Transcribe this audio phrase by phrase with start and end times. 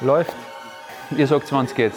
[0.00, 0.32] Läuft.
[1.16, 1.92] Ihr sagt, wann es geht.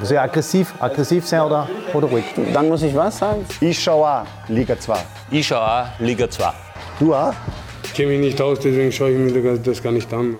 [0.00, 2.24] Muss ich aggressiv, aggressiv sein oder, oder ruhig?
[2.52, 3.46] Dann muss ich was sagen?
[3.60, 4.98] Ich schaue auch Liga 2.
[5.30, 6.52] Ich schaue auch Liga 2.
[6.98, 7.32] Du auch?
[7.84, 10.36] Ich kenne mich nicht aus, deswegen schaue ich mir das gar nicht an.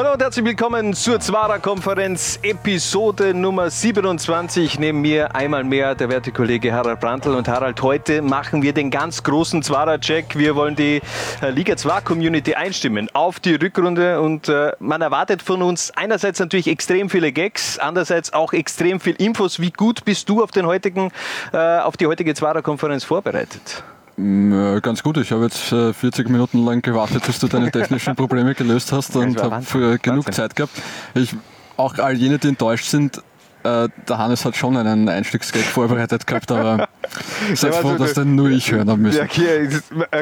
[0.00, 4.78] Hallo und herzlich willkommen zur Zwarer-Konferenz, Episode Nummer 27.
[4.78, 7.34] Neben mir einmal mehr der werte Kollege Harald Brandl.
[7.34, 10.38] Und Harald, heute machen wir den ganz großen Zwarer-Check.
[10.38, 11.02] Wir wollen die
[11.42, 14.22] äh, Liga 2-Community einstimmen auf die Rückrunde.
[14.22, 19.16] Und äh, man erwartet von uns einerseits natürlich extrem viele Gags, andererseits auch extrem viel
[19.16, 19.60] Infos.
[19.60, 21.12] Wie gut bist du auf, den heutigen,
[21.52, 23.84] äh, auf die heutige Zwarer-Konferenz vorbereitet?
[24.20, 25.16] Ja, ganz gut.
[25.16, 29.16] Ich habe jetzt äh, 40 Minuten lang gewartet, bis du deine technischen Probleme gelöst hast
[29.16, 30.32] und habe genug.
[30.32, 30.72] Zeit gehabt.
[31.14, 31.34] Ich,
[31.76, 33.22] auch all jene, die enttäuscht sind,
[33.62, 36.88] äh, der Hannes hat schon einen Einstiegsgag vorbereitet gehabt, aber
[37.54, 39.18] seid froh, dass den nur ich hören habe müssen.
[39.18, 39.68] Ja, okay,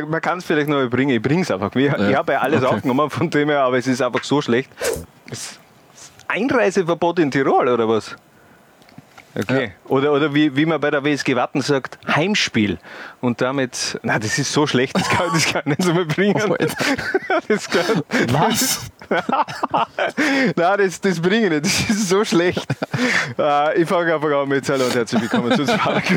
[0.08, 1.74] man kann es vielleicht noch bringen, ich bringe es einfach.
[1.74, 2.08] Ich, ja.
[2.08, 2.74] ich habe ja alles okay.
[2.74, 4.70] aufgenommen von dem her, aber es ist einfach so schlecht.
[6.28, 8.16] Einreiseverbot in Tirol oder was?
[9.34, 9.64] Okay.
[9.64, 9.70] Ja.
[9.90, 12.78] Oder, oder wie, wie man bei der WSG Watten sagt, Heimspiel.
[13.20, 16.04] Und damit, na, das ist so schlecht, das kann, das kann ich nicht so mehr
[16.04, 16.42] bringen.
[16.48, 16.56] Oh,
[17.48, 18.90] das kann, Was?
[20.56, 22.66] Nein, das, das bringe ich nicht, das ist so schlecht.
[23.38, 25.66] Uh, ich fange einfach an mit Hallo und herzlich willkommen zur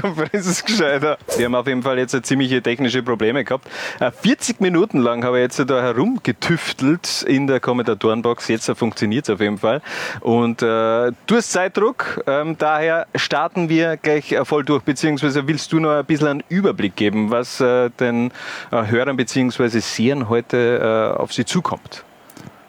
[0.02, 1.18] Konferenz gescheiter.
[1.38, 3.68] Wir haben auf jeden Fall jetzt ziemliche technische Probleme gehabt.
[4.00, 8.50] Äh, 40 Minuten lang habe ich jetzt da herumgetüftelt in der Kommentatorenbox.
[8.50, 9.82] Jetzt funktioniert es auf jeden Fall.
[10.20, 15.80] Und uh, du hast Zeitdruck, ähm, daher starten wir gleich voll durch, beziehungsweise willst du
[15.80, 18.32] noch ein bisschen einen Überblick geben, was äh, den
[18.72, 22.04] äh, Hörern beziehungsweise Sehern heute äh, auf sie zukommt?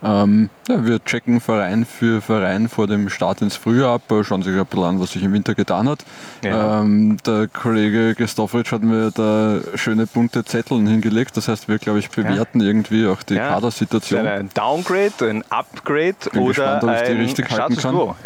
[0.05, 4.53] Ähm, ja, wir checken Verein für Verein vor dem Start ins Frühjahr ab, schauen sich
[4.53, 6.05] ein bisschen an, was sich im Winter getan hat.
[6.43, 6.81] Ja.
[6.81, 12.01] Ähm, der Kollege Gestofritsch hat mir da schöne bunte Zetteln hingelegt, das heißt, wir, glaube
[12.01, 12.67] ich, bewerten ja.
[12.67, 13.37] irgendwie auch die.
[13.37, 14.27] Kadersituation.
[14.27, 17.95] Ein Downgrade, ein Upgrade Bin oder gespannt, ob ich die ein richtig halten kann.
[17.95, 18.17] Quo?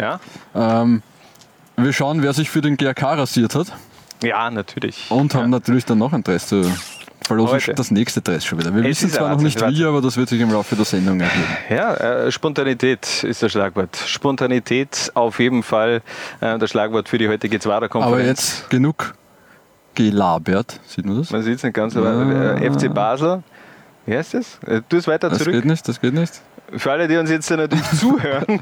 [0.55, 1.03] Ähm,
[1.77, 3.71] wir schauen, wer sich für den GRK rasiert hat.
[4.23, 5.05] Ja, natürlich.
[5.09, 6.63] Und haben natürlich dann noch ein Dress zu
[7.21, 7.55] verlosen.
[7.55, 7.75] Heute.
[7.75, 8.73] Das nächste Dress schon wieder.
[8.73, 11.19] Wir es wissen zwar noch nicht wie, aber das wird sich im Laufe der Sendung
[11.19, 11.45] ergeben.
[11.69, 13.95] Ja, äh, Spontanität ist das Schlagwort.
[13.95, 16.01] Spontanität auf jeden Fall
[16.41, 18.19] äh, das Schlagwort für die heutige Zwarer-Konferenz.
[18.19, 19.13] Aber jetzt genug
[19.93, 20.79] gelabert.
[20.87, 21.29] Sieht man das?
[21.29, 23.43] Man sieht es nicht ganz, aber äh, FC Basel.
[24.07, 24.59] Wie heißt das?
[24.65, 25.53] Äh, du es weiter das zurück.
[25.53, 26.41] Das geht nicht, das geht nicht
[26.75, 28.61] für alle, die uns jetzt natürlich zuhören,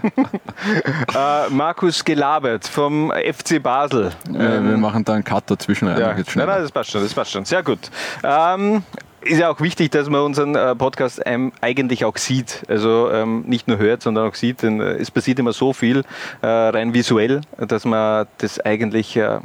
[1.16, 4.12] äh, Markus gelabert vom FC Basel.
[4.32, 6.00] Ja, ähm, wir machen da einen Cut dazwischen rein.
[6.00, 6.14] Ja.
[6.14, 7.46] Nein, nein, das passt schon, das passt schon.
[7.46, 7.90] Sehr gut.
[8.24, 8.84] Ähm,
[9.22, 12.64] ist ja auch wichtig, dass man unseren äh, Podcast ähm, eigentlich auch sieht.
[12.68, 14.62] Also ähm, nicht nur hört, sondern auch sieht.
[14.62, 16.04] Denn äh, es passiert immer so viel
[16.42, 19.40] äh, rein visuell, dass man das eigentlich äh,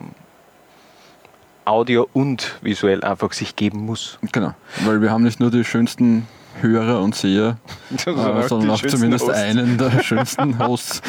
[1.65, 4.19] Audio und visuell einfach sich geben muss.
[4.33, 4.55] Genau,
[4.85, 6.27] weil wir haben nicht nur die schönsten
[6.61, 7.57] Hörer und Seher,
[7.93, 7.97] äh,
[8.49, 9.39] sondern auch zumindest Hosts.
[9.39, 11.01] einen der schönsten Hosts.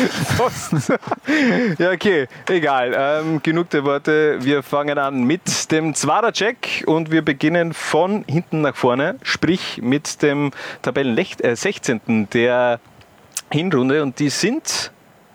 [1.78, 2.94] ja, okay, egal.
[2.96, 4.38] Ähm, genug der Worte.
[4.42, 10.22] Wir fangen an mit dem Zwarer-Check und wir beginnen von hinten nach vorne, sprich mit
[10.22, 10.52] dem
[10.82, 12.02] Tabellen 16.
[12.08, 12.80] Äh, der
[13.52, 14.92] Hinrunde und die sind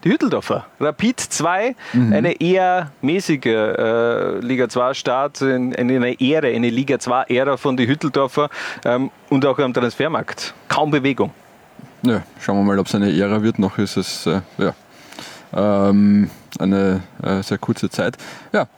[0.07, 0.67] die Hütteldorfer.
[0.81, 2.13] Rapid 2, mhm.
[2.13, 7.77] eine eher mäßige äh, Liga 2 Start, eine, eine Ehre, eine Liga 2 Ära von
[7.77, 8.49] den Hütteldorfer
[8.85, 10.55] ähm, und auch am Transfermarkt.
[10.69, 11.33] Kaum Bewegung.
[12.03, 13.59] Ja, schauen wir mal, ob es eine Ära wird.
[13.59, 14.75] Noch ist es äh, ja,
[15.55, 18.17] ähm, eine äh, sehr kurze Zeit.
[18.53, 18.69] Ja,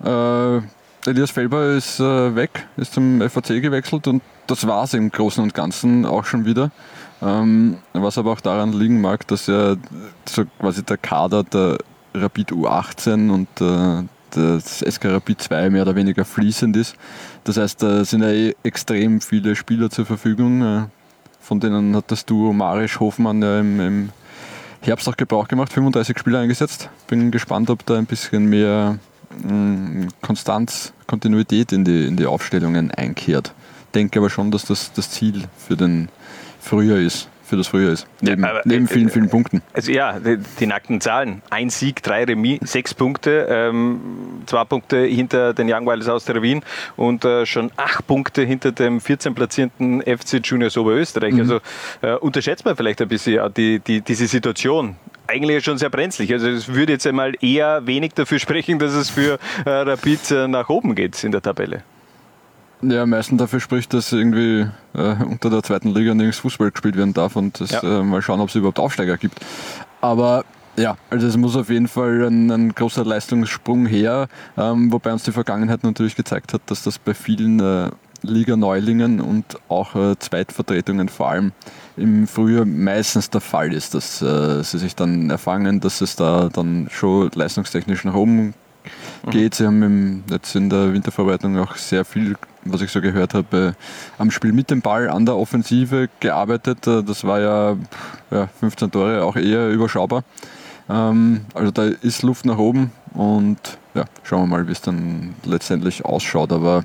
[0.56, 0.62] äh,
[1.09, 5.43] Elias Felber ist äh, weg, ist zum FAC gewechselt und das war es im Großen
[5.43, 6.71] und Ganzen auch schon wieder.
[7.21, 9.77] Ähm, was aber auch daran liegen mag, dass ja
[10.25, 11.79] so quasi der Kader der
[12.15, 16.97] Rapid U18 und äh, das SK Rapid 2 mehr oder weniger fließend ist.
[17.45, 20.62] Das heißt, da sind ja eh extrem viele Spieler zur Verfügung.
[20.62, 20.84] Äh,
[21.41, 24.09] von denen hat das Duo Marisch Hofmann ja im, im
[24.83, 26.91] Herbst auch Gebrauch gemacht, 35 Spieler eingesetzt.
[27.09, 28.99] Bin gespannt, ob da ein bisschen mehr
[29.43, 33.55] mm, Konstanz, Kontinuität in die, in die Aufstellungen einkehrt.
[33.95, 36.11] Denke aber schon, dass das das Ziel für den
[36.69, 38.06] Frühjahr ist für das Frühjahr ist.
[38.21, 39.62] Neben, ja, neben äh, vielen, vielen Punkten.
[39.73, 41.43] Also ja, die, die, nackten Zahlen.
[41.49, 44.00] Ein Sieg, drei Remis, sechs Punkte, ähm,
[44.44, 46.62] zwei Punkte hinter den Young Wilders aus der Wien
[46.97, 51.32] und äh, schon acht Punkte hinter dem 14 platzierten FC Juniors Oberösterreich.
[51.32, 51.41] Mhm.
[51.41, 51.61] Also
[52.03, 56.32] äh, unterschätzt man vielleicht ein bisschen die, die, diese Situation eigentlich schon sehr brenzlig.
[56.32, 60.49] Also es würde jetzt einmal eher wenig dafür sprechen, dass es für äh, Rapid äh,
[60.49, 61.82] nach oben geht in der Tabelle.
[62.83, 66.97] Ja, am meisten dafür spricht, dass irgendwie äh, unter der zweiten Liga nirgends Fußball gespielt
[66.97, 67.83] werden darf und das, ja.
[67.83, 69.41] äh, mal schauen, ob es überhaupt Aufsteiger gibt.
[70.01, 70.45] Aber
[70.77, 75.25] ja, also es muss auf jeden Fall ein, ein großer Leistungssprung her, ähm, wobei uns
[75.25, 77.91] die Vergangenheit natürlich gezeigt hat, dass das bei vielen äh,
[78.23, 81.53] Liga-Neulingen und auch äh, Zweitvertretungen vor allem
[81.97, 86.49] im Frühjahr meistens der Fall ist, dass äh, sie sich dann erfangen, dass es da
[86.49, 88.55] dann schon leistungstechnisch nach oben
[89.31, 89.57] geht.
[89.57, 92.37] Sie haben im, jetzt in der Wintervorbereitung auch sehr viel,
[92.73, 96.87] was ich so gehört habe, äh, am Spiel mit dem Ball, an der Offensive gearbeitet.
[96.87, 97.76] Äh, das war ja,
[98.31, 100.25] ja 15 Tore auch eher überschaubar.
[100.88, 103.59] Ähm, also da ist Luft nach oben und
[103.94, 106.53] ja, schauen wir mal, wie es dann letztendlich ausschaut.
[106.53, 106.85] Aber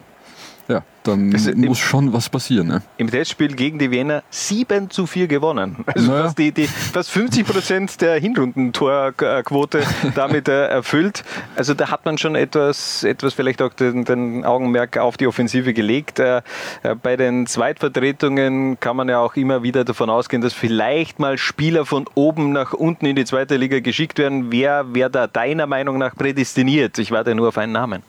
[0.68, 2.68] ja, dann Also muss schon was passieren.
[2.68, 2.82] Ne?
[2.98, 5.78] Im Testspiel gegen die Wiener 7 zu 4 gewonnen.
[5.94, 6.24] Also Naja.
[6.24, 9.84] fast, die, die, fast 50 Prozent der Hinrundentorquote
[10.16, 11.24] damit äh, erfüllt.
[11.56, 15.74] Also da hat man schon etwas, etwas vielleicht auch den, den Augenmerk auf die Offensive
[15.74, 16.20] gelegt.
[16.20, 16.38] Äh,
[16.84, 21.38] äh, bei den Zweitvertretungen kann man ja auch immer wieder davon ausgehen, dass vielleicht mal
[21.38, 24.52] Spieler von oben nach unten in die zweite Liga geschickt werden.
[24.52, 26.98] Wer wäre da deiner Meinung nach prädestiniert?
[26.98, 28.04] Ich warte nur auf einen Namen.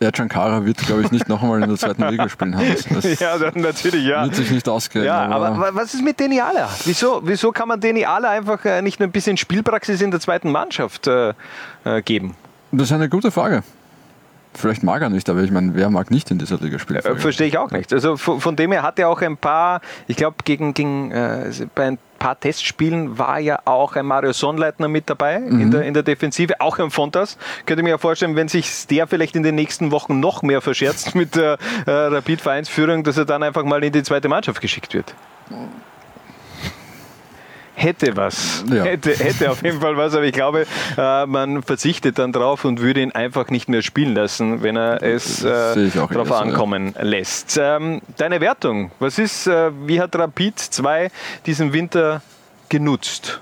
[0.00, 2.56] Der Giancara wird, glaube ich, nicht noch einmal in der zweiten Liga spielen.
[2.56, 2.84] Hans.
[2.88, 4.22] Das Ja, natürlich, ja.
[4.24, 5.04] wird sich nicht ausgehen.
[5.04, 6.68] Ja, aber wa- was ist mit Deni Ala?
[6.84, 10.20] Wieso, wieso kann man Deni Ala einfach äh, nicht nur ein bisschen Spielpraxis in der
[10.20, 11.30] zweiten Mannschaft äh,
[11.84, 12.36] äh, geben?
[12.70, 13.62] das ist eine gute Frage.
[14.54, 17.00] Vielleicht mag er nicht, aber ich meine, wer mag nicht in dieser Liga spielen?
[17.00, 17.92] Äh, Verstehe ich auch nicht.
[17.92, 21.50] Also von, von dem her hat er auch ein paar, ich glaube, gegen, gegen äh,
[21.74, 25.94] bei ein paar Testspielen war ja auch ein Mario Sonnleitner mit dabei in, der, in
[25.94, 27.38] der Defensive, auch ein Fontas.
[27.64, 31.14] Könnte mir ja vorstellen, wenn sich der vielleicht in den nächsten Wochen noch mehr verscherzt
[31.14, 35.14] mit der äh, Rapid-Vereinsführung, dass er dann einfach mal in die zweite Mannschaft geschickt wird.
[37.78, 38.64] Hätte was.
[38.68, 38.82] Ja.
[38.82, 40.66] Hätte, hätte auf jeden Fall was, aber ich glaube,
[40.96, 45.00] äh, man verzichtet dann drauf und würde ihn einfach nicht mehr spielen lassen, wenn er
[45.00, 46.40] es äh, darauf so, ja.
[46.40, 47.56] ankommen lässt.
[47.56, 51.08] Ähm, deine Wertung, was ist, äh, wie hat Rapid 2
[51.46, 52.20] diesen Winter
[52.68, 53.38] genutzt?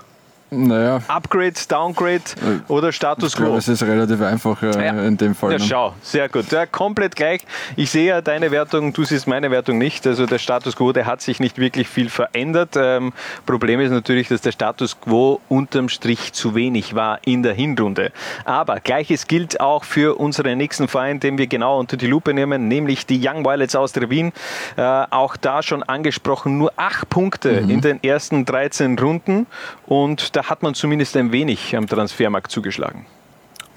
[0.49, 2.21] Naja, Upgrade, Downgrade
[2.69, 3.55] oder Status Quo?
[3.57, 5.03] es ist relativ einfach äh, Ja.
[5.03, 5.51] in dem Fall.
[5.51, 5.63] Ja, ne?
[5.65, 6.49] schau, sehr gut.
[6.51, 7.41] Ja, komplett gleich.
[7.75, 10.07] Ich sehe ja deine Wertung, du siehst meine Wertung nicht.
[10.07, 12.75] Also der Status quo, der hat sich nicht wirklich viel verändert.
[12.77, 13.11] Ähm,
[13.45, 18.13] Problem ist natürlich, dass der Status quo unterm Strich zu wenig war in der Hinrunde.
[18.45, 22.69] Aber gleiches gilt auch für unseren nächsten Verein, den wir genau unter die Lupe nehmen,
[22.69, 24.31] nämlich die Young Violets aus der Wien.
[24.77, 29.45] Äh, auch da schon angesprochen, nur acht Punkte in den ersten 13 Runden.
[29.85, 33.07] Und da hat man zumindest ein wenig am Transfermarkt zugeschlagen.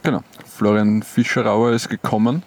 [0.03, 0.21] Genau.
[0.47, 2.43] Florian Fischerauer ist gekommen.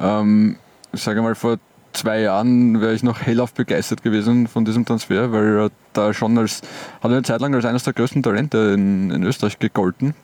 [0.00, 0.56] Ähm,
[0.92, 1.58] ich sage mal, vor
[1.92, 6.36] zwei Jahren wäre ich noch hellauf begeistert gewesen von diesem Transfer, weil er da schon
[6.38, 6.62] als,
[7.00, 10.14] hat eine Zeit lang als eines der größten Talente in, in Österreich gegolten.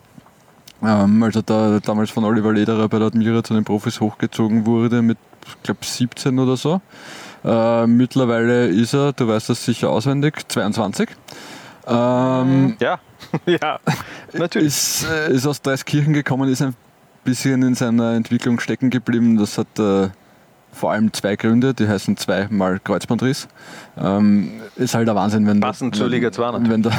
[0.83, 4.65] Ähm, als er da damals von Oliver Lederer bei der Admira zu den Profis hochgezogen
[4.65, 6.81] wurde mit, ich glaube, 17 oder so.
[7.45, 11.09] Äh, mittlerweile ist er, du weißt das sicher auswendig, 22.
[11.87, 12.99] Ähm, Ja,
[13.45, 13.79] ja,
[14.33, 14.67] natürlich.
[14.67, 16.75] ist, äh, ist aus Dreiskirchen gekommen, ist ein
[17.23, 19.37] bisschen in seiner Entwicklung stecken geblieben.
[19.37, 20.09] Das hat äh,
[20.71, 23.47] vor allem zwei Gründe, die heißen zweimal Kreuzbandriss.
[23.97, 26.71] Ähm, ist halt der Wahnsinn, wenn Passend zur Liga 2 natürlich.
[26.71, 26.91] wenn da,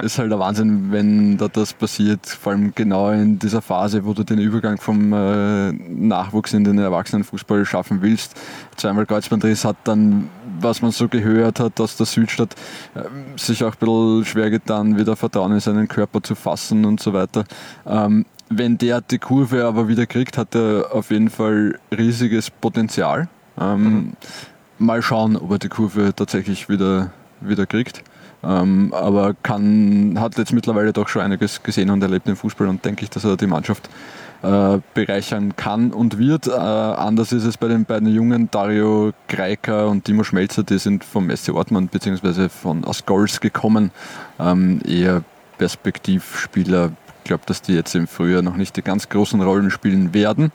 [0.02, 4.14] ist halt der Wahnsinn, wenn da das passiert, vor allem genau in dieser Phase, wo
[4.14, 8.34] du den Übergang vom äh, Nachwuchs in den Erwachsenenfußball schaffen willst.
[8.76, 10.28] Zweimal Kreuzbandriss hat dann,
[10.60, 12.54] was man so gehört hat aus der Südstadt,
[12.96, 17.00] ähm, sich auch ein bisschen schwer getan, wieder Vertrauen in seinen Körper zu fassen und
[17.00, 17.44] so weiter.
[17.86, 23.28] Ähm, wenn der die Kurve aber wieder kriegt, hat er auf jeden Fall riesiges Potenzial.
[23.60, 24.12] Ähm,
[24.80, 27.10] Mal schauen, ob er die Kurve tatsächlich wieder,
[27.40, 28.04] wieder kriegt.
[28.44, 32.84] Ähm, aber kann, hat jetzt mittlerweile doch schon einiges gesehen und erlebt im Fußball und
[32.84, 33.90] denke ich, dass er die Mannschaft
[34.42, 36.46] äh, bereichern kann und wird.
[36.46, 41.02] Äh, anders ist es bei den beiden Jungen, Dario Greiker und Timo Schmelzer, die sind
[41.02, 42.48] vom SC Ortmann bzw.
[42.48, 43.90] von aus Goals gekommen.
[44.38, 45.24] Ähm, eher
[45.58, 46.92] Perspektivspieler.
[47.28, 50.50] Ich glaube, dass die jetzt im Frühjahr noch nicht die ganz großen Rollen spielen werden.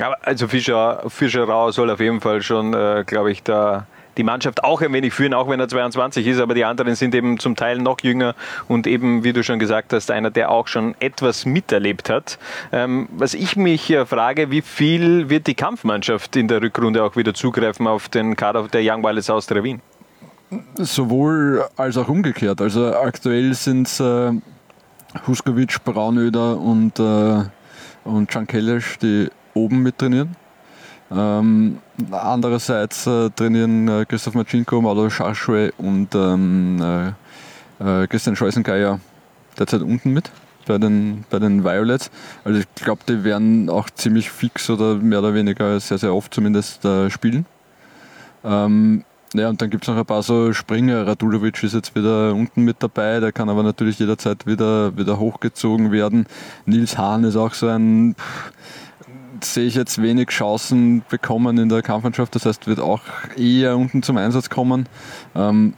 [0.00, 4.22] Aber also Fischer, Fischer Rau soll auf jeden Fall schon, äh, glaube ich, da die
[4.22, 7.40] Mannschaft auch ein wenig führen, auch wenn er 22 ist, aber die anderen sind eben
[7.40, 8.36] zum Teil noch jünger
[8.68, 12.38] und eben, wie du schon gesagt hast, einer, der auch schon etwas miterlebt hat.
[12.70, 17.16] Ähm, was ich mich äh, frage, wie viel wird die Kampfmannschaft in der Rückrunde auch
[17.16, 19.80] wieder zugreifen auf den Kader der Young Violets aus Wien?
[20.76, 22.60] Sowohl als auch umgekehrt.
[22.60, 24.30] Also aktuell sind es äh,
[25.26, 27.42] Huskovic, Braunöder und, äh,
[28.04, 30.36] und Can Kellesch, die oben mit trainieren.
[31.10, 31.78] Ähm,
[32.10, 39.00] andererseits äh, trainieren äh, Christoph Machinko, Mauro Scharschwe und ähm, äh, äh, Christian Scheusengeier
[39.58, 40.30] derzeit unten mit
[40.66, 42.10] bei den, bei den Violets.
[42.44, 46.32] Also ich glaube, die werden auch ziemlich fix oder mehr oder weniger sehr, sehr oft
[46.32, 47.46] zumindest äh, spielen.
[48.44, 49.04] Ähm,
[49.34, 51.06] ja, und dann gibt es noch ein paar so Springer.
[51.06, 55.90] Radulovic ist jetzt wieder unten mit dabei, der kann aber natürlich jederzeit wieder, wieder hochgezogen
[55.90, 56.26] werden.
[56.66, 58.14] Nils Hahn ist auch so ein,
[59.42, 62.34] sehe ich jetzt wenig Chancen bekommen in der Kampfmannschaft.
[62.34, 63.00] Das heißt, wird auch
[63.36, 64.88] eher unten zum Einsatz kommen.
[65.34, 65.74] Ähm,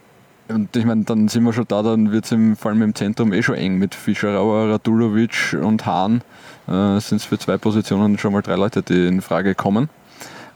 [0.49, 3.33] und ich meine, dann sind wir schon da, dann wird es vor allem im Zentrum
[3.33, 6.21] eh schon eng mit Fischerauer, Radulovic und Hahn.
[6.67, 9.89] Äh, sind es für zwei Positionen schon mal drei Leute, die in Frage kommen.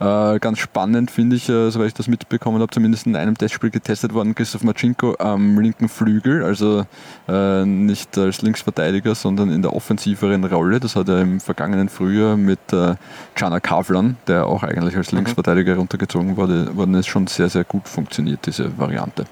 [0.02, 3.70] Äh, ganz spannend finde ich, äh, soweit ich das mitbekommen habe, zumindest in einem Testspiel
[3.70, 6.84] getestet worden, Christoph Marcinko am linken Flügel, also
[7.28, 10.80] äh, nicht als Linksverteidiger, sondern in der offensiveren Rolle.
[10.80, 12.96] Das hat er im vergangenen Frühjahr mit äh,
[13.36, 17.88] Jana Kavlan, der auch eigentlich als Linksverteidiger runtergezogen wurde, worden ist, schon sehr, sehr gut
[17.88, 19.24] funktioniert, diese Variante.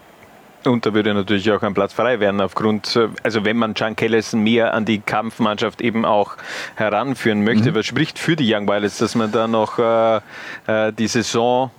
[0.64, 3.96] Und da würde natürlich auch ein Platz frei werden aufgrund, äh, also wenn man John
[3.96, 6.36] Callison mehr an die Kampfmannschaft eben auch
[6.74, 7.70] heranführen möchte.
[7.70, 7.76] Mhm.
[7.76, 10.20] Was spricht für die Young Violets, dass man da noch äh,
[10.66, 11.70] äh die Saison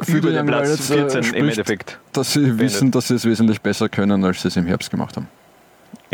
[0.00, 1.98] für über den Platz 14 äh, im Endeffekt.
[2.12, 5.16] Dass sie wissen, dass sie es wesentlich besser können, als sie es im Herbst gemacht
[5.16, 5.28] haben.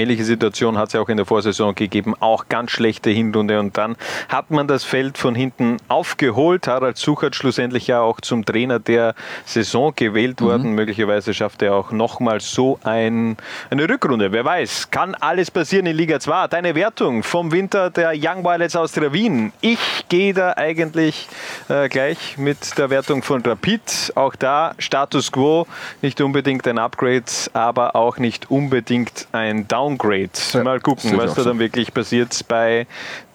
[0.01, 3.77] Ähnliche Situation hat es ja auch in der Vorsaison gegeben, auch ganz schlechte Hinrunde und
[3.77, 3.97] dann
[4.31, 6.67] hat man das Feld von hinten aufgeholt.
[6.67, 9.15] Harald Suchert schlussendlich ja auch zum Trainer der
[9.45, 10.45] Saison gewählt mhm.
[10.47, 10.73] worden.
[10.73, 13.37] Möglicherweise schafft er auch nochmal so ein,
[13.69, 14.33] eine Rückrunde.
[14.33, 16.49] Wer weiß, kann alles passieren in Liga 2.
[16.49, 19.53] Deine Wertung vom Winter der Young Violets aus Wien.
[19.61, 21.29] Ich gehe da eigentlich
[21.69, 24.13] äh, gleich mit der Wertung von Rapid.
[24.15, 25.67] Auch da Status Quo,
[26.01, 29.90] nicht unbedingt ein Upgrade, aber auch nicht unbedingt ein Down.
[29.91, 30.31] Downgrade.
[30.63, 32.87] Mal gucken, was da dann wirklich passiert bei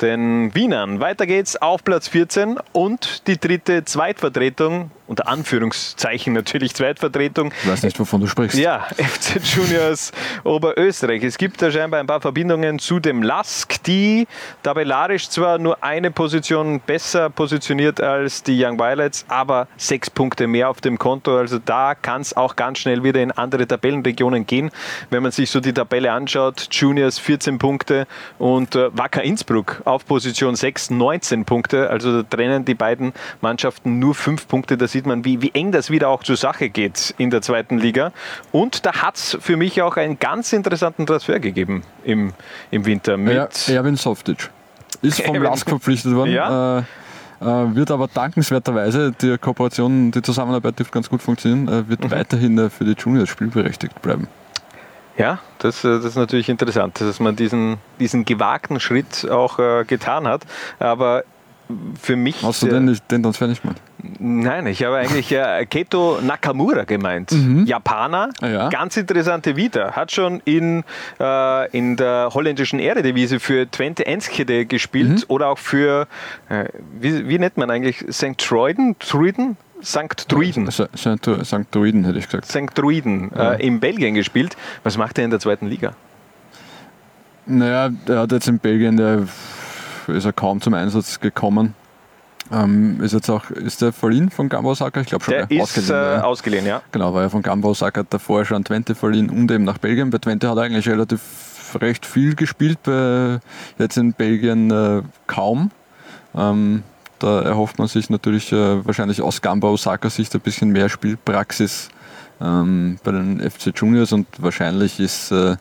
[0.02, 1.00] den Wienern.
[1.00, 7.52] Weiter geht's auf Platz 14 und die dritte Zweitvertretung unter Anführungszeichen natürlich Zweitvertretung.
[7.64, 8.58] Ich weiß nicht, wovon du sprichst.
[8.58, 10.12] Ja, FC Juniors
[10.44, 11.24] Oberösterreich.
[11.24, 14.28] Es gibt da scheinbar ein paar Verbindungen zu dem LASK, die
[14.64, 20.70] tabellarisch zwar nur eine Position besser positioniert als die Young Violets, aber sechs Punkte mehr
[20.70, 21.38] auf dem Konto.
[21.38, 24.72] Also da kann es auch ganz schnell wieder in andere Tabellenregionen gehen.
[25.10, 28.08] Wenn man sich so die Tabelle anschaut, Juniors 14 Punkte
[28.40, 31.90] und äh, Wacker Innsbruck auf Position 6 19 Punkte.
[31.90, 34.78] Also da trennen die beiden Mannschaften nur fünf Punkte.
[34.78, 37.78] Das sieht man, wie, wie eng das wieder auch zur Sache geht in der zweiten
[37.78, 38.12] Liga.
[38.52, 42.34] Und da hat es für mich auch einen ganz interessanten Transfer gegeben im,
[42.72, 43.18] im Winter.
[43.18, 44.50] Mit ja, Erwin Softic.
[45.02, 46.32] Ist vom LASK verpflichtet worden.
[46.32, 46.80] Ja.
[46.80, 46.84] Äh,
[47.42, 52.12] äh, wird aber dankenswerterweise, die Kooperation, die Zusammenarbeit dürfte ganz gut funktionieren, äh, wird mhm.
[52.12, 54.28] weiterhin äh, für die Juniors spielberechtigt bleiben.
[55.18, 59.86] Ja, das, äh, das ist natürlich interessant, dass man diesen, diesen gewagten Schritt auch äh,
[59.86, 60.42] getan hat.
[60.80, 61.24] Aber
[62.00, 62.44] für mich.
[62.44, 63.76] Hast du den, den Transfer nicht mal?
[64.20, 67.32] Nein, ich habe eigentlich äh, Keto Nakamura gemeint.
[67.32, 67.66] Mhm.
[67.66, 68.70] Japaner, ja.
[68.70, 69.94] ganz interessante Vita.
[69.94, 70.84] Hat schon in,
[71.20, 75.24] äh, in der holländischen Eredivisie für Twente Enschede gespielt mhm.
[75.28, 76.08] oder auch für,
[76.50, 76.66] äh,
[77.00, 78.38] wie, wie, nennt man eigentlich, St.
[78.38, 78.96] Truiden?
[79.00, 79.58] Truiden?
[79.84, 80.32] St.
[80.32, 80.72] Druiden.
[80.72, 81.68] St.
[81.72, 82.48] Druiden hätte ich gesagt.
[82.48, 82.72] St.
[82.76, 83.54] Druiden ja.
[83.54, 84.56] äh, in Belgien gespielt.
[84.84, 85.94] Was macht er in der zweiten Liga?
[87.46, 89.28] Naja, er hat jetzt in Belgien, der
[90.08, 91.76] ist er kaum zum Einsatz gekommen.
[92.52, 95.02] Ähm, ist jetzt auch, ist der verliehen von Gamba Osaka?
[95.02, 95.34] Ich glaube schon.
[95.34, 96.82] Der ja, ist ausgeliehen, äh, ausgeliehen, ja.
[96.92, 100.12] Genau, war ja von Gamba Osaka davor schon Twente verliehen und eben nach Belgien.
[100.12, 101.22] Bei Twente hat er eigentlich relativ
[101.82, 103.40] recht viel gespielt, bei,
[103.80, 105.72] jetzt in Belgien äh, kaum.
[106.36, 106.84] Ähm,
[107.20, 111.90] da erhofft man sich natürlich äh, wahrscheinlich aus Gamba Osaka Sicht ein bisschen mehr Spielpraxis
[112.42, 115.56] ähm, bei den FC Juniors und wahrscheinlich ist äh,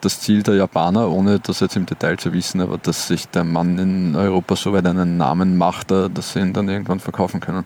[0.00, 3.44] das Ziel der Japaner, ohne das jetzt im Detail zu wissen, aber dass sich der
[3.44, 7.40] Mann in Europa so weit einen Namen macht, äh, dass sie ihn dann irgendwann verkaufen
[7.40, 7.64] können.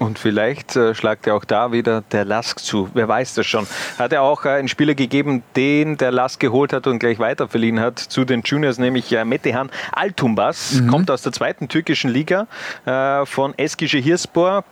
[0.00, 2.88] Und vielleicht äh, schlagt er auch da wieder der Lask zu.
[2.94, 3.66] Wer weiß das schon.
[3.98, 7.78] Hat er auch äh, einen Spieler gegeben, den der Lask geholt hat und gleich weiterverliehen
[7.80, 10.72] hat zu den Juniors, nämlich äh, Metehan Altumbas.
[10.72, 10.86] Mhm.
[10.88, 12.46] Kommt aus der zweiten türkischen Liga
[12.86, 14.64] äh, von Eskische Hirspor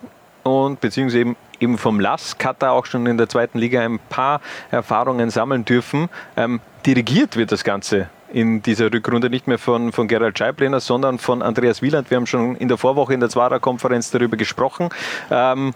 [0.45, 3.99] und beziehungsweise eben eben vom Lask hat er auch schon in der zweiten Liga ein
[3.99, 6.09] paar Erfahrungen sammeln dürfen.
[6.37, 11.19] Ähm, dirigiert wird das Ganze in dieser Rückrunde nicht mehr von, von Gerald Scheiblener, sondern
[11.19, 12.11] von Andreas Wieland.
[12.11, 14.91] Wir haben schon in der Vorwoche in der Zwarer-Konferenz darüber gesprochen.
[15.31, 15.75] Ähm,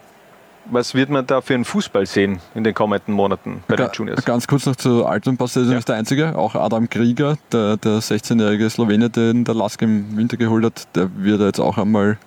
[0.67, 3.95] was wird man da für einen Fußball sehen in den kommenden Monaten bei Ga den
[3.95, 4.25] Juniors?
[4.25, 5.75] Ganz kurz noch zu Altenpass, der ist ja.
[5.77, 6.37] nicht der Einzige.
[6.37, 11.11] Auch Adam Krieger, der, der 16-jährige Slowene, den der Lask im Winter geholt hat, der
[11.17, 12.19] wird jetzt auch einmal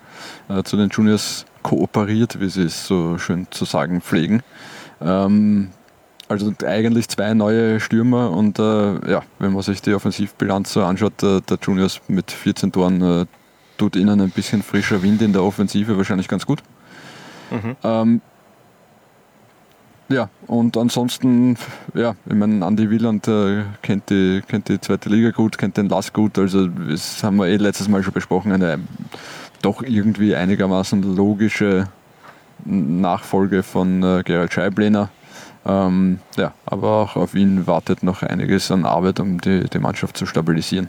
[0.48, 4.42] äh, zu den Juniors kooperiert, wie sie es so schön zu sagen pflegen.
[5.00, 5.70] Ähm,
[6.28, 11.22] also eigentlich zwei neue Stürmer und äh, ja, wenn man sich die Offensivbilanz so anschaut,
[11.22, 13.26] äh, der Juniors mit 14 Toren äh,
[13.78, 16.62] tut ihnen ein bisschen frischer Wind in der Offensive wahrscheinlich ganz gut.
[17.50, 17.76] Mhm.
[17.84, 18.20] Ähm,
[20.08, 21.56] ja, und ansonsten,
[21.94, 25.88] ja, ich meine, Andi Wieland äh, kennt, die, kennt die zweite Liga gut, kennt den
[25.88, 28.78] Lass gut, also das haben wir eh letztes Mal schon besprochen, eine
[29.62, 31.88] doch irgendwie einigermaßen logische
[32.64, 35.10] Nachfolge von äh, Gerald Scheiblener.
[35.66, 40.16] Ähm, ja, aber auch auf ihn wartet noch einiges an Arbeit, um die, die Mannschaft
[40.16, 40.88] zu stabilisieren.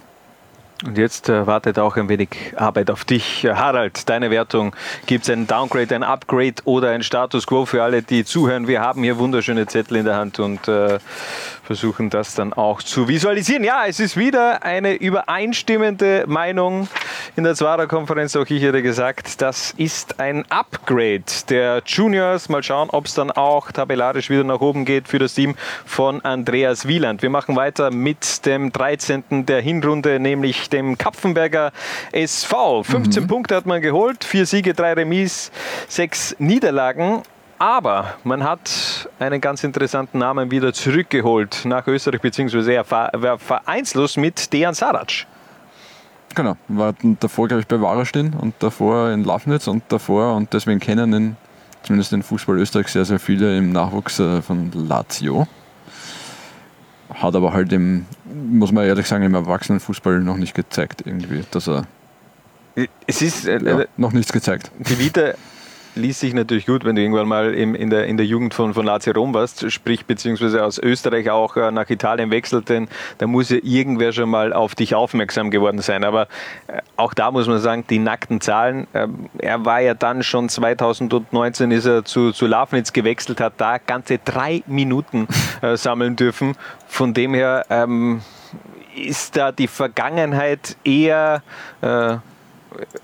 [0.86, 3.44] Und jetzt äh, wartet auch ein wenig Arbeit auf dich.
[3.44, 4.76] Äh, Harald, deine Wertung.
[5.08, 8.68] Gibt es ein Downgrade, ein Upgrade oder ein Status Quo für alle, die zuhören?
[8.68, 11.00] Wir haben hier wunderschöne Zettel in der Hand und äh,
[11.64, 13.64] versuchen das dann auch zu visualisieren.
[13.64, 16.88] Ja, es ist wieder eine übereinstimmende Meinung
[17.36, 18.36] in der Zwarer-Konferenz.
[18.36, 22.50] Auch ich hätte gesagt, das ist ein Upgrade der Juniors.
[22.50, 25.56] Mal schauen, ob es dann auch tabellarisch wieder nach oben geht für das Team
[25.86, 27.22] von Andreas Wieland.
[27.22, 29.46] Wir machen weiter mit dem 13.
[29.46, 31.72] der Hinrunde, nämlich dem Kapfenberger
[32.12, 32.84] SV.
[32.84, 33.28] 15 mhm.
[33.28, 35.52] Punkte hat man geholt, vier Siege, drei Remis,
[35.88, 37.24] sechs Niederlagen.
[37.60, 44.16] Aber man hat einen ganz interessanten Namen wieder zurückgeholt nach Österreich, beziehungsweise er war vereinslos
[44.16, 45.26] mit Dejan Sarac.
[46.36, 50.80] Genau, war davor, glaube ich, bei Warstein und davor in Lafnitz und davor, und deswegen
[50.80, 51.38] kennen ihn,
[51.82, 55.48] zumindest den Fußball Österreich, sehr, sehr viele im Nachwuchs äh, von Lazio.
[57.18, 58.06] Hat aber halt im,
[58.52, 61.86] muss man ehrlich sagen, im Erwachsenenfußball noch nicht gezeigt, irgendwie, dass er.
[63.08, 64.72] Es ist äh, ja, noch nichts gezeigt.
[64.78, 65.34] Die Vita
[65.98, 68.74] liest sich natürlich gut, wenn du irgendwann mal im, in, der, in der Jugend von,
[68.74, 72.88] von Lazio Rom warst, sprich beziehungsweise aus Österreich auch äh, nach Italien wechselt, denn
[73.18, 76.04] da muss ja irgendwer schon mal auf dich aufmerksam geworden sein.
[76.04, 76.28] Aber
[76.68, 79.08] äh, auch da muss man sagen, die nackten Zahlen, äh,
[79.40, 84.20] er war ja dann schon 2019 ist er zu, zu Lafnitz gewechselt, hat da ganze
[84.20, 85.28] drei Minuten
[85.62, 86.56] äh, sammeln dürfen.
[86.88, 88.22] Von dem her ähm,
[88.96, 91.42] ist da die Vergangenheit eher
[91.82, 92.18] äh,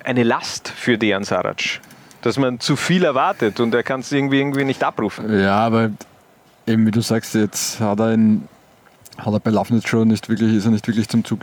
[0.03, 1.79] eine Last für Dejan Sarac
[2.23, 5.39] dass man zu viel erwartet und er kann es irgendwie, irgendwie nicht abrufen.
[5.39, 5.91] Ja, aber
[6.65, 8.47] eben wie du sagst, jetzt hat er, in,
[9.17, 11.39] hat er bei Lafnitz schon nicht wirklich, ist er nicht wirklich zum Zug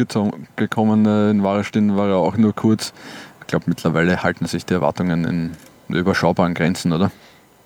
[0.56, 1.06] gekommen.
[1.06, 2.92] Äh, in Warstein war er auch nur kurz.
[3.40, 7.10] Ich glaube, mittlerweile halten sich die Erwartungen in überschaubaren Grenzen, oder?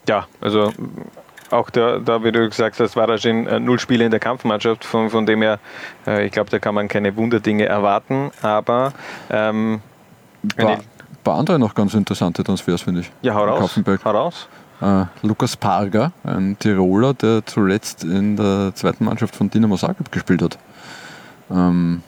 [0.09, 0.73] Ja, also
[1.51, 4.85] auch da, da wie du gesagt hast, war schon äh, null Spiele in der Kampfmannschaft,
[4.85, 5.61] von, von dem her,
[6.07, 8.93] äh, ich glaube, da kann man keine Wunderdinge erwarten, aber
[9.31, 9.81] ähm,
[10.57, 10.81] war,
[11.25, 13.13] paar andere noch ganz interessante Transfers, finde ich.
[13.23, 13.77] Ja, hau raus.
[14.05, 14.49] Hau raus.
[14.81, 20.43] Äh, Lukas Parga, ein Tiroler, der zuletzt in der zweiten Mannschaft von Dinamo Zagreb gespielt
[20.43, 20.59] hat.
[21.51, 22.03] Ähm,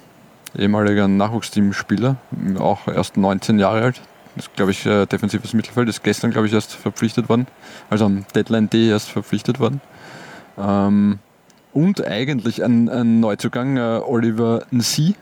[0.57, 2.17] ehemaliger Nachwuchsteamspieler,
[2.59, 4.01] auch erst 19 Jahre alt.
[4.35, 5.89] Das ist, glaube ich, äh, defensives Mittelfeld.
[5.89, 7.47] Ist gestern, glaube ich, erst verpflichtet worden.
[7.89, 9.81] Also am Deadline D erst verpflichtet worden.
[10.59, 11.19] Ähm,
[11.73, 15.15] und eigentlich ein, ein Neuzugang, äh, Oliver Nsi,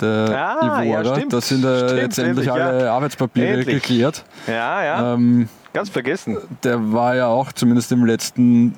[0.00, 1.18] der ah, Ivorer.
[1.18, 2.92] Ja, da sind äh, stimmt, jetzt endlich, alle ja.
[2.94, 3.82] Arbeitspapiere endlich.
[3.82, 4.24] geklärt.
[4.46, 5.14] Ja, ja.
[5.14, 6.38] Ähm, Ganz vergessen.
[6.64, 8.74] Der war ja auch zumindest im letzten,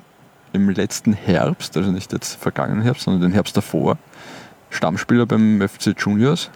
[0.53, 3.97] im letzten Herbst, also nicht jetzt vergangenen Herbst, sondern den Herbst davor,
[4.69, 6.49] Stammspieler beim FC Juniors.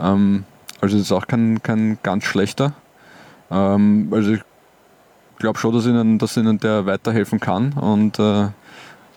[0.00, 0.44] Ähm,
[0.80, 2.72] also das ist auch kein, kein ganz schlechter.
[3.50, 4.42] Ähm, also ich
[5.38, 8.48] glaube schon, dass ihnen, dass ihnen der weiterhelfen kann und äh,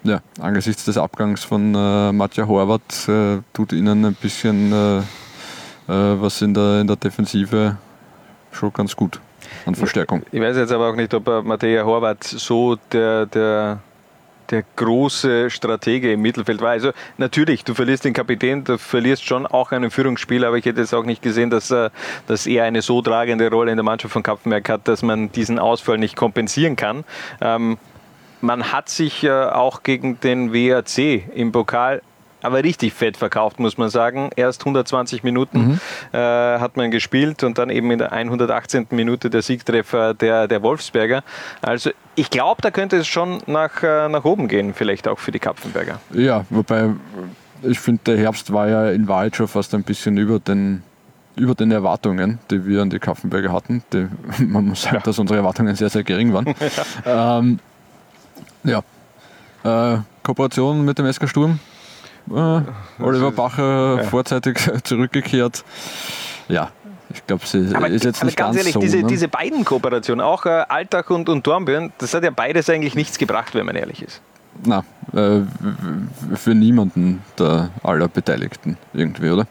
[0.06, 5.02] ja, angesichts des Abgangs von äh, Matja Horvath äh, tut ihnen ein bisschen äh, äh,
[5.88, 7.78] was in der, in der Defensive
[8.52, 9.20] schon ganz gut
[9.66, 10.24] an Verstärkung.
[10.32, 13.80] Ich weiß jetzt aber auch nicht, ob Matja Horvath so der, der,
[14.50, 16.72] der große Stratege im Mittelfeld war.
[16.72, 20.82] Also natürlich, du verlierst den Kapitän, du verlierst schon auch einen Führungsspieler, aber ich hätte
[20.82, 21.90] jetzt auch nicht gesehen, dass, äh,
[22.28, 25.58] dass er eine so tragende Rolle in der Mannschaft von Kapfenberg hat, dass man diesen
[25.58, 27.04] Ausfall nicht kompensieren kann.
[27.42, 27.78] Ähm,
[28.42, 32.02] man hat sich äh, auch gegen den WRC im Pokal
[32.46, 34.30] aber richtig fett verkauft, muss man sagen.
[34.36, 35.80] Erst 120 Minuten mhm.
[36.14, 36.18] äh,
[36.60, 38.88] hat man gespielt und dann eben in der 118.
[38.92, 41.24] Minute der Siegtreffer der, der Wolfsberger.
[41.62, 45.32] Also ich glaube, da könnte es schon nach, äh, nach oben gehen, vielleicht auch für
[45.32, 46.00] die Kapfenberger.
[46.14, 46.92] Ja, wobei
[47.64, 50.84] ich finde, der Herbst war ja in Wahrheit schon fast ein bisschen über den
[51.38, 53.84] über den Erwartungen, die wir an die Kaffenberger hatten.
[53.92, 54.08] Die,
[54.44, 55.02] man muss sagen, ja.
[55.02, 56.46] dass unsere Erwartungen sehr, sehr gering waren.
[57.06, 57.40] ja.
[57.40, 57.60] Ähm,
[58.66, 58.82] ja.
[59.64, 61.60] Äh, Kooperation mit dem SK Sturm.
[62.30, 62.62] Äh,
[63.02, 64.04] Oliver Bacher ja.
[64.04, 65.64] vorzeitig zurückgekehrt.
[66.48, 66.72] Ja,
[67.14, 69.08] ich glaube, sie aber, ist jetzt nicht ganz, ganz ehrlich, so, diese, ne?
[69.08, 73.18] diese beiden Kooperationen, auch äh, Alltag und, und Dornbirn, das hat ja beides eigentlich nichts
[73.18, 74.22] gebracht, wenn man ehrlich ist.
[74.64, 75.42] Na, äh,
[76.36, 79.48] für niemanden der aller Beteiligten irgendwie, oder?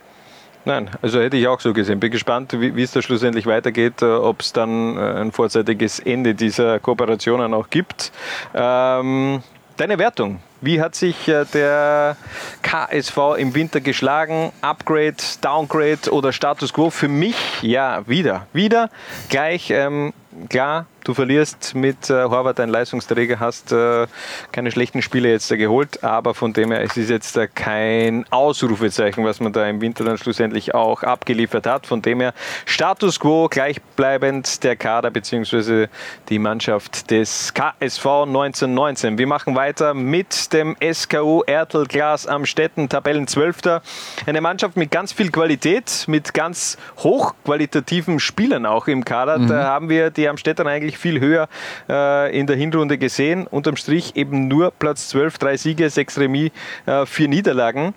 [0.66, 2.00] Nein, also hätte ich auch so gesehen.
[2.00, 6.34] Bin gespannt, wie, es da schlussendlich weitergeht, äh, ob es dann äh, ein vorzeitiges Ende
[6.34, 8.12] dieser Kooperationen auch gibt.
[8.54, 9.42] Ähm,
[9.76, 10.40] deine Wertung.
[10.62, 12.16] Wie hat sich äh, der
[12.62, 14.52] KSV im Winter geschlagen?
[14.62, 16.88] Upgrade, Downgrade oder Status Quo?
[16.88, 18.46] Für mich ja wieder.
[18.54, 18.88] Wieder
[19.28, 20.14] gleich ähm,
[20.48, 24.06] klar Du verlierst mit äh, Horvath einen Leistungsträger, hast äh,
[24.52, 28.24] keine schlechten Spiele jetzt da geholt, aber von dem her, es ist jetzt da kein
[28.30, 31.86] Ausrufezeichen, was man da im Winter dann schlussendlich auch abgeliefert hat.
[31.86, 32.32] Von dem her
[32.64, 35.88] Status quo, gleichbleibend der Kader bzw.
[36.30, 39.18] die Mannschaft des KSV 1919.
[39.18, 43.82] Wir machen weiter mit dem SKU Ertel Glas am Städten, Tabellenzwölfter.
[44.24, 49.38] Eine Mannschaft mit ganz viel Qualität, mit ganz hochqualitativen Spielern auch im Kader.
[49.38, 51.48] Da haben wir die Amstetter eigentlich viel höher
[51.88, 53.46] äh, in der Hinrunde gesehen.
[53.46, 56.50] Unterm Strich eben nur Platz 12, drei Siege, sechs Remis,
[56.86, 57.94] äh, vier Niederlagen.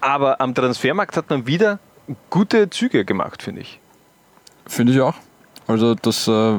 [0.00, 1.78] Aber am Transfermarkt hat man wieder
[2.30, 3.80] gute Züge gemacht, finde ich.
[4.66, 5.14] Finde ich auch.
[5.66, 6.58] Also das äh,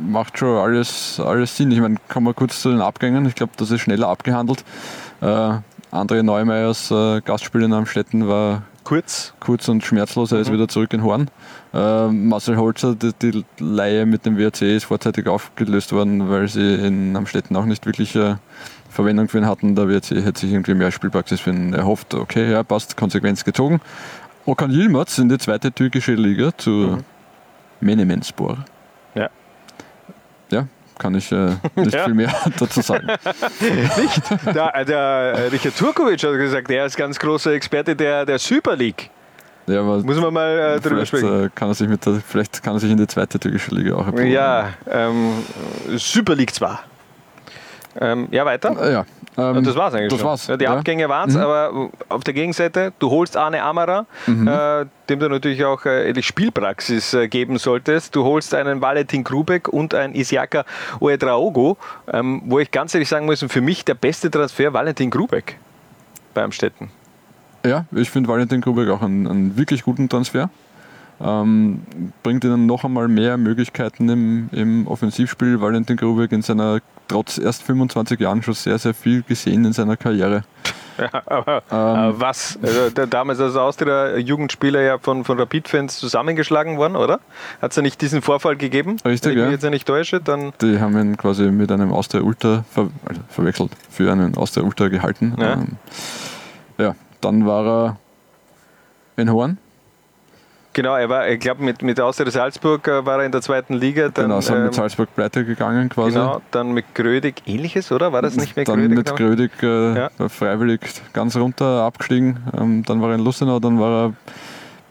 [0.00, 1.70] macht schon alles, alles Sinn.
[1.70, 3.26] Ich meine, kommen wir kurz zu den Abgängen.
[3.26, 4.64] Ich glaube, das ist schneller abgehandelt.
[5.20, 5.58] Äh,
[5.92, 9.34] André Neumeyers äh, Gastspiel in Amstetten war Kurz.
[9.40, 10.32] kurz und schmerzlos.
[10.32, 11.28] Er ist wieder zurück in Horn.
[11.72, 16.74] Äh, Marcel Holzer, die, die Leihe mit dem WRC ist vorzeitig aufgelöst worden, weil sie
[16.74, 18.36] in Amstetten auch nicht wirklich äh,
[18.88, 19.76] Verwendung für ihn hatten.
[19.76, 22.14] Der WRC hätte sich irgendwie mehr Spielpraxis für ihn erhofft.
[22.14, 23.80] Okay, ja, passt, Konsequenz gezogen.
[24.46, 27.04] Okan Yilmaz in die zweite türkische Liga zu Mhm.
[27.80, 28.64] Menemenspor.
[29.14, 29.28] Ja.
[30.50, 30.66] Ja,
[31.00, 32.04] kann ich äh, nicht Ja.
[32.04, 33.08] viel mehr dazu sagen.
[34.54, 38.76] Der, der äh, Richard Turkovic hat gesagt, er ist ganz großer Experte der, der Super
[38.76, 39.10] League.
[39.66, 41.44] Ja, aber Muss man mal äh, drüber sprechen.
[41.46, 43.94] äh, kann er sich mit der, vielleicht kann er sich in die zweite türkische Liga
[43.94, 44.26] auch erproben.
[44.30, 45.32] Ja, ähm,
[45.96, 46.82] Super League zwar.
[47.98, 48.76] Ähm, ja, weiter.
[48.80, 49.04] Äh, ja.
[49.38, 50.28] Ähm, das war's eigentlich Das schon.
[50.28, 50.46] war's.
[50.46, 50.74] Ja, die ja.
[50.76, 54.46] Abgänge waren's, aber auf der Gegenseite, du holst Arne Amara, Mhm.
[54.46, 58.14] äh, dem du natürlich auch äh, die Spielpraxis äh, geben solltest.
[58.14, 60.64] Du holst einen Valentin Grubek und einen Isiaka
[61.00, 61.76] Oedraogo,
[62.12, 65.56] ähm, wo ich ganz ehrlich sagen muss, für mich der beste Transfer Valentin Grubek
[66.34, 66.90] beim Städten.
[67.64, 70.48] Ja, ich finde Valentin Grubeck auch einen, einen wirklich guten Transfer.
[71.20, 71.82] Ähm,
[72.22, 75.60] bringt ihnen noch einmal mehr Möglichkeiten im, im Offensivspiel.
[75.60, 79.96] Valentin Grubeck in seiner, trotz erst 25 Jahren, schon sehr, sehr viel gesehen in seiner
[79.96, 80.42] Karriere.
[81.26, 82.10] Aber Ähm.
[82.16, 82.58] äh, was?
[82.62, 87.20] Also, der, damals als Austria Jugendspieler ja von, von Rapid-Fans zusammengeschlagen worden, oder?
[87.60, 88.96] Hat es ja nicht diesen Vorfall gegeben?
[89.04, 89.44] Richtig, Wenn ich ja.
[89.46, 92.88] mich jetzt ja nicht täusche, dann Die haben ihn quasi mit einem Austria Ultra ver
[93.06, 95.34] also verwechselt, für einen Austria Ultra gehalten.
[95.38, 95.52] Ja.
[95.54, 95.76] Ähm,
[96.78, 97.96] ja, dann war er
[99.16, 99.58] in Horn.
[100.80, 103.74] Genau, er war, ich glaube, mit, mit Austria Salzburg äh, war er in der zweiten
[103.74, 104.08] Liga.
[104.08, 106.12] Dann, genau, sind ähm, mit Salzburg pleite gegangen quasi.
[106.12, 108.14] genau, dann mit Grödig ähnliches, oder?
[108.14, 108.96] War das nicht mehr dann Grödig?
[108.96, 110.10] mit Grödig äh, Ja.
[110.30, 110.80] freiwillig
[111.12, 112.38] ganz runter abgestiegen.
[112.58, 114.12] Ähm, dann war er in Lustenau, dann war er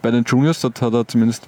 [0.03, 1.47] bei den Juniors, dort hat er zumindest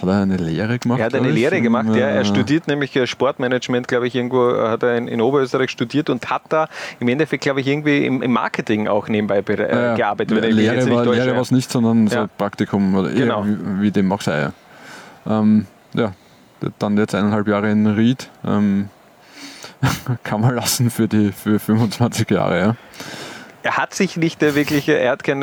[0.00, 0.98] hat er eine Lehre gemacht.
[1.00, 2.08] er hat eine ich, Lehre gemacht, ja.
[2.08, 6.08] Er studiert nämlich äh, Sportmanagement, glaube ich, irgendwo äh, hat er in, in Oberösterreich studiert
[6.10, 6.68] und hat da
[7.00, 10.40] im Endeffekt, glaube ich, irgendwie im, im Marketing auch nebenbei be- äh, ja, gearbeitet.
[10.40, 11.04] mich Lehre war.
[11.06, 12.22] Lehre war es nicht, sondern Ja.
[12.22, 13.44] so Praktikum oder Genau.
[13.46, 14.40] wie, wie dem auch sei.
[14.40, 14.52] ja.
[15.26, 16.12] Ähm, ja,
[16.78, 18.28] dann jetzt eineinhalb Jahre in Ried.
[18.46, 18.88] Ähm,
[20.24, 22.58] kann man lassen für die für 25 Jahre.
[22.60, 22.76] Ja.
[23.62, 25.38] Er hat sich nicht wirklich, er hat kein,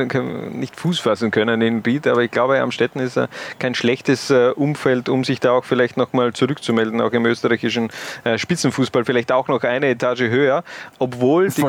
[0.53, 3.29] nicht Fuß fassen können in Ried, aber ich glaube, am Städten ist er
[3.59, 7.89] kein schlechtes äh, Umfeld, um sich da auch vielleicht nochmal zurückzumelden, auch im österreichischen
[8.23, 10.63] äh, Spitzenfußball, vielleicht auch noch eine Etage höher,
[10.99, 11.63] obwohl die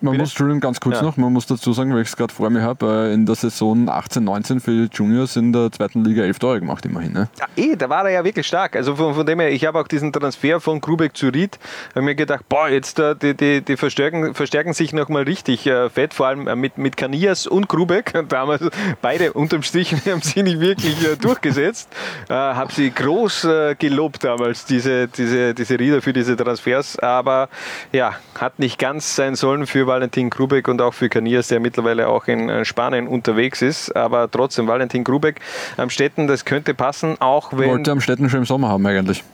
[0.00, 0.22] man Bitte?
[0.22, 1.02] muss, Entschuldigung, ganz kurz Ja.
[1.02, 3.34] noch, man muss dazu sagen, weil ich es gerade vor mir habe, äh, in der
[3.34, 7.12] Saison 18-19 für die Juniors in der zweiten Liga 11 Tore gemacht, immerhin.
[7.12, 7.28] Ne?
[7.38, 8.76] Ja, eh, da war er ja wirklich stark.
[8.76, 11.58] Also von, von dem her, ich habe auch diesen Transfer von Grubeck zu Ried,
[11.90, 15.90] habe mir gedacht, boah, jetzt äh, die, die, die verstärken, verstärken sich nochmal richtig äh,
[15.90, 18.12] fett, vor allem mit, mit Kanias und Grubeck.
[18.28, 18.62] Damals
[19.02, 21.88] beide unterm Strich haben sie nicht wirklich äh, durchgesetzt.
[22.28, 26.98] Äh, habe sie groß äh, gelobt damals, diese, diese, diese Rieder für diese Transfers.
[27.00, 27.48] Aber
[27.90, 32.06] ja, hat nicht ganz sein sollen für Valentin Grubeck und auch für Kanias, der mittlerweile
[32.06, 33.90] auch in äh, Spanien unterwegs ist.
[33.96, 35.40] Aber trotzdem, Valentin Grubeck
[35.76, 37.70] am Städten, das könnte passen, auch wenn.
[37.70, 39.24] Wollte am Städten schon im Sommer haben eigentlich.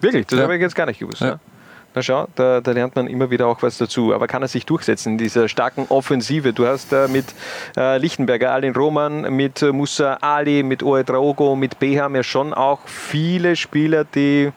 [0.00, 0.44] Wirklich, das Ja.
[0.44, 1.20] habe ich jetzt gar nicht gewusst.
[1.22, 1.26] Ja.
[1.28, 1.38] Ja.
[1.94, 4.14] Na schau, da, da lernt man immer wieder auch was dazu.
[4.14, 6.54] Aber kann er sich durchsetzen in dieser starken Offensive?
[6.54, 7.26] Du hast äh, mit
[7.76, 12.54] äh, Lichtenberger, Alin Roman, mit äh, Musa Ali, mit Oe Draogo, mit Beham ja schon
[12.54, 14.52] auch viele Spieler, die,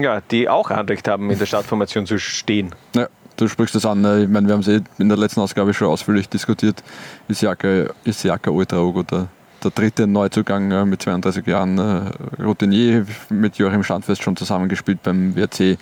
[0.00, 2.74] ja, die auch Anrecht haben, in der Startformation zu stehen.
[2.94, 4.00] Ja, du sprichst das an.
[4.00, 4.24] ne?
[4.24, 6.82] Ich meine, wir haben es eh in der letzten Ausgabe schon ausführlich diskutiert.
[7.28, 9.28] Isiaka, Isiaka Ultraogo, der,
[9.62, 15.36] der dritte Neuzugang äh, mit 32 Jahren, äh, Routinier, mit Joachim Schandfest schon zusammengespielt beim
[15.36, 15.78] WRC.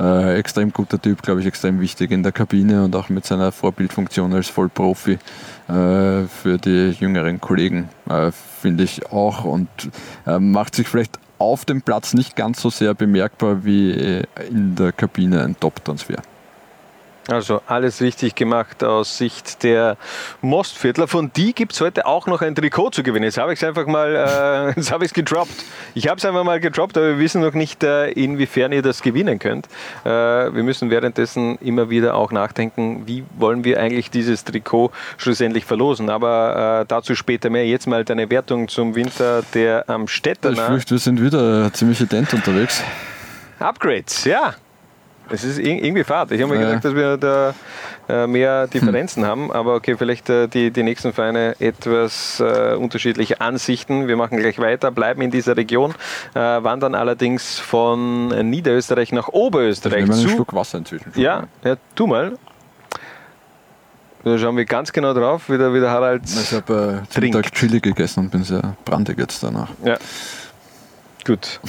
[0.00, 3.52] Äh, extrem guter Typ, glaube ich, extrem wichtig in der Kabine und auch mit seiner
[3.52, 5.18] Vorbildfunktion als Vollprofi äh,
[5.68, 9.44] für die jüngeren Kollegen, äh, finde ich auch.
[9.44, 9.68] Und
[10.26, 14.74] äh, macht sich vielleicht auf dem Platz nicht ganz so sehr bemerkbar wie äh, in
[14.74, 16.16] der Kabine ein Top-Transfer.
[17.28, 19.98] Also alles richtig gemacht aus Sicht der
[20.40, 21.08] Mostviertler.
[21.08, 23.24] Von die gibt es heute auch noch ein Trikot zu gewinnen.
[23.24, 25.52] Jetzt habe ich es einfach mal, äh, jetzt habe ich es gedroppt.
[25.94, 29.02] Ich habe es einfach mal gedroppt, aber wir wissen noch nicht, äh, inwiefern ihr das
[29.02, 29.66] gewinnen könnt.
[30.04, 35.66] Äh, wir müssen währenddessen immer wieder auch nachdenken, wie wollen wir eigentlich dieses Trikot schlussendlich
[35.66, 36.08] verlosen.
[36.08, 37.66] Aber äh, dazu später mehr.
[37.66, 42.32] Jetzt mal deine Wertung zum Winter der am Ich fürchte, wir sind wieder ziemlich ident
[42.32, 42.82] unterwegs.
[43.58, 44.54] Upgrades, ja.
[45.30, 46.30] Es ist ir- irgendwie fad.
[46.32, 47.54] Ich habe mir gedacht, dass wir da
[48.08, 53.40] äh, mehr Differenzen haben, aber okay, vielleicht äh, die, die nächsten Vereine etwas äh, unterschiedliche
[53.40, 54.08] Ansichten.
[54.08, 55.94] Wir machen gleich weiter, bleiben in dieser Region,
[56.34, 60.28] äh, wandern allerdings von Niederösterreich nach Ich Oberösterreich einen zu.
[60.28, 61.12] Schluck Wasser inzwischen.
[61.14, 62.38] Ja, ja, tu mal.
[64.24, 66.22] Da schauen wir ganz genau drauf, wie der, wie der Harald.
[66.26, 67.20] Ich habe äh.
[67.20, 69.68] Mittag Chili gegessen und bin sehr brandig jetzt danach.
[69.84, 69.96] Ja.
[71.24, 71.60] Gut.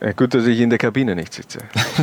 [0.00, 1.60] Ja, gut, dass ich in der Kabine nicht sitze.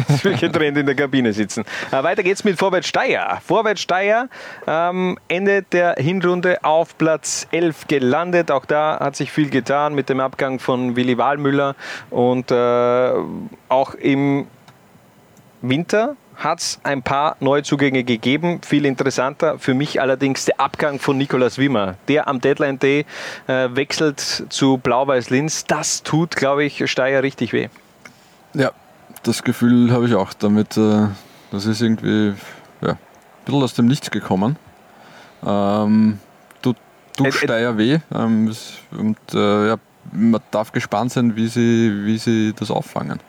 [0.10, 1.64] Ich will getrennt in der Kabine sitzen.
[1.92, 3.40] Äh, weiter geht's mit Vorwärts Steyr.
[3.46, 4.30] Vorwärts Steyr
[4.66, 8.50] ähm, Ende der Hinrunde auf Platz 11 gelandet.
[8.50, 11.76] Auch da hat sich viel getan mit dem Abgang von Willi Wahlmüller
[12.10, 13.12] und äh,
[13.70, 14.48] auch im
[15.62, 18.62] Winter hat es ein paar Neuzugänge gegeben.
[18.66, 21.96] Viel interessanter für mich allerdings der Abgang von Nikolaus Wimmer.
[22.08, 23.06] Der am Deadline Day
[23.48, 25.66] äh, wechselt zu Blau-Weiß Linz.
[25.66, 27.70] Das tut, glaube ich, Steyr richtig weh.
[28.54, 28.72] Ja,
[29.24, 30.78] das Gefühl habe ich auch damit.
[30.78, 31.08] Äh,
[31.52, 32.34] das ist irgendwie
[32.82, 32.98] ja, ein
[33.46, 34.58] bisschen aus dem Nichts gekommen.
[35.46, 36.20] Ähm,
[36.62, 36.78] tut
[37.16, 38.00] tut Steyr weh.
[38.14, 38.54] Ähm,
[38.92, 39.78] und äh, ja,
[40.12, 43.20] man darf gespannt sein, wie sie, wie sie das auffangen.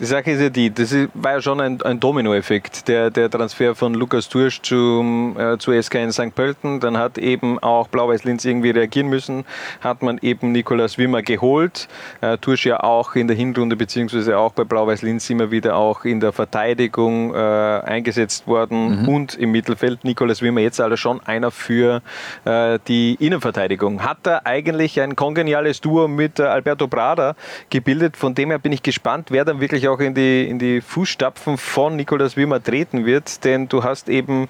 [0.00, 3.76] Die Sache ist ja die, das war ja schon ein, ein Dominoeffekt, der, der Transfer
[3.76, 6.34] von Lukas Tursch zum, äh, zu SK in St.
[6.34, 6.80] Pölten.
[6.80, 9.44] Dann hat eben auch Blau-Weiß Linz irgendwie reagieren müssen,
[9.80, 11.86] hat man eben Nikolaus Wimmer geholt.
[12.20, 16.04] Äh, Tursch ja auch in der Hinrunde beziehungsweise auch bei Blau-Weiß Linz immer wieder auch
[16.04, 20.02] in der Verteidigung äh, eingesetzt worden und im Mittelfeld.
[20.02, 22.02] Nikolaus Wimmer jetzt also schon einer für
[22.44, 24.02] äh, die Innenverteidigung.
[24.02, 27.36] Hat er eigentlich ein kongeniales Duo mit äh, Alberto Prada
[27.70, 28.16] gebildet.
[28.16, 31.58] Von dem her bin ich gespannt, wer dann wirklich auch in die, in die Fußstapfen
[31.58, 33.44] von Nikolaus Wimmer treten wird.
[33.44, 34.48] Denn du hast eben,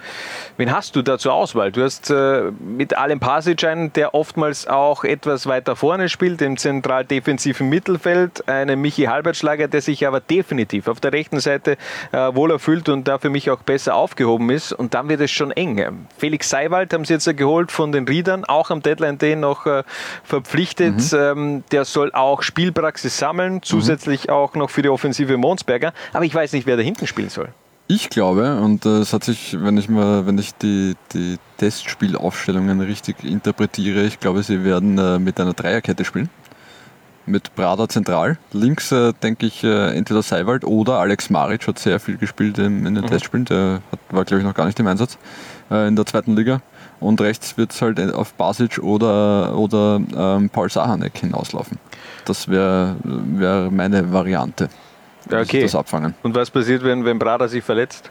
[0.57, 1.73] wen hast du da zur Auswahl?
[1.73, 6.57] Du hast äh, mit Alem Pasic einen, der oftmals auch etwas weiter vorne spielt, im
[6.57, 8.49] zentral defensiven Mittelfeld.
[8.49, 11.77] Einen Michi Halbertschlager, der sich aber definitiv auf der rechten Seite
[12.13, 14.73] äh, wohler fühlt und da für mich auch besser aufgehoben ist.
[14.73, 16.07] Und dann wird es schon eng.
[16.17, 19.83] Felix Seiwald haben sie jetzt geholt von den Riedern, auch am Deadline Day noch äh,
[20.23, 21.13] verpflichtet.
[21.13, 25.93] Ähm, der soll auch Spielpraxis sammeln, zusätzlich auch noch für die Offensive Monsberger.
[26.13, 27.49] Aber ich weiß nicht, wer da hinten spielen soll.
[27.87, 32.81] Ich glaube, und äh, es hat sich, wenn ich mal, wenn ich die, die Testspielaufstellungen
[32.81, 36.31] richtig interpretiere, ich glaube, sie werden äh, mit einer Dreierkette spielen.
[37.27, 38.39] Mit Prada zentral.
[38.53, 42.87] Links äh, denke ich äh, entweder Seiwald oder Alex Maric hat sehr viel gespielt in,
[42.87, 43.45] in den Testspielen.
[43.47, 45.19] Der hat, war, glaube ich, noch gar nicht im Einsatz
[45.71, 46.63] äh, in der zweiten Liga.
[47.01, 51.79] Und rechts wird es halt auf Basic oder, oder ähm, Paul Sahanek hinauslaufen.
[52.25, 54.71] Das wäre wär meine Variante.
[55.31, 55.63] Ja, okay.
[55.63, 56.15] Das abfangen.
[56.23, 58.11] Und was passiert, wenn, wenn Brada sich verletzt?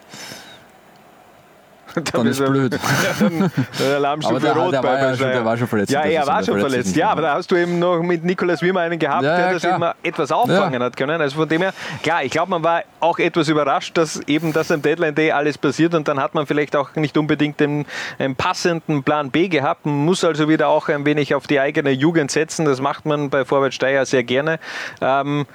[2.12, 2.74] Dann ist er- blöd.
[3.20, 5.92] dann der Alarmstufe der- rot der bei, war ja schon- der war schon verletzt.
[5.92, 6.96] Ja, er war der schon verletzt.
[6.96, 9.54] Ja, aber da hast du eben noch mit Nikolaus Wimmer einen gehabt, Ja, der ja,
[9.54, 9.76] das klar.
[9.76, 11.22] eben etwas auffangen hat können.
[11.22, 11.72] Also von dem her,
[12.02, 15.60] klar, ich glaube, man war auch etwas überrascht, dass eben das am Deadline Day alles
[15.60, 17.86] passiert und dann hat man vielleicht auch nicht unbedingt den
[18.18, 19.86] einen passenden Plan B gehabt.
[19.86, 22.66] Man muss also wieder auch ein wenig auf die eigene Jugend setzen.
[22.66, 24.58] Das macht man bei Vorwärts Steyr sehr gerne.
[25.00, 25.46] Ähm,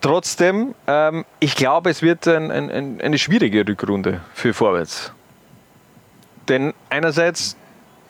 [0.00, 5.12] Trotzdem, ähm, ich glaube, es wird ein, ein, ein, eine schwierige Rückrunde für Vorwärts.
[6.48, 7.56] Denn einerseits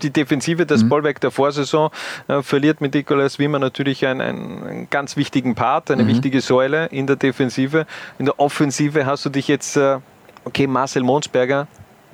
[0.03, 1.91] die Defensive, das Bollwerk der Vorsaison,
[2.29, 7.07] äh, verliert mit Nikolaus Wimmer natürlich einen, einen, ganz wichtigen Part, eine wichtige Säule in
[7.07, 7.87] der Defensive.
[8.19, 9.99] In der Offensive hast du dich jetzt, äh,
[10.45, 11.67] okay, Marcel Monsberger,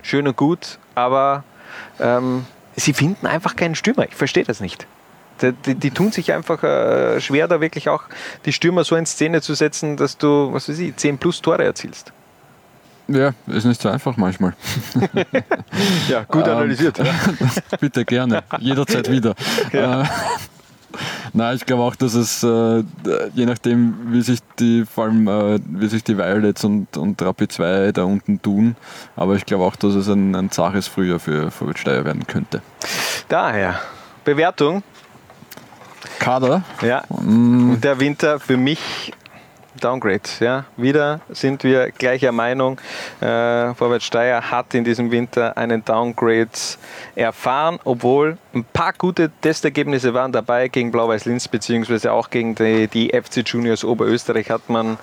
[0.02, 1.44] schön und gut, aber
[2.00, 4.06] ähm, sie finden einfach keinen Stürmer.
[4.06, 4.86] Ich verstehe das nicht.
[5.42, 8.04] Die, die, tun sich einfach äh, schwer, da wirklich auch
[8.44, 11.64] die Stürmer so in Szene zu setzen, dass du, was weiß ich, 10 plus Tore
[11.64, 12.12] erzielst.
[13.08, 14.54] Ja, ist nicht so einfach manchmal.
[16.08, 17.00] Ja, gut analysiert.
[17.80, 19.34] Bitte gerne, jederzeit wieder.
[19.72, 20.04] Äh,
[21.32, 22.84] Nein, ich glaube auch, dass es äh,
[23.34, 27.50] je nachdem, wie sich die, vor allem äh, wie sich die Violets und, und Rapid
[27.50, 28.76] 2 da unten tun,
[29.16, 32.62] aber ich glaube auch, dass es ein, ein zaches Frühjahr für Vorwärts Steyr werden könnte.
[33.28, 33.80] Daher,
[34.24, 34.84] Bewertung,
[36.18, 37.02] Kader, ja.
[37.08, 39.12] Und der Winter für mich
[39.80, 40.22] Downgrade.
[40.40, 40.64] Ja.
[40.76, 42.78] Wieder sind wir gleicher Meinung.
[43.20, 46.48] Äh, Vorwärts Steyr hat in diesem Winter einen Downgrade
[47.14, 52.88] erfahren, obwohl ein paar gute Testergebnisse waren dabei gegen Blau-Weiß Linz beziehungsweise auch gegen die,
[52.88, 54.98] die FC Juniors Oberösterreich hat man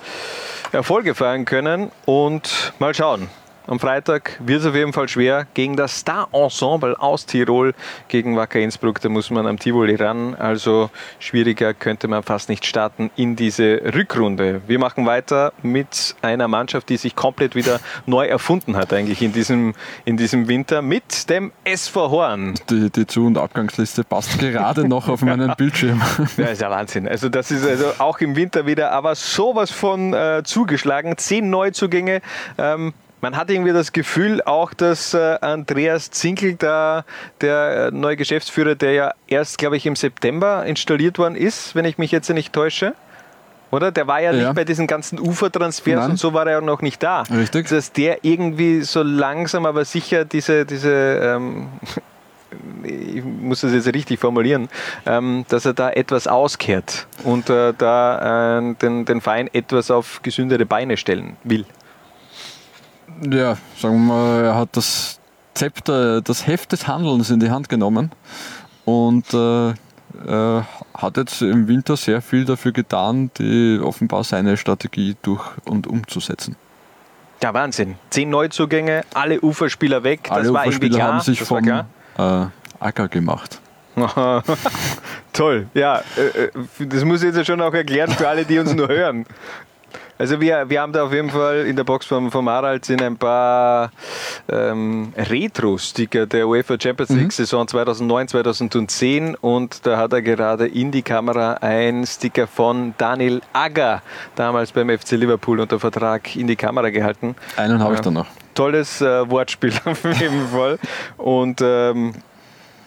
[0.72, 3.28] Erfolge feiern können und mal schauen.
[3.66, 7.74] Am Freitag wird es auf jeden Fall schwer gegen das Star-Ensemble aus Tirol,
[8.08, 9.00] gegen Wacker Innsbruck.
[9.00, 10.34] Da muss man am Tivoli ran.
[10.34, 14.62] Also schwieriger könnte man fast nicht starten in diese Rückrunde.
[14.66, 19.32] Wir machen weiter mit einer Mannschaft, die sich komplett wieder neu erfunden hat, eigentlich in
[19.32, 22.54] diesem, in diesem Winter, mit dem SV Horn.
[22.68, 26.02] Die, die Zu- und Abgangsliste passt gerade noch auf meinen Bildschirm.
[26.36, 27.06] Ja, ist ja Wahnsinn.
[27.06, 31.16] Also das ist also auch im Winter wieder, aber sowas von äh, zugeschlagen.
[31.16, 32.22] Zehn Neuzugänge.
[32.58, 37.04] Ähm, man hat irgendwie das Gefühl auch, dass äh, Andreas Zinkel, da,
[37.40, 41.84] der äh, neue Geschäftsführer, der ja erst, glaube ich, im September installiert worden ist, wenn
[41.84, 42.94] ich mich jetzt nicht täusche.
[43.70, 43.90] Oder?
[43.92, 44.42] Der war ja, Ja.
[44.48, 47.22] nicht bei diesen ganzen Ufertransfers und so war er ja noch nicht da.
[47.22, 47.68] Richtig.
[47.68, 51.68] Dass der irgendwie so langsam, aber sicher diese, diese ähm,
[52.82, 54.68] ich muss das jetzt richtig formulieren,
[55.06, 60.20] ähm, dass er da etwas auskehrt und äh, da äh, den, den Verein etwas auf
[60.22, 61.64] gesündere Beine stellen will.
[63.30, 65.20] Ja, sagen wir mal, er hat das
[65.54, 68.10] Zepter, das Heft des Handelns in die Hand genommen
[68.84, 70.62] und äh, äh,
[70.94, 76.56] hat jetzt im Winter sehr viel dafür getan, die offenbar seine Strategie durch und umzusetzen.
[77.42, 77.96] Ja, Wahnsinn.
[78.10, 80.20] Zehn Neuzugänge, alle Uferspieler weg.
[80.24, 81.12] Das Alle war irgendwie Uferspieler klar.
[81.12, 81.84] haben sich das war
[82.16, 82.46] vom äh,
[82.78, 83.60] Acker gemacht.
[85.32, 86.50] Toll, ja, äh, äh,
[86.86, 89.26] das muss ich jetzt schon auch erklären für alle, die uns nur hören.
[90.22, 93.02] Also wir, wir haben da auf jeden Fall in der Box vom, vom Harald sind
[93.02, 93.90] ein paar
[94.48, 100.92] ähm, Retro-Sticker der UEFA Champions League Saison 2009, 2010 und da hat er gerade in
[100.92, 104.00] die Kamera ein Sticker von Daniel Agger,
[104.36, 108.04] damals beim FC Liverpool unter Vertrag, in die Kamera gehalten Einen habe ich Ja.
[108.04, 108.26] dann noch.
[108.54, 110.78] tolles äh, Wortspiel auf jeden Fall.
[111.16, 112.12] Und ähm,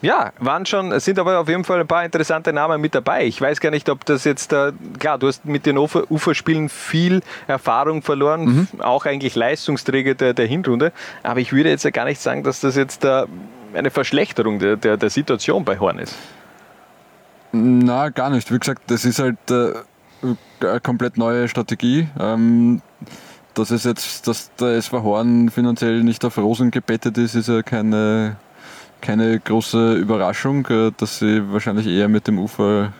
[0.02, 3.26] ja, waren schon, es sind aber auf jeden Fall ein paar interessante Namen mit dabei.
[3.26, 6.70] Ich weiß gar nicht, ob das jetzt, äh, klar, du hast mit den Ufer, Uferspielen
[6.70, 10.92] viel Erfahrung verloren, auch eigentlich Leistungsträger der, der Hinrunde.
[11.24, 13.26] Aber ich würde jetzt ja gar nicht sagen, dass das jetzt äh,
[13.74, 16.16] eine Verschlechterung der, der, der Situation bei Horn ist.
[17.52, 18.52] Na, gar nicht.
[18.52, 19.74] Wie gesagt, das ist halt äh,
[20.62, 22.08] eine komplett neue Strategie.
[22.20, 22.82] Ähm,
[23.54, 27.64] dass es jetzt, dass der SV Horn finanziell nicht auf Rosen gebettet ist, ist ja
[27.64, 28.36] keine,
[29.06, 32.92] keine große Überraschung, äh, dass sie wahrscheinlich eher mit dem Ufer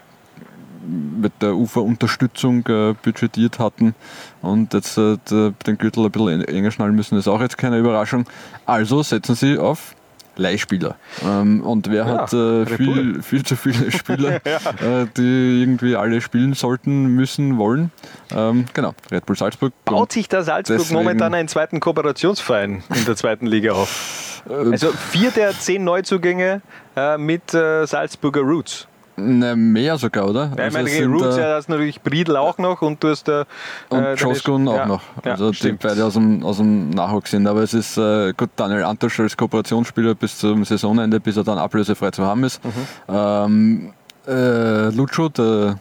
[0.88, 3.96] mit der Uferunterstützung äh, budgetiert hatten
[4.44, 8.26] und jetzt äh, den Gürtel ein bisschen enger schnallen müssen, ist auch jetzt keine Überraschung.
[8.68, 9.96] Also setzen sie auf
[10.38, 10.96] Leihspieler.
[11.24, 16.22] Ähm, und wer Ja, hat äh, viel, viel zu viele Spieler, äh, die irgendwie alle
[16.22, 17.92] spielen sollten, müssen, wollen?
[18.36, 19.74] Ähm, genau, Red Bull Salzburg.
[19.86, 24.22] Baut sich da Salzburg momentan einen zweiten Kooperationsverein in der zweiten Liga auf?
[24.48, 26.62] Also vier der zehn Neuzugänge
[26.96, 28.88] äh, mit äh, Salzburger Roots.
[29.18, 30.48] Ne, mehr sogar, oder?
[30.48, 33.10] Ja, ich Also meine, sind, Roots, äh, ja, hast natürlich Briedl auch noch und du
[33.10, 33.46] hast äh,
[33.88, 35.02] Und äh, Joskun auch ja, noch.
[35.24, 35.84] Ja, Also die stimmt.
[35.84, 37.48] beide aus dem, aus dem Nachwuchs sind.
[37.48, 41.58] Aber es ist äh, gut, Daniel Antosch als Kooperationsspieler bis zum Saisonende, bis er dann
[41.58, 42.62] ablösefrei zu haben ist.
[42.66, 42.72] Mhm.
[43.08, 43.94] Ähm,
[44.28, 45.80] äh, Lucho, der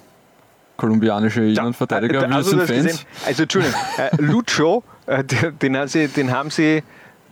[0.77, 2.85] kolumbianische Innenverteidiger, Ja, wir also, sind du hast Fans.
[2.85, 6.83] gesehen, also Entschuldigung, äh, Lucho, äh, den, den, den haben sie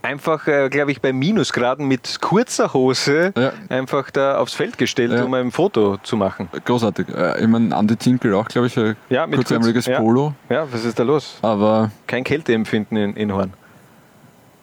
[0.02, 3.52] einfach, äh, glaube ich, bei Minusgraden mit kurzer Hose Ja.
[3.68, 5.24] einfach da aufs Feld gestellt, Ja.
[5.24, 6.48] um ein Foto zu machen.
[6.64, 7.08] Großartig.
[7.08, 10.00] Äh, ich meine, Andi Zinkel auch, glaube ich, ein Ja, mit kurzärmeliges kurz- ja.
[10.00, 10.34] Polo.
[10.50, 11.38] Ja, was ist da los?
[11.42, 13.52] Aber Kein Kälteempfinden in, in Horn.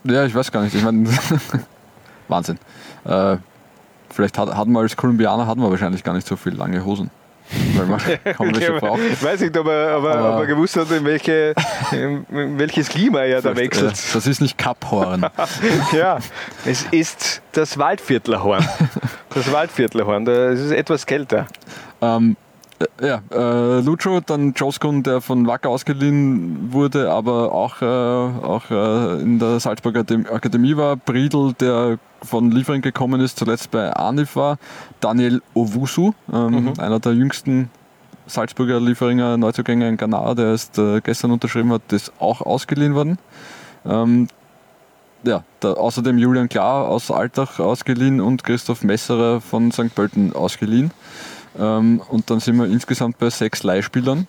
[0.03, 0.75] ja, ich weiß gar nicht.
[0.75, 1.09] Ich meine,
[2.27, 2.59] Wahnsinn.
[3.05, 3.37] Äh,
[4.11, 7.09] vielleicht hat, hatten wir als Kolumbianer hatten wir wahrscheinlich gar nicht so viel lange Hosen.
[7.75, 7.99] Weil man
[8.35, 8.99] kaum welche braucht.
[9.11, 11.53] Ich weiß nicht, ob er, ob er, Aber- ob er gewusst hat, in, welche,
[11.91, 13.93] in welches Klima er da Äh, wechselt.
[14.13, 15.25] Das ist nicht Kapphorn.
[15.93, 16.19] Ja,
[16.65, 18.67] es ist das Waldviertlerhorn.
[19.33, 21.45] Das Waldviertlerhorn, da ist es etwas kälter.
[22.01, 22.48] ähm, äh,
[23.01, 29.21] ja, äh, Lucho, dann Joskun, der von Wacker ausgeliehen wurde, aber auch, äh, auch äh,
[29.21, 30.95] in der Salzburger Akadem- Akademie war.
[30.95, 34.57] Briedl, der von Liefering gekommen ist, zuletzt bei Anif war.
[34.99, 37.69] Daniel Owusu, ähm, einer der jüngsten
[38.27, 43.17] Salzburger Lieferinger Neuzugänge in Ghana, der ist äh, gestern unterschrieben hat, ist auch ausgeliehen worden.
[43.85, 44.27] Ähm,
[45.23, 49.93] ja, da, außerdem Julian Klar aus Altach ausgeliehen und Christoph Messerer von St.
[49.93, 50.91] Pölten ausgeliehen.
[51.57, 54.27] Ähm, und dann sind wir insgesamt bei sechs Leihspielern.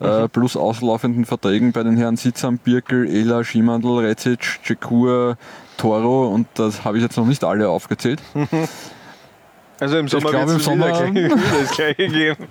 [0.00, 5.36] Äh, plus auslaufenden Verträgen bei den Herren Sitzam, Birkel, Ela, Schimandl, Rezic, Cekur,
[5.76, 8.20] Toro und das habe ich jetzt noch nicht alle aufgezählt.
[9.84, 12.48] Also im Sommer wird es das gleiche geben.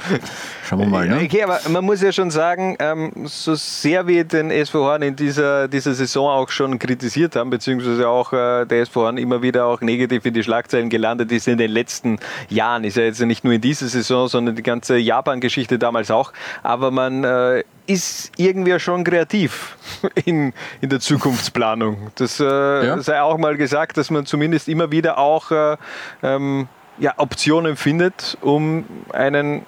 [0.63, 1.19] Schauen wir mal, ne?
[1.23, 5.15] Okay, aber man muss ja schon sagen, ähm, so sehr wir den SV Horn in
[5.15, 9.65] dieser, dieser Saison auch schon kritisiert haben, beziehungsweise auch äh, der SV Horn immer wieder
[9.65, 12.19] auch negativ in die Schlagzeilen gelandet ist in den letzten
[12.49, 12.83] Jahren.
[12.83, 16.33] Ist ja jetzt nicht nur in dieser Saison, sondern die ganze Japan-Geschichte damals auch.
[16.61, 19.75] Aber man äh, ist irgendwie schon kreativ
[20.25, 22.11] in, in der Zukunftsplanung.
[22.13, 22.43] Das äh,
[22.85, 23.01] Ja.
[23.01, 25.77] sei auch mal gesagt, dass man zumindest immer wieder auch äh,
[26.21, 26.67] ähm,
[26.99, 29.65] ja, Optionen findet, um einen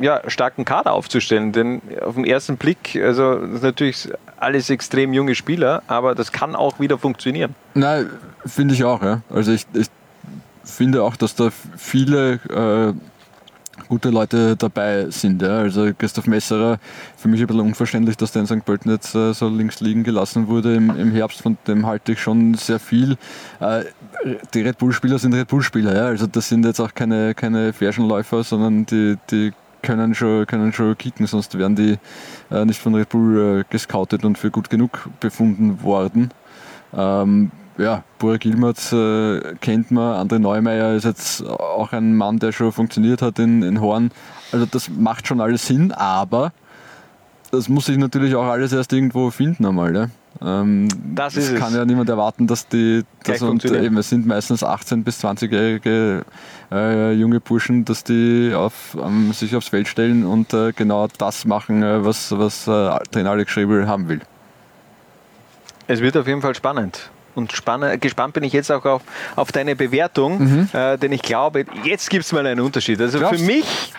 [0.00, 1.52] ja, starken Kader aufzustellen.
[1.52, 6.80] Denn auf den ersten Blick, also natürlich alles extrem junge Spieler, aber das kann auch
[6.80, 7.54] wieder funktionieren.
[7.74, 8.10] Nein,
[8.44, 9.02] finde ich auch.
[9.02, 9.20] Ja.
[9.30, 9.88] Also ich, ich
[10.64, 12.92] finde auch, dass da viele äh,
[13.92, 15.42] gute Leute dabei sind.
[15.42, 15.58] Ja.
[15.58, 16.78] Also Christoph Messerer,
[17.18, 18.64] für mich ein bisschen unverständlich, dass der in St.
[18.64, 21.42] Pölten jetzt äh, so links liegen gelassen wurde im, im Herbst.
[21.42, 23.18] Von dem halte ich schon sehr viel.
[23.60, 23.84] Äh,
[24.54, 25.94] die Red Bull-Spieler sind Red Bull-Spieler.
[25.94, 26.06] Ja.
[26.06, 30.96] Also das sind jetzt auch keine, keine Färschenläufer, sondern die, die können schon, können schon
[30.96, 31.98] kicken, sonst wären die
[32.50, 36.30] äh, nicht von Red Bull äh, gescoutet und für gut genug befunden worden.
[36.96, 42.52] Ähm, ja, Burak Yilmaz äh, kennt man, André Neumeier ist jetzt auch ein Mann, der
[42.52, 44.10] schon funktioniert hat in, in Horn.
[44.52, 46.52] Also das macht schon alles Sinn, aber
[47.50, 49.94] das muss sich natürlich auch alles erst irgendwo finden einmal.
[49.94, 50.06] Ja?
[50.40, 51.58] Ähm, Das ist es es.
[51.60, 56.24] kann ja niemand erwarten, dass die, dass, und eben, es sind meistens 18- bis 20-jährige
[56.70, 61.44] äh, junge Burschen, dass die auf, ähm, sich aufs Feld stellen und äh, genau das
[61.44, 64.20] machen, äh, was, was äh, Trainer Alex Schriebel haben will.
[65.88, 67.10] Es wird auf jeden Fall spannend.
[67.34, 69.02] Und spann gespannt bin ich jetzt auch auf,
[69.36, 73.00] auf deine Bewertung, äh, denn ich glaube, jetzt gibt es mal einen Unterschied.
[73.00, 73.92] Also Glaubst für mich,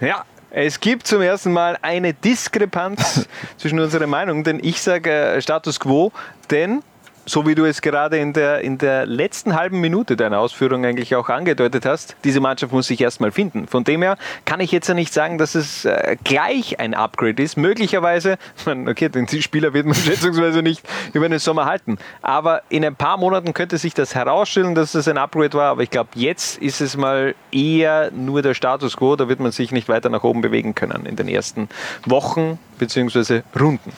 [0.00, 5.40] ja, es gibt zum ersten Mal eine Diskrepanz zwischen unseren Meinungen, denn ich sage äh,
[5.40, 6.12] Status quo,
[6.50, 6.82] denn
[7.24, 11.14] so wie du es gerade in der, in der letzten halben Minute deiner Ausführung eigentlich
[11.14, 13.66] auch angedeutet hast, diese Mannschaft muss sich erstmal finden.
[13.68, 17.42] Von dem her kann ich jetzt ja nicht sagen, dass es äh, gleich ein Upgrade
[17.42, 17.56] ist.
[17.56, 21.98] Möglicherweise, okay, den Spieler wird man schätzungsweise nicht über den Sommer halten.
[22.22, 25.70] Aber in ein paar Monaten könnte sich das herausstellen, dass es ein Upgrade war.
[25.70, 29.16] Aber ich glaube, jetzt ist es mal eher nur der Status quo.
[29.16, 31.68] Da wird man sich nicht weiter nach oben bewegen können in den ersten
[32.04, 33.42] Wochen bzw.
[33.58, 33.92] Runden.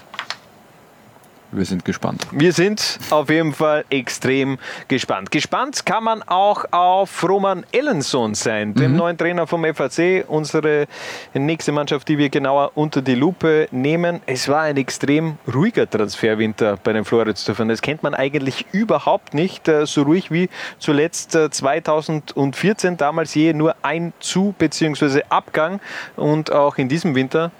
[1.56, 2.26] Wir sind gespannt.
[2.32, 5.30] Wir sind auf jeden Fall extrem gespannt.
[5.30, 10.86] Gespannt kann man auch auf Roman Ellenson sein, dem neuen Trainer vom FAC, unsere
[11.32, 14.20] nächste Mannschaft, die wir genauer unter die Lupe nehmen.
[14.26, 17.68] Es war ein extrem ruhiger Transferwinter bei den Floridsdörfern.
[17.68, 20.48] Das kennt man eigentlich überhaupt nicht äh, so ruhig wie
[20.80, 22.96] zuletzt äh, 2014.
[22.96, 25.22] Damals je nur ein Zu- bzw.
[25.28, 25.80] Abgang
[26.16, 27.52] und auch in diesem Winter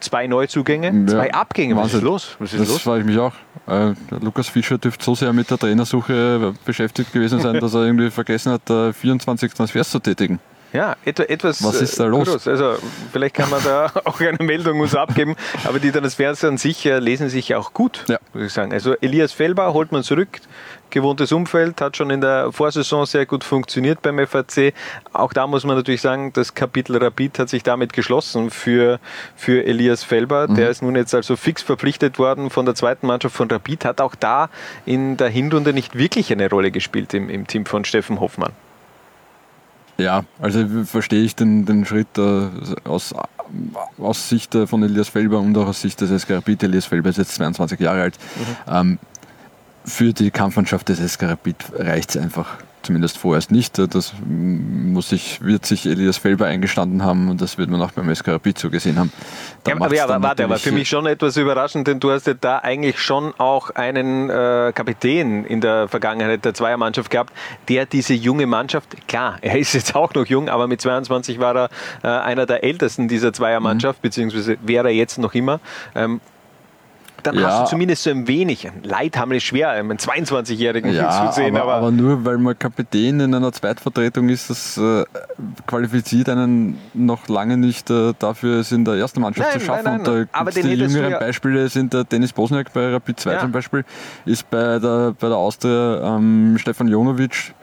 [0.00, 1.76] zwei Neuzugänge, zwei Abgänge.
[1.76, 2.08] Was ist Wahnsinn.
[2.08, 2.36] los?
[2.38, 2.82] Was ist das los?
[2.82, 3.32] frage ich mich auch.
[3.66, 8.10] Äh, Lukas Fischer dürfte so sehr mit der Trainersuche beschäftigt gewesen sein, dass er irgendwie
[8.10, 10.40] vergessen hat, äh, 24 Transfers zu tätigen.
[10.72, 11.62] Ja, etwa, etwas.
[11.64, 12.24] Was ist da äh, los?
[12.24, 12.46] kurios.
[12.48, 12.76] Also,
[13.12, 17.28] vielleicht kann man da auch eine Meldung uns abgeben, aber die Transfers an sich lesen
[17.28, 18.18] sich auch gut, Ja.
[18.32, 18.72] muss ich sagen.
[18.72, 20.28] Also, Elias Felber holt man zurück,
[20.90, 24.72] gewohntes Umfeld, hat schon in der Vorsaison sehr gut funktioniert beim FAC.
[25.12, 29.00] Auch da muss man natürlich sagen, das Kapitel Rapid hat sich damit geschlossen für,
[29.36, 30.48] für Elias Felber.
[30.48, 30.54] Mhm.
[30.56, 34.00] Der ist nun jetzt also fix verpflichtet worden von der zweiten Mannschaft von Rapid, hat
[34.00, 34.50] auch da
[34.86, 38.52] in der Hinrunde nicht wirklich eine Rolle gespielt im, im Team von Steffen Hoffmann.
[40.00, 42.48] Ja, also verstehe ich den, den Schritt äh,
[42.84, 43.14] aus,
[43.98, 46.62] aus Sicht von Elias Felber und auch aus Sicht des SK Rapid.
[46.62, 48.18] Elias Felber ist jetzt 22 Jahre alt.
[48.66, 48.98] Ähm,
[49.84, 53.78] für die Kampfmannschaft des SK Rapid reicht es einfach zumindest vorerst nicht.
[53.78, 58.14] Das muss sich, wird sich Elias Felber eingestanden haben und das wird man auch beim
[58.14, 59.12] SK Rapid so gesehen haben.
[59.64, 62.26] Da Ja, aber ja, dann warte, aber für mich schon etwas überraschend, denn du hast
[62.26, 67.32] ja da eigentlich schon auch einen äh, Kapitän in der Vergangenheit der Zweiermannschaft gehabt,
[67.68, 71.56] der diese junge Mannschaft, klar, er ist jetzt auch noch jung, aber mit 22 war
[71.56, 71.70] er
[72.02, 74.02] äh, einer der ältesten dieser Zweiermannschaft, Mhm.
[74.02, 75.60] beziehungsweise wäre er jetzt noch immer.
[75.94, 76.20] Ähm,
[77.22, 77.48] dann Ja.
[77.48, 81.56] hast du zumindest so ein wenig, Leid haben ist schwer, einen 22-Jährigen Ja, zu sehen,
[81.56, 85.04] aber, aber, aber nur weil man Kapitän in einer Zweitvertretung ist, das äh,
[85.66, 89.84] qualifiziert einen noch lange nicht äh, dafür, es in der ersten Mannschaft Nein, zu schaffen.
[89.84, 93.20] nein, nein, Und da aber die jüngeren ja- Beispiele sind der Dennis Bosniak bei Rapid
[93.20, 93.40] 2 Ja.
[93.40, 93.84] zum Beispiel,
[94.24, 97.54] ist bei der, bei der Austria ähm, Stefan Jonovic,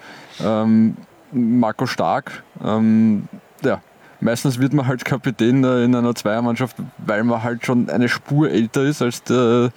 [0.44, 0.96] ähm,
[1.32, 2.44] Marco Stark.
[2.64, 3.28] Ähm,
[3.64, 3.82] ja,
[4.20, 8.84] meistens wird man halt Kapitän in einer Zweiermannschaft, weil man halt schon eine Spur älter
[8.84, 9.72] ist als, der,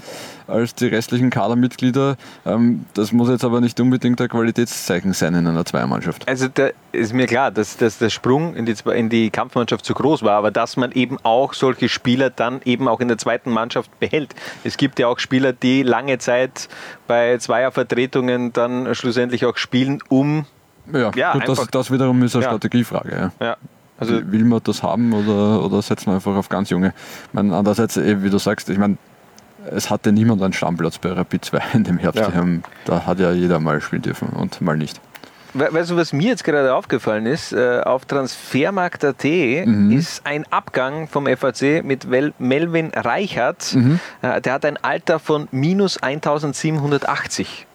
[0.47, 2.17] als die restlichen Kadermitglieder.
[2.47, 6.27] Ähm, das muss jetzt aber nicht unbedingt ein Qualitätszeichen sein in einer Zweiermannschaft.
[6.29, 9.95] Also da ist mir klar, dass, dass der Sprung in die, in die Kampfmannschaft zu
[9.95, 13.51] groß war, aber dass man eben auch solche Spieler dann eben auch in der zweiten
[13.51, 14.35] Mannschaft behält.
[14.65, 16.69] Es gibt ja auch Spieler, die lange Zeit
[17.07, 20.47] bei Zweiervertretungen dann schlussendlich auch spielen, um
[20.93, 22.51] Ja, Ja, gut, das, das wiederum ist eine Ja.
[22.51, 23.33] Strategiefrage.
[23.41, 23.47] Ja.
[23.47, 23.57] Ja.
[24.01, 26.93] Also, Will man das haben oder, oder setzt man einfach auf ganz junge?
[27.29, 28.97] Ich meine, andererseits, eh, wie du sagst, ich meine,
[29.71, 32.21] es hatte niemand einen Stammplatz bei Rapid 2 in dem Herbst.
[32.21, 32.33] Ja.
[32.35, 35.01] Haben, da hat ja jeder mal spielen dürfen und mal nicht.
[35.53, 37.53] We weißt du, was mir jetzt gerade aufgefallen ist?
[37.53, 39.91] Äh, auf Transfermarkt.at Mhm.
[39.91, 42.07] ist ein Abgang vom FAC mit
[42.39, 43.75] Melvin Reichert.
[43.75, 43.99] Mhm.
[44.23, 47.67] Äh, der hat ein Alter von minus 1780.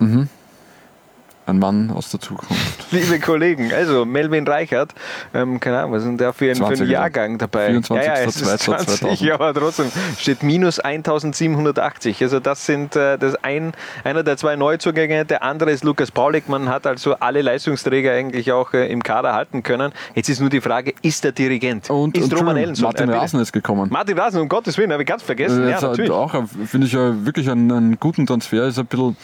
[1.47, 2.55] Ein Mann aus der Zukunft.
[2.91, 4.93] Liebe Kollegen, also Melvin Reichert,
[5.33, 6.85] ähm, keine Ahnung, was ist denn der für ein, für ein 20er.
[6.85, 7.67] Jahrgang dabei?
[7.67, 8.07] 24.
[8.07, 9.21] Ja, ja, es ist 20, 2000.
[9.21, 12.21] ja, aber trotzdem steht minus 1780.
[12.23, 13.73] Also das sind äh, das ein,
[14.03, 16.49] einer der zwei Neuzugänge, der andere ist Lukas Paulik.
[16.49, 19.91] Man hat also alle Leistungsträger eigentlich auch äh, im Kader halten können.
[20.15, 21.89] Jetzt ist nur die Frage, ist der Dirigent?
[21.91, 22.85] Und, ist und Roman Ellenson?
[22.85, 23.17] Martin Äh?
[23.17, 23.89] Rasen ist gekommen.
[23.91, 25.63] Martin Rasen, um Gottes Willen, habe ich ganz vergessen.
[25.63, 26.09] Äh, ja, hat natürlich.
[26.11, 28.65] auch, äh, finde ich ja wirklich einen, einen guten Transfer.
[28.65, 29.15] Ist ein bisschen,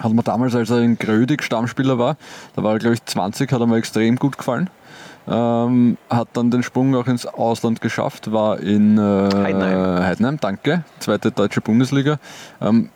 [0.00, 2.16] hat mir damals, als er in Grödig Stammspieler war,
[2.54, 4.70] da war er glaube ich 20, hat er mir extrem gut gefallen.
[5.28, 10.04] Ähm, hat dann den Sprung auch ins Ausland geschafft, war in äh, Heidenheim.
[10.04, 12.18] Heidenheim, danke, zweite deutsche Bundesliga.
[12.60, 12.90] Ähm,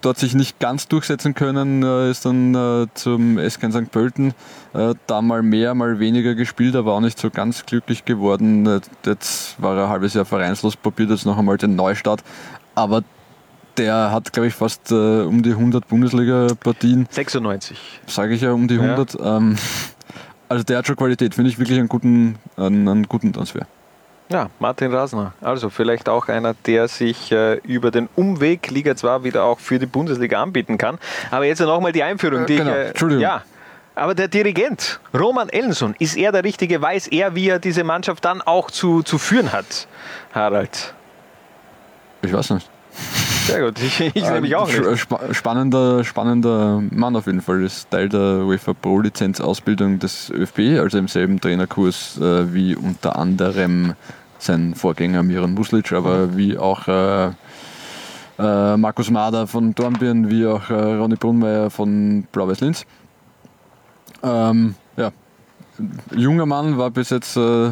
[0.00, 3.90] dort sich nicht ganz durchsetzen können, äh, ist dann äh, zum SK St.
[3.90, 4.32] Pölten
[4.72, 8.66] äh, da mal mehr, mal weniger gespielt, aber auch nicht so ganz glücklich geworden.
[8.66, 12.22] Äh, Jetzt war er ein halbes Jahr vereinslos, probiert jetzt noch einmal den Neustart,
[12.74, 13.02] aber
[13.78, 17.78] der hat, glaube ich, fast äh, um die 100 Bundesliga-Partien, 96.
[18.06, 19.16] sage ich ja um die 100.
[19.20, 19.56] Ähm,
[20.48, 23.66] also der hat schon Qualität, finde ich wirklich einen guten, einen, einen guten Transfer.
[24.30, 25.32] Ja, Martin Rasner.
[25.40, 29.78] Also vielleicht auch einer, der sich äh, über den Umweg Liga 2 wieder auch für
[29.78, 30.98] die Bundesliga anbieten kann.
[31.30, 32.44] Aber jetzt nochmal die Einführung.
[32.44, 33.22] Die genau, ich, äh, Entschuldigung.
[33.22, 33.42] Ja.
[33.94, 36.80] Aber der Dirigent, Roman Ellenson, ist er der Richtige?
[36.80, 39.88] Weiß er, wie er diese Mannschaft dann auch zu, zu führen hat,
[40.32, 40.94] Harald?
[42.22, 42.68] Ich weiß nicht.
[43.48, 44.98] Sehr gut, ich, ich nämlich auch Ähm, nicht.
[45.00, 47.62] spa- Spannender, spannender Mann auf jeden Fall.
[47.62, 52.76] Ist Teil der UEFA Pro Lizenz Ausbildung des ÖFB, also im selben Trainerkurs äh, wie
[52.76, 53.94] unter anderem
[54.38, 57.26] sein Vorgänger Miran Muslic, aber wie auch äh,
[58.38, 62.84] äh, Markus Mader von Dornbirn, wie auch äh, Ronny Brunmeier von Blau-Weiß Linz.
[64.22, 65.10] Ähm, ja,
[66.14, 67.70] junger Mann war bis jetzt äh,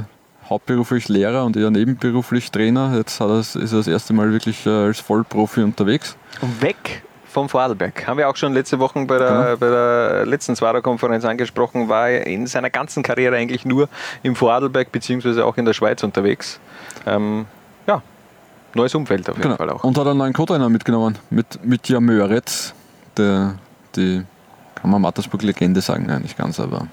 [0.48, 2.94] hauptberuflich Lehrer und eher nebenberuflich Trainer.
[2.96, 6.16] Jetzt er's- ist er das erste Mal wirklich äh, als Vollprofi unterwegs.
[6.40, 8.06] Und weg vom Vorarlberg.
[8.06, 12.26] Haben wir auch schon letzte Woche bei der, bei der letzten Zwarer-Konferenz angesprochen, war er
[12.26, 13.88] in seiner ganzen Karriere eigentlich nur
[14.22, 16.58] im Vorarlberg beziehungsweise auch in der Schweiz unterwegs.
[17.06, 17.44] Ähm,
[17.86, 18.00] ja,
[18.72, 19.56] neues Umfeld auf jeden Genau.
[19.56, 19.84] Fall auch.
[19.84, 22.72] Und hat einen neuen Co-Trainer mitgenommen, mit Mitja Möretz,
[23.18, 23.56] der
[23.96, 24.22] die,
[24.74, 26.86] kann man Mattersburg-Legende sagen, nein, nicht ganz, aber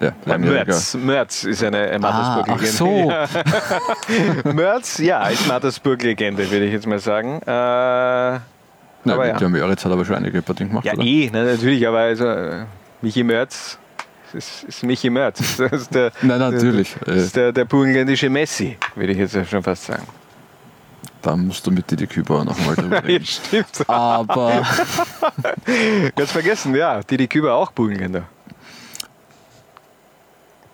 [0.00, 0.38] ja.
[0.38, 3.28] Mörz, Mörz ist eine Ah, Mattersburg-Legende.
[3.28, 3.28] ach
[4.44, 4.52] so.
[4.52, 7.40] Mörz, ja, ist Mattersburg-Legende, würde ich jetzt mal sagen.
[7.46, 8.40] Äh, Ja,
[9.14, 9.48] aber ja.
[9.48, 11.02] Möretz hat aber schon einige Partien gemacht, Ja, oder?
[11.02, 12.64] eh, ne, natürlich, aber also, äh,
[13.02, 13.78] Michi Mörz
[14.34, 15.56] ist, ist Michi Mörz.
[15.56, 16.94] Das ist der, Nein, natürlich.
[17.04, 20.04] Das Äh, ist der, der burgenländische Messi, würde ich jetzt schon fast sagen.
[21.22, 23.24] da musst du mit Didi Küber nochmal drüber Ja, reden.
[23.26, 23.88] stimmt.
[23.88, 24.62] Aber
[26.16, 27.00] Ganz vergessen, ja.
[27.02, 28.22] Didi Küber auch Burgenländer.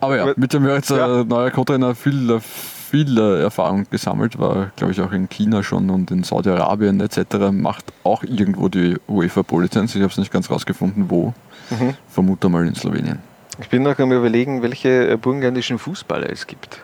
[0.07, 1.21] Aber ja, mit dem Möritz, Ja.
[1.21, 5.91] äh, neuer Co-Trainer, viel, viel äh, Erfahrung gesammelt, war glaube ich auch in China schon
[5.91, 7.51] und in Saudi-Arabien etc.
[7.51, 9.95] Macht auch irgendwo die UEFA Pro-Lizenz.
[9.97, 11.35] Ich habe es nicht ganz rausgefunden, wo.
[11.71, 11.95] Mhm.
[12.09, 13.19] Vermute mal in Slowenien.
[13.61, 16.83] Ich bin noch am überlegen, welche äh, burgenländischen Fußballer es gibt.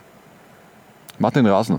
[1.18, 1.78] Martin Rasner,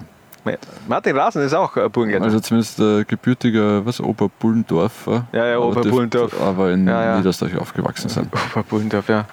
[0.88, 2.26] Martin Rasen ist auch äh, Burgenländer.
[2.26, 5.28] also zumindest äh, gebürtiger was, Oberbullendorfer.
[5.34, 6.40] Ja, ja, aber Oberbullendorf.
[6.42, 7.18] Aber in Ja, ja.
[7.18, 8.30] Niederösterreich aufgewachsen sein.
[8.52, 9.26] Oberbullendorf, ja.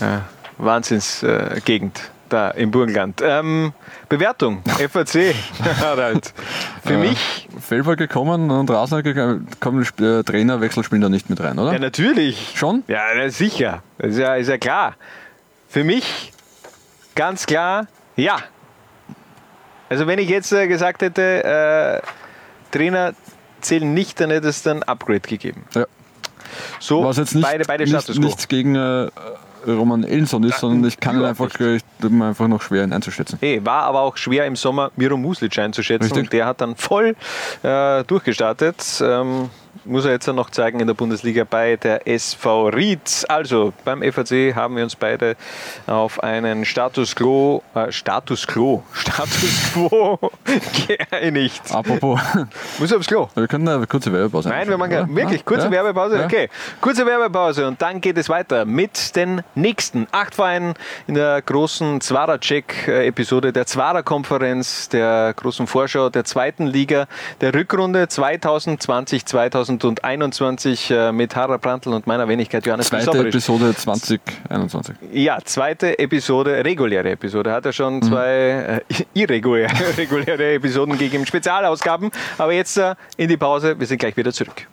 [0.00, 0.22] ja.
[0.58, 3.20] Wahnsinnsgegend äh, da im Burgenland.
[3.22, 3.72] Ähm,
[4.08, 5.34] Bewertung, FAC,
[5.80, 6.32] Harald.
[6.84, 9.48] Für Äh, mich, Felber gekommen und Rasner gekommen.
[9.60, 11.72] Kommen äh, Trainerwechsel spielen da nicht mit rein, oder?
[11.74, 12.52] ja natürlich.
[12.54, 12.84] Schon?
[12.88, 13.82] Ja, sicher.
[13.98, 14.94] Ist ja, ist ja klar.
[15.68, 16.32] Für mich
[17.14, 17.86] ganz klar,
[18.16, 18.36] ja.
[19.90, 22.06] Also wenn ich jetzt äh, gesagt hätte, äh,
[22.76, 23.12] Trainer
[23.60, 25.64] zählen nicht, dann hätte es dann Upgrade gegeben.
[25.74, 25.84] Ja.
[26.80, 28.24] So, Was jetzt nicht, beide, beide nicht, Status quo.
[28.24, 29.08] nichts gegen äh,
[29.66, 32.92] Roman Elson ist, sondern ich kann ihn einfach, ich, tut mir einfach noch schwer ihn
[32.92, 33.38] einzuschätzen.
[33.40, 36.12] Hey, war aber auch schwer im Sommer Miro Muslic einzuschätzen.
[36.12, 36.30] Richtig.
[36.30, 37.14] Der hat dann voll
[37.62, 39.02] äh, durchgestartet.
[39.02, 39.50] Ähm,
[39.84, 43.24] muss er jetzt noch zeigen in der Bundesliga bei der SV Ried.
[43.28, 45.36] Also beim FAC haben wir uns beide
[45.86, 50.18] auf einen Status Quo, äh, Status Quo, Status Quo
[50.86, 51.62] geeinigt.
[51.70, 52.20] Apropos,
[52.78, 53.28] Muss aufs Klo.
[53.34, 55.44] wir können eine kurze Werbepause Nein, wir machen keine- wirklich Ja?
[55.44, 55.70] kurze Ja?
[55.72, 56.18] Werbepause.
[56.18, 56.24] Ja?
[56.26, 56.48] Okay,
[56.80, 60.74] kurze Werbepause und dann geht es weiter mit den nächsten acht Vereinen
[61.06, 67.06] in der großen Zwara-Check-Episode der Zwara-Konferenz, der großen Vorschau der zweiten Liga
[67.40, 69.22] der Rückrunde 2020-2021.
[69.26, 69.61] 2021
[70.90, 73.34] äh, mit Harald Brandl und meiner Wenigkeit Johannes Zweite Christophorisch.
[73.34, 74.96] Episode 2021.
[75.12, 77.52] Ja, zweite Episode, reguläre Episode.
[77.52, 78.02] Hat er schon Mhm.
[78.02, 82.10] zwei äh, irreguläre reguläre Episoden gegeben, Spezialausgaben.
[82.38, 84.66] Aber jetzt äh, in die Pause, wir sind gleich wieder zurück.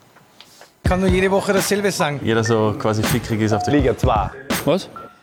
[0.84, 2.20] kann nur jede Woche dasselbe sagen.
[2.24, 4.30] Jeder so quasi fickrig ist auf der Liga 2.
[4.64, 4.88] Was?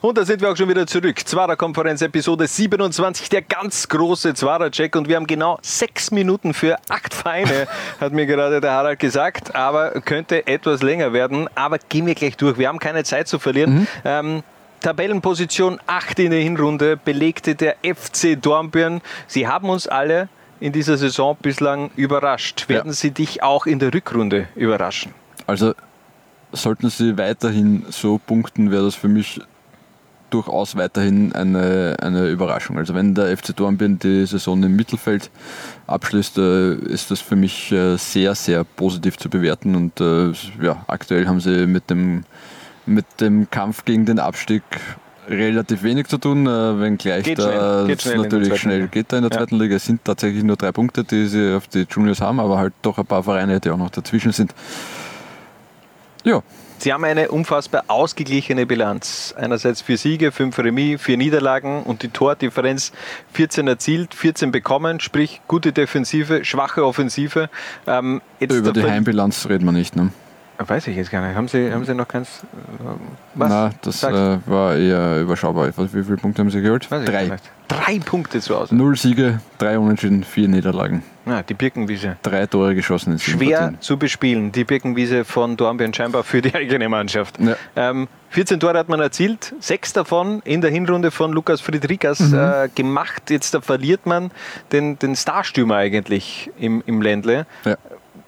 [0.00, 1.18] Und da sind wir auch schon wieder zurück.
[1.26, 4.94] Zwarer-Konferenz, Episode 27, der ganz große Zwarer-Check.
[4.94, 7.66] Und wir haben genau sechs Minuten für acht Feine,
[8.00, 9.56] hat mir gerade der Harald gesagt.
[9.56, 11.48] Aber könnte etwas länger werden.
[11.56, 12.58] Aber gehen wir gleich durch.
[12.58, 13.88] Wir haben keine Zeit zu verlieren.
[14.04, 14.44] Ähm,
[14.80, 19.00] Tabellenposition 8 in der Hinrunde belegte der FC Dornbirn.
[19.26, 20.28] Sie haben uns alle
[20.60, 22.68] in dieser Saison bislang überrascht.
[22.68, 22.92] Werden Ja.
[22.92, 25.12] sie dich auch in der Rückrunde überraschen?
[25.48, 25.74] Also
[26.52, 29.40] sollten sie weiterhin so punkten, wäre das für mich
[30.30, 32.78] durchaus weiterhin eine, eine Überraschung.
[32.78, 35.30] Also wenn der FC Dornbirn die Saison im Mittelfeld
[35.86, 39.74] abschließt, äh, ist das für mich äh, sehr, sehr positiv zu bewerten.
[39.74, 42.24] Und äh, ja, aktuell haben sie mit dem,
[42.86, 44.62] mit dem Kampf gegen den Abstieg
[45.28, 49.24] relativ wenig zu tun, äh, wenngleich Geht da schnell, schnell natürlich schnell geht da in
[49.24, 49.38] der Ja.
[49.38, 49.76] zweiten Liga.
[49.76, 52.96] Es sind tatsächlich nur drei Punkte, die sie auf die Juniors haben, aber halt doch
[52.98, 54.54] ein paar Vereine, die auch noch dazwischen sind.
[56.24, 56.42] Ja,
[56.80, 59.34] Sie haben eine unfassbar ausgeglichene Bilanz.
[59.36, 62.92] Einerseits vier Siege, fünf Remis, vier Niederlagen und die Tordifferenz
[63.32, 67.50] 14 erzielt, 14 bekommen, sprich gute Defensive, schwache Offensive.
[67.88, 69.96] Ähm, über die Heimbilanz reden wir nicht.
[69.96, 70.10] Ne?
[70.58, 71.36] Weiß ich jetzt gar nicht.
[71.36, 72.42] Haben Sie, haben Sie noch keins?
[72.80, 72.84] äh,
[73.34, 73.48] Was?
[73.48, 75.68] Na, das äh, war eher überschaubar.
[75.76, 76.88] Wie viele Punkte haben sie geholt?
[76.90, 77.36] Drei.
[77.68, 78.74] Drei Punkte zu Hause.
[78.74, 81.02] Null Siege, drei Unentschieden, vier Niederlagen.
[81.28, 82.16] Ja, die Birkenwiese.
[82.22, 83.80] Drei Tore geschossen in Schwer Partien.
[83.80, 87.38] zu bespielen, die Birkenwiese von Dornbirn scheinbar für die eigene Mannschaft.
[87.38, 87.56] Ja.
[87.76, 92.34] Ähm, 14 Tore hat man erzielt, sechs davon in der Hinrunde von Lukas Friedrichs Mhm.
[92.38, 93.30] äh, gemacht.
[93.30, 94.30] Jetzt da verliert man
[94.72, 97.46] den, den Starstürmer eigentlich im, im Ländle.
[97.64, 97.76] Ja.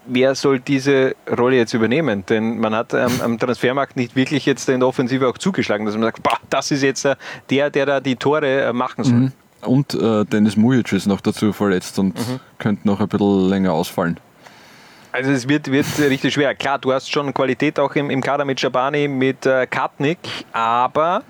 [0.06, 2.24] Wer soll diese Rolle jetzt übernehmen?
[2.26, 5.94] Denn man hat ähm, am Transfermarkt nicht wirklich jetzt in der Offensive auch zugeschlagen, dass
[5.94, 7.14] man sagt, boah, das ist jetzt äh,
[7.48, 9.14] der, der da die Tore äh, machen soll.
[9.14, 9.32] Mhm.
[9.62, 12.40] Und äh, Dennis Mujic ist noch dazu verletzt und Mhm.
[12.58, 14.18] könnte noch ein bisschen länger ausfallen.
[15.12, 16.54] Also es wird, wird richtig schwer.
[16.54, 20.18] Klar, du hast schon Qualität auch im, im Kader mit Schabani, mit äh, Katnik,
[20.52, 21.24] aber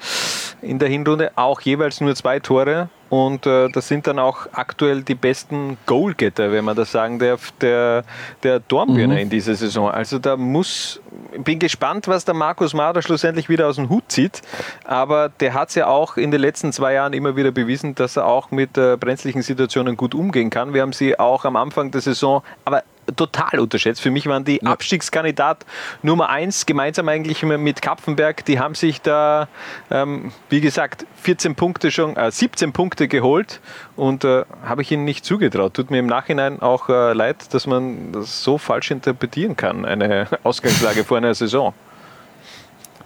[0.61, 2.91] in der Hinrunde auch jeweils nur zwei Tore.
[3.11, 7.53] Und äh, das sind dann auch aktuell die besten Goalgetter, wenn man das sagen darf,
[7.61, 8.05] der,
[8.45, 9.91] der Dornbirner in dieser Saison.
[9.91, 11.01] Also da muss,
[11.39, 14.43] bin gespannt, was der Markus Mader schlussendlich wieder aus dem Hut zieht.
[14.85, 18.17] Aber der hat es ja auch in den letzten zwei Jahren immer wieder bewiesen, dass
[18.17, 20.73] er auch mit äh, brenzlichen Situationen gut umgehen kann.
[20.73, 22.85] Wir haben sie auch am Anfang der Saison, aber
[23.17, 24.01] total unterschätzt.
[24.01, 25.65] Für mich waren die Abstiegskandidat
[26.03, 28.45] Nummer eins, gemeinsam eigentlich mit Kapfenberg.
[28.45, 29.49] Die haben sich da,
[29.91, 33.61] ähm, wie gesagt, 14 Punkte schon, äh, 17 Punkte geholt
[33.97, 35.75] und äh, habe ich ihnen nicht zugetraut.
[35.75, 40.27] Tut mir im Nachhinein auch äh, leid, dass man das so falsch interpretieren kann, eine
[40.43, 41.75] Ausgangslage vor einer Saison.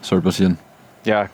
[0.00, 0.58] Soll passieren.
[1.04, 1.28] Ja,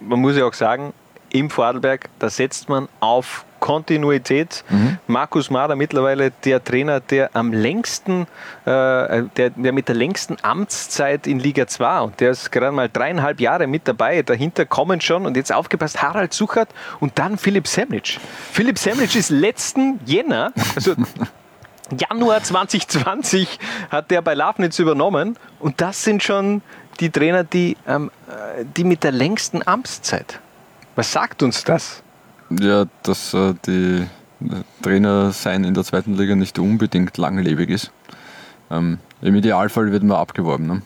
[0.00, 0.92] man muss ja auch sagen,
[1.30, 4.62] im Vorarlberg, da setzt man auf Kontinuität.
[5.06, 8.26] Markus Mader mittlerweile der Trainer, der am längsten,
[8.66, 12.90] äh, der, der mit der längsten Amtszeit in Liga 2 und der ist gerade mal
[12.92, 14.20] dreieinhalb Jahre mit dabei.
[14.20, 16.68] Dahinter kommen schon und jetzt aufgepasst Harald Suchert
[17.00, 18.18] und dann Philipp Semnitsch.
[18.52, 20.94] Philipp Semnitsch ist letzten Jänner, also
[22.10, 23.58] Januar 2020
[23.88, 26.60] hat der bei Lafnitz übernommen und das sind schon
[27.00, 30.38] die Trainer, die, ähm, äh, die mit der längsten Amtszeit.
[30.96, 32.03] Was sagt uns das?
[32.60, 34.06] Ja, dass äh, die
[34.42, 34.46] äh,
[34.82, 37.90] Trainer sein in der zweiten Liga nicht unbedingt langlebig ist.
[38.70, 40.66] Ähm, Im Idealfall wird man abgeworben.
[40.66, 40.82] Ne?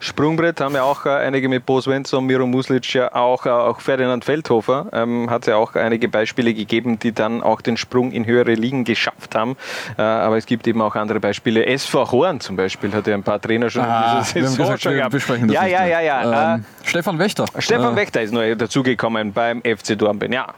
[0.00, 3.80] Sprungbrett haben ja auch äh, einige mit Bo Svensson, Miro Muslic, ja auch, äh, auch
[3.80, 4.88] Ferdinand Feldhofer.
[4.92, 8.84] Ähm, hat ja auch einige Beispiele gegeben, die dann auch den Sprung in höhere Ligen
[8.84, 9.56] geschafft haben.
[9.96, 11.64] Äh, aber es gibt eben auch andere Beispiele.
[11.66, 14.94] SV Horn zum Beispiel hat ja ein paar Trainer schon Ah, in dieser Saison schon
[14.94, 15.12] gehabt.
[15.12, 16.00] besprechen das ja, ja, mehr.
[16.02, 17.46] ja, ja, Ähm, Stefan Wächter.
[17.58, 20.32] Stefan Äh, Wächter ist neu dazugekommen beim FC Dornbirn.
[20.32, 20.48] Ja.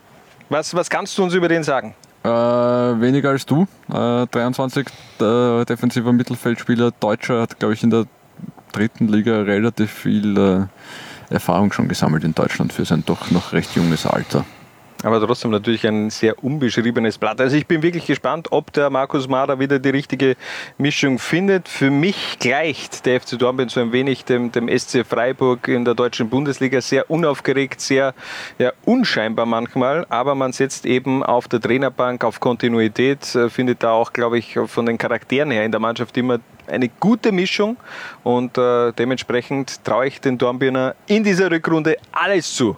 [0.48, 1.94] Was, was kannst du uns über den sagen?
[2.22, 3.66] Äh, weniger als du.
[3.88, 4.86] Äh, 23
[5.20, 8.06] äh, defensiver Mittelfeldspieler, Deutscher, hat, glaube ich, in der
[8.72, 13.74] dritten Liga relativ viel äh, Erfahrung schon gesammelt in Deutschland für sein doch noch recht
[13.74, 14.44] junges Alter.
[15.02, 17.40] Aber trotzdem natürlich ein sehr unbeschriebenes Blatt.
[17.40, 20.36] Also ich bin wirklich gespannt, ob der Markus Mader wieder die richtige
[20.78, 21.68] Mischung findet.
[21.68, 25.94] Für mich gleicht der FC Dornbirn so ein wenig dem, dem SC Freiburg in der
[25.94, 26.80] deutschen Bundesliga.
[26.80, 28.14] Sehr unaufgeregt, sehr
[28.58, 30.06] ja, unscheinbar manchmal.
[30.08, 34.58] Aber man setzt eben auf der Trainerbank auf Kontinuität, äh, findet da auch, glaube ich,
[34.66, 37.76] von den Charakteren her in der Mannschaft immer eine gute Mischung
[38.24, 42.76] und äh, dementsprechend traue ich den Dornbirner in dieser Rückrunde alles zu,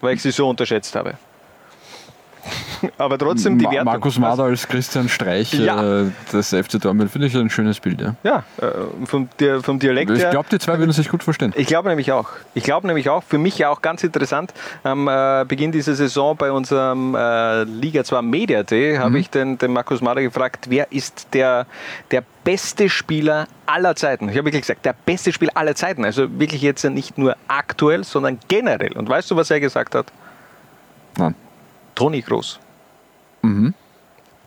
[0.00, 1.14] weil ich sie so unterschätzt habe.
[2.98, 3.84] Aber trotzdem die Ma Wertung.
[3.92, 6.02] Markus Mader als Christian Streich Ja.
[6.02, 8.00] äh, des FC Dortmund finde ich ein schönes Bild.
[8.00, 8.14] Ja.
[8.22, 11.52] Ja, äh, vom, Di- vom Dialekt Ich glaube, die zwei würden sich gut verstehen.
[11.56, 12.28] Ich glaube nämlich auch.
[12.54, 16.36] Ich glaube nämlich auch, für mich ja auch ganz interessant, am äh, Beginn dieser Saison
[16.36, 20.92] bei unserem äh, Liga 2 Media Day habe ich den, den Markus Mader gefragt, wer
[20.92, 21.66] ist der,
[22.10, 24.28] der beste Spieler aller Zeiten?
[24.28, 26.04] Ich habe wirklich gesagt, der beste Spieler aller Zeiten.
[26.04, 28.92] Also wirklich jetzt nicht nur aktuell, sondern generell.
[28.92, 30.06] Und weißt du, was er gesagt hat?
[31.16, 31.34] Nein.
[31.94, 32.58] Toni Groß.
[33.42, 33.74] Mhm.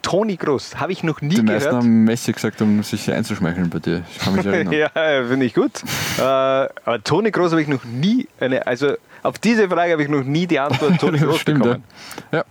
[0.02, 1.84] Toni Groß, habe ich noch nie Die meisten gehört.
[1.84, 4.04] haben Messi gesagt, um sich einzuschmeicheln bei dir.
[4.12, 4.74] Ich kann mich erinnern.
[4.74, 4.90] Ja,
[5.28, 5.72] finde ich gut.
[6.18, 8.94] äh, aber Toni Groß habe ich noch nie, eine, also
[9.24, 11.84] auf diese Frage habe ich noch nie die Antwort Toni Groß Stimmt, bekommen.
[12.32, 12.40] ja.
[12.40, 12.46] ja.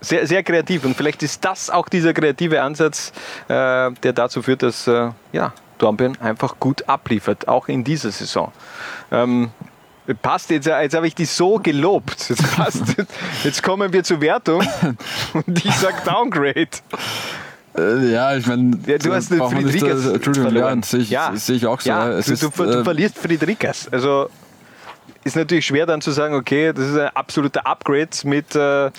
[0.00, 3.12] Sehr, sehr kreativ und vielleicht ist das auch dieser kreative Ansatz,
[3.48, 8.52] äh, der dazu führt, dass äh, ja, Dornbirn einfach gut abliefert, auch in dieser Saison.
[9.10, 9.50] Ähm,
[10.14, 12.28] passt jetzt, jetzt habe ich die so gelobt.
[12.28, 12.82] Jetzt, passt,
[13.44, 14.66] jetzt kommen wir zur Wertung
[15.32, 16.68] und ich sage Downgrade.
[17.76, 20.82] Äh, Ja, ich meine, Ja, du hast den Friedrichs äh, Entschuldigung, ja, verloren.
[20.82, 21.88] sehe ich, sehe ich auch so.
[21.90, 23.88] Ja, Es du, ist, du, du äh, verlierst Friedrichs.
[23.90, 24.28] Also
[25.24, 28.54] ist natürlich schwer dann zu sagen, okay, das ist ein absoluter Upgrade mit.
[28.54, 28.90] Äh,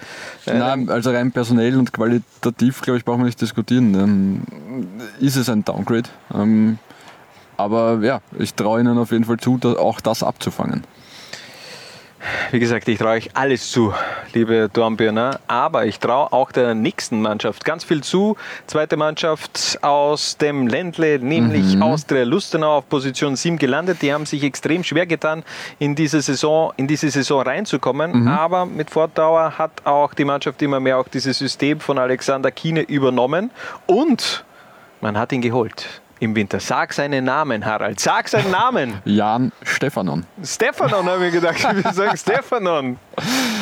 [0.46, 3.96] Nein, also rein personell und qualitativ, glaube ich, brauchen wir nicht diskutieren.
[3.96, 4.88] Ähm,
[5.20, 6.10] ist es ein Downgrade?
[6.34, 6.78] Ähm,
[7.58, 10.84] aber ja, ich traue ihnen auf jeden Fall zu, auch das abzufangen.
[12.52, 13.94] Wie gesagt, ich traue euch alles zu,
[14.34, 15.40] liebe Dornbirner.
[15.48, 18.36] Aber ich traue auch der nächsten Mannschaft ganz viel zu.
[18.68, 21.84] Zweite Mannschaft aus dem Ländle, nämlich Mhm.
[21.84, 24.02] Austria Lustenau auf Position 7 gelandet.
[24.02, 25.44] Die haben sich extrem schwer getan,
[25.80, 28.24] in diese Saison, in diese Saison reinzukommen.
[28.24, 28.28] Mhm.
[28.28, 32.82] Aber mit Fortdauer hat auch die Mannschaft immer mehr auch dieses System von Alexander Kiene
[32.82, 33.52] übernommen.
[33.86, 34.44] Und
[35.02, 36.02] man hat ihn geholt.
[36.22, 36.60] Im Winter.
[36.60, 38.00] Sag seinen Namen, Harald.
[38.00, 38.96] Sag seinen Namen.
[39.06, 40.26] Jan Stefanon.
[40.44, 41.56] Stefanon, habe ich gedacht.
[41.58, 42.98] Ich will sagen Stefanon.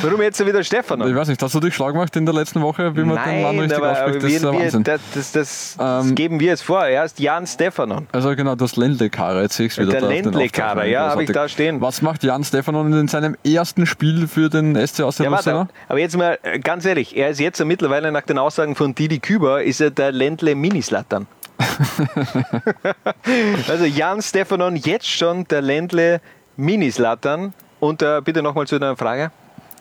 [0.02, 1.08] Warum jetzt wieder Stefanon?
[1.08, 3.42] Ich weiß nicht, hast du dich schlau gemacht in der letzten Woche, wie man den
[3.44, 4.24] Mann Nein, richtig aber, ausspricht?
[4.24, 4.84] Das wir, Wahnsinn.
[4.84, 6.84] das, das, das, das Ähm, geben wir jetzt vor.
[6.86, 8.08] Er ist Jan Stefanon.
[8.12, 9.92] Also genau, das Ländle-Kader, jetzt sehe ich es wieder.
[9.92, 10.90] Der Aufzeichnungen.
[10.90, 11.80] ja, habe ich da stehen.
[11.82, 15.68] Was macht Jan Stefanon in seinem ersten Spiel für den SC aus der Ja, warte,
[15.88, 19.20] aber jetzt mal äh, ganz ehrlich, er ist jetzt mittlerweile nach den Aussagen von Didi
[19.20, 21.28] Küber, ist er der Ländle Minislattern.
[23.68, 26.22] also Jan Stefanon jetzt schon der Ländle
[26.56, 27.54] Minislattern.
[27.80, 29.32] Und äh, bitte nochmal zu deiner Frage.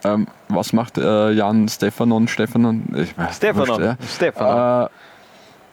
[0.04, 2.28] Ähm, was macht äh, Jan Stefanon?
[2.28, 2.84] Stefanon?
[2.94, 3.68] Ich weiß, Stefanon.
[3.68, 3.96] wurscht, ja.
[4.06, 4.86] Stefanon.
[4.86, 4.88] Äh,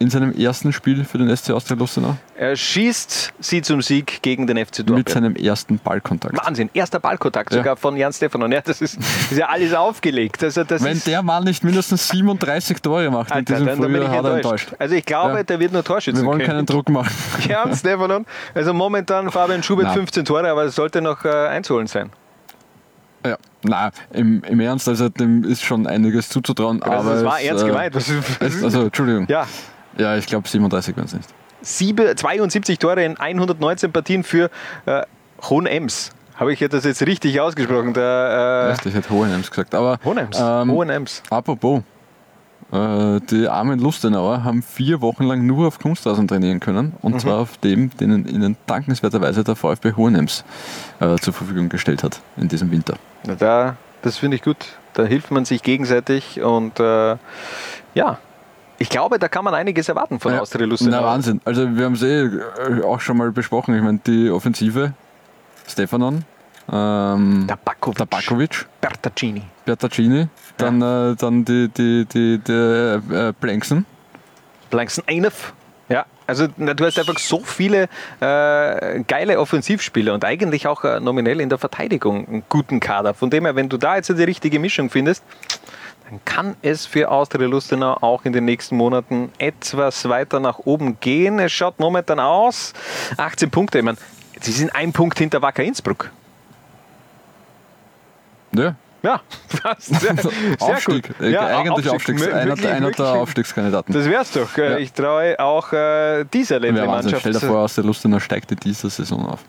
[0.00, 4.46] in seinem ersten Spiel für den SC Austria Lustenau Er schießt sie zum Sieg gegen
[4.46, 5.08] den FC mit Dortmund.
[5.08, 6.36] seinem ersten Ballkontakt.
[6.44, 7.58] Wahnsinn, erster Ballkontakt Ja.
[7.58, 8.50] sogar von Jan Stefanon.
[8.50, 10.42] Ja, das, ist, das ist ja alles aufgelegt.
[10.42, 13.92] Also das Wenn der Mann nicht mindestens 37 Tore macht mit Alter, diesem dann, dann
[13.92, 14.72] bin ich Frühjahr, hat er enttäuscht.
[14.78, 15.42] Also ich glaube, Ja.
[15.44, 17.10] der wird nur Torschützen Wir wollen keinen Druck machen.
[17.48, 18.26] Jan Stefanon.
[18.54, 19.94] Also momentan Fabian Schubert Nein.
[19.94, 22.10] 15 Tore, aber es sollte noch äh, einzuholen sein.
[23.26, 26.82] Ja, na, im, im Ernst, also dem ist schon einiges zuzutrauen.
[26.82, 27.96] Also aber das war es, ernst äh, gemeint.
[27.96, 29.26] Es, also, Entschuldigung.
[29.28, 29.46] ja,
[29.98, 31.28] Ja, ich glaube 37 werden es nicht.
[31.62, 34.50] sieben, 72 Tore in 119 Partien für
[34.86, 35.02] äh,
[35.48, 36.10] Hohenems.
[36.36, 37.94] Habe ich das jetzt richtig ausgesprochen?
[37.94, 39.74] Der, Echt, ich hätte Hohenems gesagt.
[39.74, 40.36] Aber äh, Hohenems.
[40.40, 41.22] ähm, Hohenems.
[41.30, 41.82] apropos,
[42.72, 46.94] äh, die armen Lustenauer haben vier Wochen lang nur auf Kunstrasen trainieren können.
[47.02, 47.18] Und Mhm.
[47.20, 50.44] zwar auf dem, den ihnen dankenswerterweise der VfB Hohenems
[50.98, 52.94] äh, zur Verfügung gestellt hat in diesem Winter.
[53.26, 54.56] Na, da, das finde ich gut.
[54.94, 57.16] Da hilft man sich gegenseitig und äh,
[57.94, 58.18] ja,
[58.78, 61.00] ich glaube, da kann man einiges erwarten von Ja, Austria Lustenau.
[61.00, 61.40] Na, Wahnsinn.
[61.44, 63.76] Also, wir haben es eh äh, auch schon mal besprochen.
[63.76, 64.92] Ich meine, die Offensive,
[65.68, 66.24] Stefanon,
[66.70, 67.98] ähm, Tabakovic.
[67.98, 69.42] Tabakovic, Bertaccini.
[69.64, 73.84] Bertaccini, dann, äh, dann die, die, die, die äh, Blankson.
[74.70, 75.52] Langston Einef.
[75.88, 77.88] Ja, also du hast einfach so viele
[78.20, 83.12] äh, geile Offensivspieler und eigentlich auch äh, nominell in der Verteidigung einen guten Kader.
[83.12, 85.22] Von dem her, wenn du da jetzt die richtige Mischung findest,
[86.10, 91.00] dann kann es für Austria Lustenau auch in den nächsten Monaten etwas weiter nach oben
[91.00, 91.38] gehen.
[91.38, 92.72] Es schaut momentan aus,
[93.16, 93.78] 18 Punkte.
[93.78, 93.98] Ich meine,
[94.40, 96.10] sie sind ein Punkt hinter Wacker Innsbruck.
[98.54, 99.86] Ja, Ja, fast.
[100.00, 100.30] Sehr, sehr
[100.60, 101.08] Aufstieg.
[101.08, 101.20] gut.
[101.20, 101.92] Äh, Ja, eigentlich Aufstieg.
[102.16, 103.06] Aufstiegs, einer, wirklich, einer der.
[103.06, 103.92] Aufstiegskandidaten.
[103.94, 104.56] Das wär's doch.
[104.56, 104.76] Ja.
[104.78, 106.60] Ich traue auch äh, dieser.
[106.60, 107.20] Ländle-Mannschaft.
[107.20, 109.40] Stell dir vor, aus der Lustenau steigt in dieser Saison auf.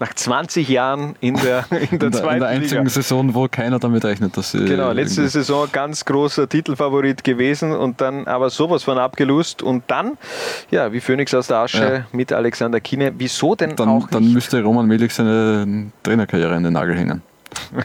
[0.00, 2.90] Nach 20 Jahren in der, in der In der, zweiten in der einzigen Liga.
[2.90, 4.64] Saison, wo keiner damit rechnet, dass sie.
[4.64, 10.16] Genau, letzte Saison ganz großer Titelfavorit gewesen und dann aber sowas von abgelust und dann,
[10.70, 13.12] ja, wie Phoenix aus der Asche mit Alexander Kine.
[13.18, 14.34] Wieso denn Dann, auch dann nicht?
[14.34, 17.22] müsste Roman Melik seine Trainerkarriere an den Nagel hängen.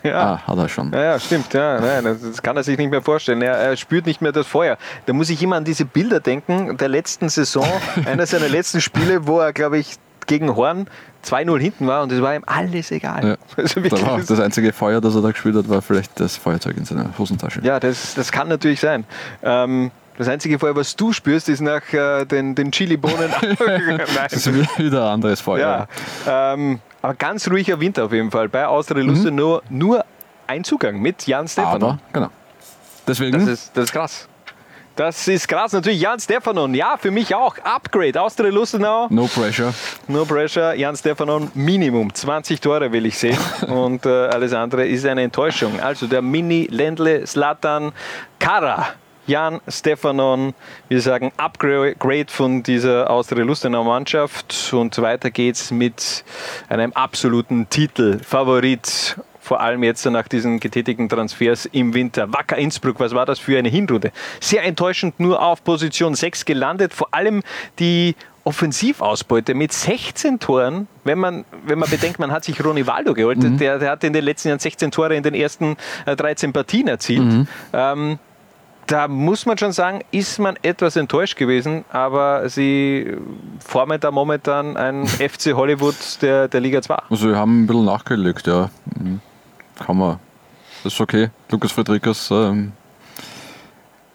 [0.03, 0.33] Ja.
[0.33, 0.91] Ah, hat er schon.
[0.93, 1.51] Ja, ja, stimmt.
[1.53, 3.41] Ja, nein, das- das kann er sich nicht mehr vorstellen.
[3.41, 4.77] Er, er spürt nicht mehr das Feuer.
[5.07, 7.65] Da muss ich immer an diese Bilder denken der letzten Saison,
[8.05, 9.95] einer seiner letzten Spiele, wo er, glaube ich,
[10.27, 10.87] gegen Horn
[11.25, 13.25] 2-0 hinten war und es war ihm alles egal.
[13.27, 13.35] Ja.
[13.57, 16.77] Also Da war das- einzige Feuer, das er da gespielt hat, war vielleicht das Feuerzeug
[16.77, 17.61] in seiner Hosentasche.
[17.63, 19.05] Ja, das, das kann natürlich sein.
[19.43, 23.29] Ähm, das einzige Feuer, was du spürst, ist nach äh, den, den Chili-Bohnen.
[24.15, 25.87] Das ist wieder ein anderes Feuer.
[26.25, 28.47] Ja, ähm, aber ganz ruhiger Winter auf jeden Fall.
[28.49, 30.05] Bei Austria Luste nur, nur
[30.47, 31.83] ein Zugang mit Jan Stefanon.
[31.83, 32.29] Aber, genau.
[33.07, 34.27] Deswegen, Das ist, das ist krass.
[34.95, 35.73] Das ist krass.
[35.73, 36.73] Natürlich Jan Stefanon.
[36.73, 37.57] Ja, für mich auch.
[37.57, 38.19] Upgrade.
[38.21, 39.07] Austria Lustenau.
[39.09, 39.73] no pressure.
[40.07, 40.73] No pressure.
[40.73, 41.51] Jan Stefanon.
[41.53, 43.37] Minimum 20 Tore will ich sehen.
[43.67, 45.81] Und äh, alles andere ist eine Enttäuschung.
[45.81, 47.91] Also der Mini, Ländle, Slatan,
[48.39, 48.87] Kara.
[49.27, 50.53] Jan Stefanon,
[50.87, 56.23] wir sagen Upgrade von dieser Austria Lustenau Mannschaft und weiter geht's mit
[56.69, 62.33] einem absoluten Titelfavorit vor allem jetzt nach diesen getätigten Transfers im Winter.
[62.33, 64.11] Wacker Innsbruck, was war das für eine Hinrunde?
[64.39, 66.93] Sehr enttäuschend nur auf Position 6 gelandet.
[66.93, 67.43] Vor allem
[67.77, 73.13] die Offensivausbeute mit 16 Toren, wenn man, wenn man bedenkt, man hat sich Ronny Waldo
[73.13, 76.53] geholt, der, der hat in den letzten Jahren 16 Tore in den ersten äh, 13
[76.53, 77.47] Partien erzielt.
[77.73, 78.19] Ähm,
[78.87, 83.17] da muss man schon sagen, ist man etwas enttäuscht gewesen, aber sie
[83.59, 86.95] formen da momentan ein FC Hollywood der, der Liga 2.
[87.09, 88.69] Also wir haben ein bisschen nachgelegt, ja.
[88.99, 89.21] Mhm.
[89.83, 90.19] Kann man.
[90.83, 91.29] Das ist okay.
[91.49, 92.71] Lukas Friedrichs ähm,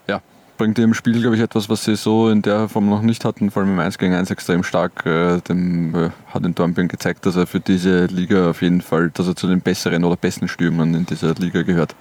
[0.08, 0.20] ja,
[0.56, 3.50] bringt im Spiel, glaube ich, etwas, was sie so in der Form noch nicht hatten,
[3.50, 5.04] vor allem im 1 gegen 1 extrem stark.
[5.04, 9.10] Äh, dem, äh, hat in Dornbirn gezeigt, dass er für diese Liga auf jeden Fall,
[9.10, 11.94] dass er zu den besseren oder besten Stürmern in dieser Liga gehört.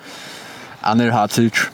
[0.82, 1.72] Anel Hacic,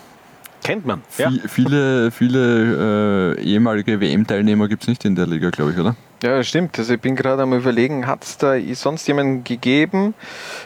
[0.64, 1.02] Kennt man.
[1.16, 5.96] Vi- viele, viele äh, ehemalige WM-Teilnehmer gibt es nicht in der Liga, glaube ich, oder?
[6.26, 6.80] Ja, stimmt.
[6.80, 10.16] Also ich bin gerade am überlegen, hat es da sonst jemanden gegeben?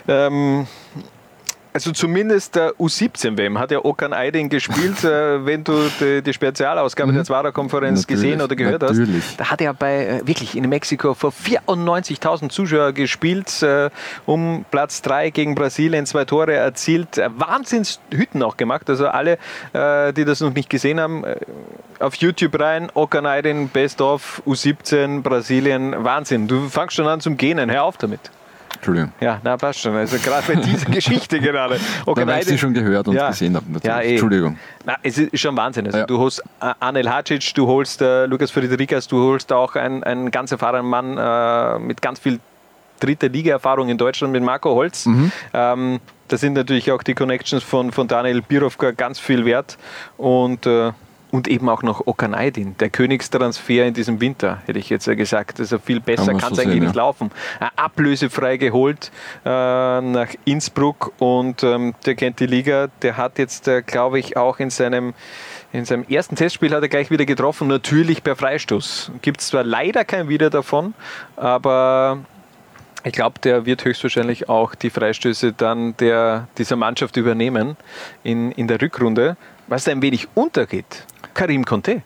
[0.08, 0.66] Ähm,
[1.72, 7.12] also zumindest der U17-WM hat ja Okan Aydin gespielt, äh, wenn du die, die Spezialausgabe
[7.12, 9.24] der Zwarer-Konferenz gesehen oder gehört natürlich.
[9.24, 9.40] hast.
[9.40, 13.90] Da hat er bei äh, wirklich in Mexiko vor 94.000 Zuschauern gespielt, äh,
[14.26, 18.88] um Platz 3 gegen Brasilien, zwei Tore erzielt, Wahnsinnshütten auch gemacht.
[18.90, 19.38] Also alle,
[19.72, 21.24] äh, die das noch nicht gesehen haben,
[21.98, 26.48] auf YouTube rein, Okan Aydin, Best of, U17, Brasilien, Wahnsinn.
[26.48, 28.20] Du fangst schon an zum Gähnen, hör auf damit.
[28.80, 29.12] Entschuldigung.
[29.20, 29.94] Ja, na passt schon.
[29.94, 31.76] Also gerade bei dieser Geschichte gerade.
[31.76, 33.28] Da Okan weil ich sie schon gehört und Ja.
[33.28, 33.66] gesehen habe.
[33.70, 33.84] natürlich.
[33.94, 34.10] Ja, eh.
[34.12, 34.56] Entschuldigung.
[34.86, 35.84] Na, es ist schon Wahnsinn.
[35.86, 36.06] Also Ja.
[36.06, 40.50] Du holst Anel Hacic, du holst äh, Lukas Friedrichs, du holst auch einen, einen ganz
[40.50, 42.40] erfahrenen Mann äh, mit ganz viel
[43.00, 45.04] dritte Liga-Erfahrung in Deutschland mit Marco Holz.
[45.06, 45.30] Mhm.
[45.52, 49.76] Ähm, da sind natürlich auch die Connections von, von Daniel Birovka ganz viel wert.
[50.16, 50.92] Und, äh,
[51.30, 55.14] und eben auch noch Okan Aydin, der Königstransfer in diesem Winter, hätte ich jetzt ja
[55.14, 55.60] gesagt.
[55.60, 57.02] Also viel besser Kann es eigentlich sehen, nicht ja.
[57.02, 57.30] laufen.
[57.60, 59.10] Äh, ablösefrei geholt
[59.44, 62.88] äh, nach Innsbruck und ähm, der kennt die Liga.
[63.02, 65.14] Der hat jetzt, äh, glaube ich, auch in seinem,
[65.72, 69.12] in seinem ersten Testspiel hat er gleich wieder getroffen, natürlich per Freistoß.
[69.22, 70.94] Gibt es zwar leider kein Video davon,
[71.36, 72.18] aber
[73.04, 77.76] ich glaube, der wird höchstwahrscheinlich auch die Freistöße dann der, dieser Mannschaft übernehmen
[78.22, 79.36] in, in der Rückrunde.
[79.70, 82.02] Was da ein wenig untergeht, Karim Conte.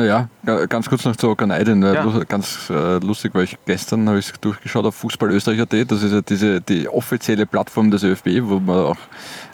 [0.00, 1.82] Ja, ga- ganz kurz noch zu Okan Aydin.
[1.82, 2.04] Äh, Ja.
[2.28, 5.90] Ganz äh, lustig, weil ich gestern habe ich durchgeschaut auf Fußball-Österreich.at.
[5.90, 8.96] Das ist ja diese, die offizielle Plattform des ÖFB, wo, man auch,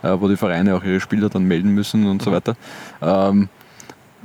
[0.03, 2.57] äh, wo die Vereine auch ihre Spieler dann melden müssen und so weiter.
[3.01, 3.49] Ähm,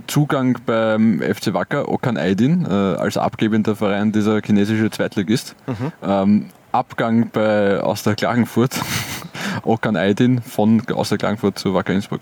[0.08, 5.56] Zugang beim FC Wacker, Okan Aydin, äh, als abgebender Verein dieser chinesische Zweitligist.
[6.04, 8.72] Ähm, Abgang bei Austria Klagenfurt,
[9.64, 12.22] Okan Aydin von Austria Klagenfurt zu Wacker Innsbruck.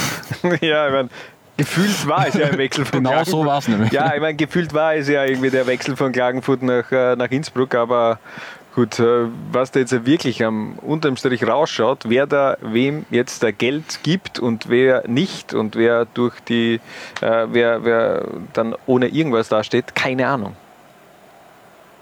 [0.60, 1.08] ja, ich meine,
[1.56, 3.46] gefühlt war es ja ein Wechsel von Genau so Klagenfurt.
[3.46, 3.92] war es nämlich.
[3.92, 7.30] Ja, ich meine, gefühlt war es ja irgendwie der Wechsel von Klagenfurt nach, äh, nach
[7.30, 8.18] Innsbruck, aber
[8.74, 13.50] gut, äh, was da jetzt wirklich am unterm Strich rausschaut, wer da wem jetzt da
[13.50, 16.80] Geld gibt und wer nicht und wer durch die,
[17.20, 20.54] äh, wer, wer dann ohne irgendwas dasteht, keine Ahnung.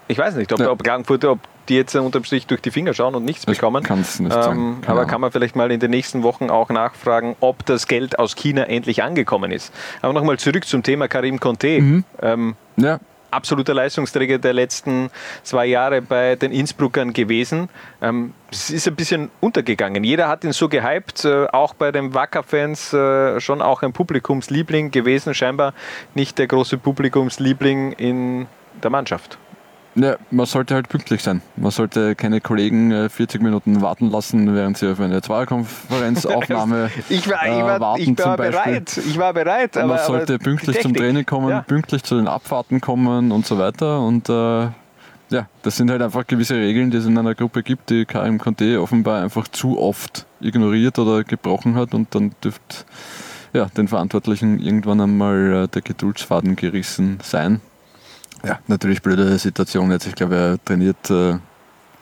[0.07, 0.71] Ich weiß nicht, ob, Ja.
[0.71, 3.83] ob Klagenfurt, ob die jetzt unterm Strich durch die Finger schauen und nichts Ich bekommen.
[3.83, 4.59] kann's nicht sagen.
[4.59, 5.09] Ähm, Keine aber Ahnung.
[5.11, 8.63] kann man vielleicht mal in den nächsten Wochen auch nachfragen, ob das Geld aus China
[8.63, 9.73] endlich angekommen ist.
[10.01, 11.79] Aber nochmal zurück zum Thema Karim Conte.
[11.81, 12.03] Mhm.
[12.21, 12.99] Ähm, Ja,
[13.31, 15.11] absoluter Leistungsträger der letzten
[15.43, 17.69] zwei Jahre bei den Innsbruckern gewesen.
[18.01, 20.03] Ähm, es ist ein bisschen untergegangen.
[20.03, 24.89] Jeder hat ihn so gehypt, äh, auch bei den Wacker-Fans äh, schon auch ein Publikumsliebling
[24.89, 25.73] gewesen, scheinbar
[26.15, 28.47] nicht der große Publikumsliebling in
[28.81, 29.37] der Mannschaft.
[29.95, 31.41] Ja, man sollte halt pünktlich sein.
[31.55, 37.29] Man sollte keine Kollegen äh, 40 Minuten warten lassen, während sie auf eine Zweierkonferenzaufnahme Ich
[37.29, 38.97] war, ich äh, war, warten ich war bereit.
[38.97, 39.77] Ich war bereit.
[39.77, 40.93] Aber, man sollte aber pünktlich zum.
[40.93, 41.61] Training kommen, Ja.
[41.61, 44.01] pünktlich zu den Abfahrten kommen und so weiter.
[44.01, 44.67] Und äh,
[45.31, 48.39] ja, das sind halt einfach gewisse Regeln, die es in einer Gruppe gibt, die Karim
[48.39, 52.77] Conte offenbar einfach zu oft ignoriert oder gebrochen hat und dann dürfte
[53.53, 57.61] ja, den Verantwortlichen irgendwann einmal äh, der Geduldsfaden gerissen sein.
[58.43, 60.07] Ja, natürlich blöde Situation jetzt.
[60.07, 61.37] Ich glaube, er trainiert äh,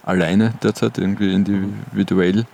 [0.04, 2.46] alleine derzeit, irgendwie individuell.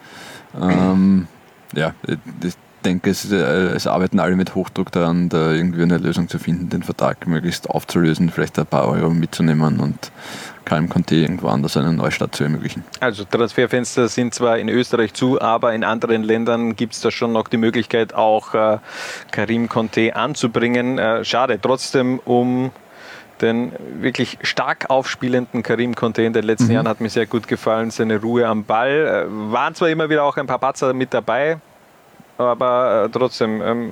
[0.60, 1.28] Ähm,
[1.74, 6.28] ja, ich denke, es, äh, es arbeiten alle mit Hochdruck daran, da irgendwie eine Lösung
[6.28, 10.12] zu finden, den Vertrag möglichst aufzulösen, vielleicht ein paar Euro mitzunehmen und
[10.66, 12.84] Calm Conte irgendwo anders einen Neustart zu ermöglichen.
[13.00, 17.34] Also Transferfenster sind zwar in Österreich zu, aber in anderen Ländern gibt es da schon
[17.34, 18.78] noch die Möglichkeit, auch äh,
[19.32, 21.00] Karim Conte anzubringen.
[21.00, 22.72] Äh, schade trotzdem um
[23.44, 23.72] den
[24.02, 26.72] wirklich stark aufspielenden Karim Conte in den letzten Mhm.
[26.72, 27.91] Jahren hat mir sehr gut gefallen.
[27.91, 29.28] Seine Ruhe am Ball.
[29.28, 31.58] Äh, waren zwar immer wieder auch ein paar Patzer mit dabei,
[32.38, 33.91] aber äh, trotzdem ähm,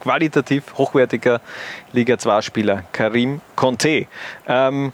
[0.00, 1.40] qualitativ hochwertiger
[1.92, 2.84] Liga 2-Spieler.
[2.92, 4.06] Karim Conte.
[4.46, 4.92] Ähm,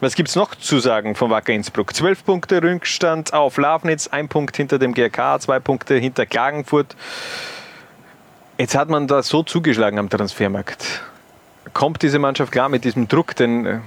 [0.00, 1.94] was gibt es noch zu sagen von Wacker Innsbruck?
[1.94, 6.96] Zwölf Punkte Rückstand auf Lafnitz, ein Punkt hinter dem GRK, zwei Punkte hinter Klagenfurt.
[8.58, 11.02] Jetzt hat man da so zugeschlagen am Transfermarkt.
[11.72, 13.34] Kommt diese Mannschaft klar mit diesem Druck?
[13.36, 13.78] Denn, äh,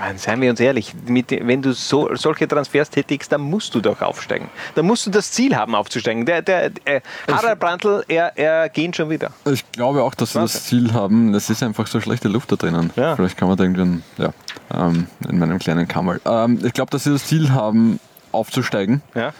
[0.00, 3.80] meine, seien wir uns ehrlich, mit, wenn du so, solche Transfers tätigst, dann musst du
[3.80, 4.48] doch aufsteigen.
[4.74, 6.24] Dann musst du das Ziel haben, aufzusteigen.
[6.26, 7.00] Der, der, äh,
[7.30, 9.30] Harald Brandl, er, er geht schon wieder.
[9.50, 11.34] Ich glaube auch, dass sie das Ziel haben.
[11.34, 12.90] Es ist einfach so schlechte Luft da drinnen.
[12.96, 13.16] Ja.
[13.16, 14.30] Vielleicht kann man da irgendwann, ja,
[14.74, 16.16] ähm, in meinem kleinen Kammer.
[16.24, 18.00] Ähm, ich glaube, dass sie das Ziel haben,
[18.32, 19.02] aufzusteigen.
[19.14, 19.32] Ja?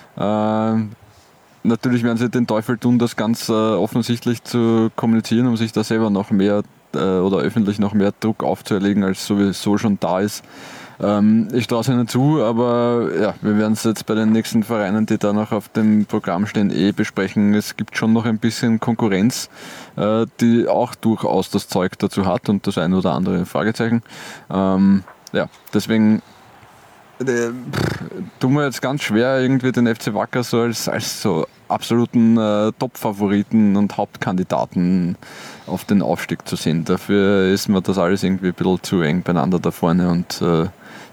[0.73, 0.93] Ähm,
[1.63, 5.85] natürlich werden sie den Teufel tun, das ganz äh, offensichtlich zu kommunizieren, um sich da
[5.85, 6.63] selber noch mehr
[6.99, 10.45] oder öffentlich noch mehr Druck aufzuerlegen, als sowieso schon da ist.
[11.01, 14.63] Ähm, ich traue es ihnen zu, aber ja, wir werden es jetzt bei den nächsten
[14.65, 17.55] Vereinen, die da noch auf dem Programm stehen, eh besprechen.
[17.55, 19.49] Es gibt schon noch ein bisschen Konkurrenz,
[19.97, 24.03] äh, die auch durchaus das Zeug dazu hat und das ein oder andere Fragezeichen.
[24.51, 26.23] Ähm, ja, deswegen
[27.21, 27.51] äh,
[28.41, 32.73] tun wir jetzt ganz schwer, irgendwie den FC Wacker so als, als so absoluten äh,
[32.79, 35.17] Top-Favoriten und Hauptkandidaten
[35.67, 36.85] auf den Aufstieg zu sehen.
[36.85, 40.67] Dafür ist mir das alles irgendwie ein bisschen zu eng beieinander da vorne und äh,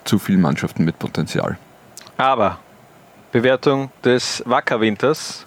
[0.03, 1.57] zu viele Mannschaften mit Potenzial.
[2.17, 2.59] Aber
[3.31, 5.45] Bewertung des Wacker-Winters.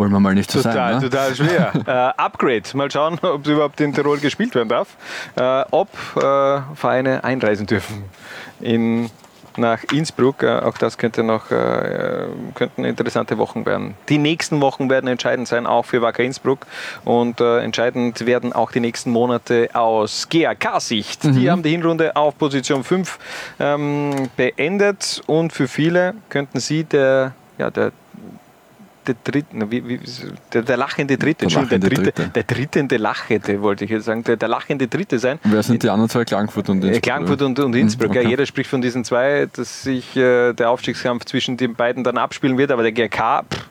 [0.00, 1.02] Wollen wir mal nicht so Total, sein.
[1.02, 1.10] Ne?
[1.10, 1.72] total schwer.
[2.16, 2.62] äh, Upgrade.
[2.72, 4.96] Mal schauen, ob es überhaupt in Tirol gespielt werden darf.
[5.36, 8.04] Äh, ob äh, Vereine einreisen dürfen
[8.60, 9.10] in,
[9.58, 10.42] nach Innsbruck.
[10.42, 13.94] Äh, auch das könnte noch, äh, könnten interessante Wochen werden.
[14.08, 16.60] Die nächsten Wochen werden entscheidend sein, auch für Wacker Innsbruck.
[17.04, 21.24] Und äh, entscheidend werden auch die nächsten Monate aus GAK-Sicht.
[21.24, 23.18] Die haben die Hinrunde auf Position 5
[23.58, 25.20] ähm, beendet.
[25.26, 27.92] Und für viele könnten sie der, ja, der
[29.14, 30.00] der dritte, wie, wie,
[30.52, 32.30] der, der lachende Dritte, Der Entschuldigung, der, lachende dritte, Dritte.
[32.34, 35.38] der drittende Lachende, wollte ich jetzt sagen, der, der lachende Dritte sein.
[35.44, 36.24] Wer sind die anderen zwei?
[36.24, 37.02] Klagenfurt und Äh, Innsbruck?
[37.02, 38.10] Klagenfurt und, und Innsbruck.
[38.10, 38.22] Mhm, okay.
[38.24, 42.18] Ja, jeder spricht von diesen zwei, dass sich äh, der Aufstiegskampf zwischen den beiden dann
[42.18, 43.68] abspielen wird, aber der GRK pff,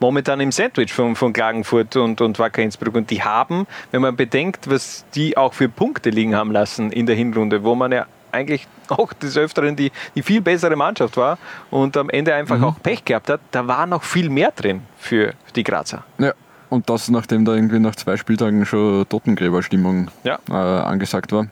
[0.00, 2.94] momentan im Sandwich von, von Klagenfurt und, und Wacker Innsbruck.
[2.94, 7.06] Und die haben, wenn man bedenkt, was die auch für Punkte liegen haben lassen in
[7.06, 11.38] der Hinrunde, wo man ja eigentlich auch des Öfteren die, die viel bessere Mannschaft war
[11.70, 12.64] und am Ende einfach Mhm.
[12.64, 16.04] auch Pech gehabt hat, da war noch viel mehr drin für die Grazer.
[16.18, 16.32] Ja,
[16.70, 20.38] und das nachdem da irgendwie nach zwei Spieltagen schon Totengräberstimmung Ja.
[20.50, 21.46] äh, angesagt war.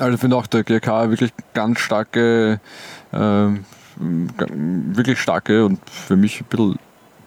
[0.00, 2.58] Also ich finde auch der GRK wirklich ganz starke,
[3.12, 3.46] äh,
[3.96, 6.78] wirklich starke und für mich ein bisschen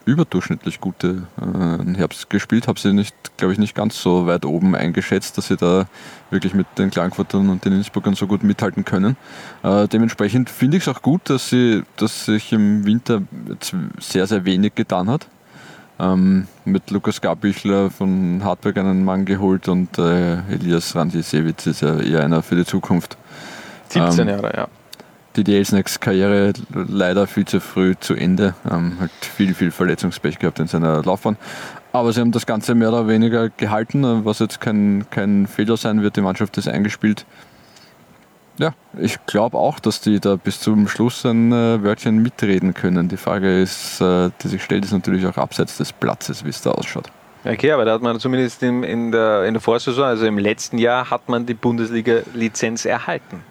[0.07, 2.67] überdurchschnittlich gute äh, Herbst gespielt.
[2.67, 5.85] Habe sie nicht, glaube ich, nicht ganz so weit oben eingeschätzt, dass sie da
[6.31, 9.17] wirklich mit den Klagenfurtern und den Innsbruckern so gut mithalten können.
[9.63, 14.25] Äh, dementsprechend finde ich es auch gut, dass sie, dass sich im Winter jetzt sehr,
[14.25, 15.27] sehr wenig getan hat.
[15.99, 21.99] Ähm, mit Lukas Gabichler von Hartberg einen Mann geholt und äh, Elias Randisewitz ist ja
[21.99, 23.17] eher einer für die Zukunft.
[23.89, 24.67] 17 Ähm, Jahre, ja.
[25.43, 28.55] Die Elsnecks Karriere leider viel zu früh zu Ende.
[28.69, 31.37] Ähm, hat viel, viel Verletzungspech gehabt in seiner Laufbahn.
[31.93, 35.77] Aber sie haben das Ganze mehr oder weniger gehalten, äh, was jetzt kein, kein Fehler
[35.77, 36.15] sein wird.
[36.15, 37.25] Die Mannschaft ist eingespielt.
[38.59, 43.07] Ja, ich glaube auch, dass die da bis zum Schluss ein äh, Wörtchen mitreden können.
[43.07, 46.61] Die Frage ist, äh, die sich stellt, ist natürlich auch abseits des Platzes, wie es
[46.61, 47.11] da ausschaut.
[47.45, 50.79] Okay, aber da hat man zumindest in, in, der, in der Vorsaison, also im letzten
[50.79, 53.43] Jahr, hat man die Bundesliga-Lizenz erhalten.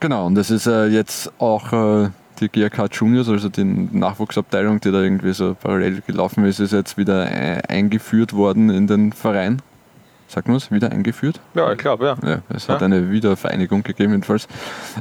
[0.00, 4.92] Genau, und das ist äh, jetzt auch äh, die GRK Juniors, also die Nachwuchsabteilung, die
[4.92, 9.60] da irgendwie so parallel gelaufen ist, ist jetzt wieder äh, eingeführt worden in den Verein.
[10.28, 11.40] sagt man es, wieder eingeführt.
[11.54, 12.28] Ja, ich glaube, ja.
[12.28, 12.84] Ja, es hat Ja.
[12.84, 14.46] eine Wiedervereinigung gegeben, jedenfalls.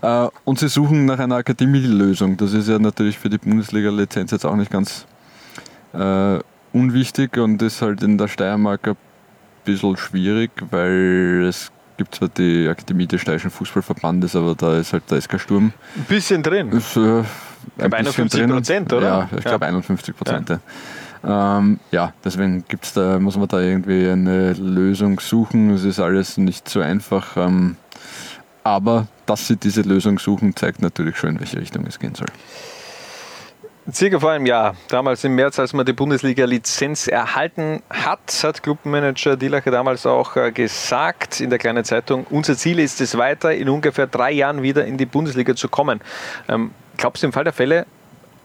[0.02, 2.38] Äh, und sie suchen nach einer Akademielösung.
[2.38, 5.06] Das ist ja natürlich für die Bundesliga-Lizenz jetzt auch nicht ganz
[5.94, 6.40] äh,
[6.74, 8.96] unwichtig und ist halt in der Steiermark ein
[9.66, 15.04] bisschen schwierig, weil es gibt zwar die Akademie des Steirischen Fußballverbandes, aber da ist halt,
[15.08, 15.74] da ist kein Sturm.
[15.96, 16.72] Ein bisschen drin.
[16.72, 17.26] Ist, äh, ein
[17.90, 19.08] glaube, bisschen 51%, oder?
[19.08, 19.50] Ja, ich Ja.
[19.52, 20.50] glaube 51 Prozent.
[20.50, 21.58] Ja.
[21.58, 25.72] Ähm, ja, deswegen gibt's da, muss man da irgendwie eine Lösung suchen.
[25.72, 27.36] Es ist alles nicht so einfach.
[27.36, 27.76] Ähm,
[28.64, 32.28] aber dass sie diese Lösung suchen, zeigt natürlich schon, in welche Richtung es gehen soll.
[33.90, 39.38] Circa vor einem Jahr, damals im März, als man die Bundesliga-Lizenz erhalten hat, hat Clubmanager
[39.38, 43.70] Dielacher damals auch äh, gesagt in der kleinen Zeitung, unser Ziel ist es weiter, in
[43.70, 46.02] ungefähr drei Jahren wieder in die Bundesliga zu kommen.
[46.50, 47.86] Ähm, glaubst du im Fall der Fälle,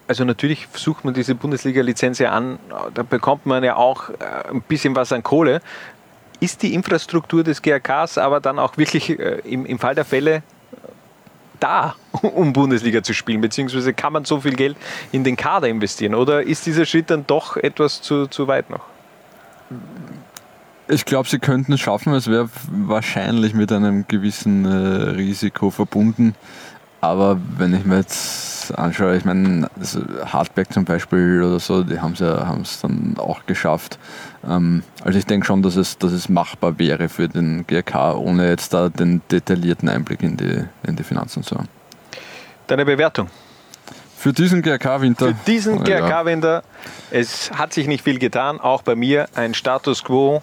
[0.06, 2.60] also natürlich sucht man diese Bundesliga-Lizenz ja an,
[2.94, 4.14] da bekommt man ja auch äh,
[4.48, 5.60] ein bisschen was an Kohle.
[6.38, 10.44] Ist die Infrastruktur des GRKs aber dann auch wirklich äh, im, im Fall der Fälle
[11.62, 13.40] da, um Bundesliga zu spielen?
[13.40, 14.76] Beziehungsweise kann man so viel Geld
[15.12, 16.14] in den Kader investieren?
[16.14, 18.84] Oder ist dieser Schritt dann doch etwas zu, zu weit noch?
[20.88, 22.12] Ich glaube, sie könnten es schaffen.
[22.12, 26.34] Es wäre wahrscheinlich mit einem gewissen äh, Risiko verbunden.
[27.02, 32.00] Aber wenn ich mir jetzt anschaue, ich meine, also Hartberg zum Beispiel oder so, die
[32.00, 33.98] haben es ja, haben's dann auch geschafft.
[34.48, 38.48] Ähm, also ich denke schon, dass es, dass es machbar wäre für den GRK, ohne
[38.48, 41.68] jetzt da den detaillierten Einblick in die, in die Finanzen zu haben.
[42.68, 43.28] Deine Bewertung?
[44.16, 45.26] Für diesen GRK-Winter.
[45.26, 45.98] Für diesen Ja.
[45.98, 46.62] GRK-Winter,
[47.10, 50.40] es hat sich nicht viel getan, auch bei mir ein Status quo.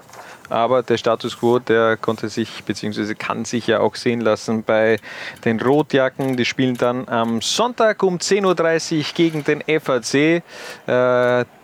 [0.50, 3.14] Aber der Status quo, der konnte sich bzw.
[3.16, 4.98] kann sich ja auch sehen lassen bei
[5.46, 6.38] den Rotjacken.
[6.38, 10.14] Die spielen dann am Sonntag um 10.30 Uhr gegen den FAC.
[10.16, 10.42] Äh,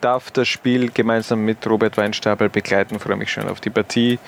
[0.00, 2.98] darf das Spiel gemeinsam mit Robert Weinstapel begleiten.
[3.00, 4.18] Freue mich schon auf die Partie.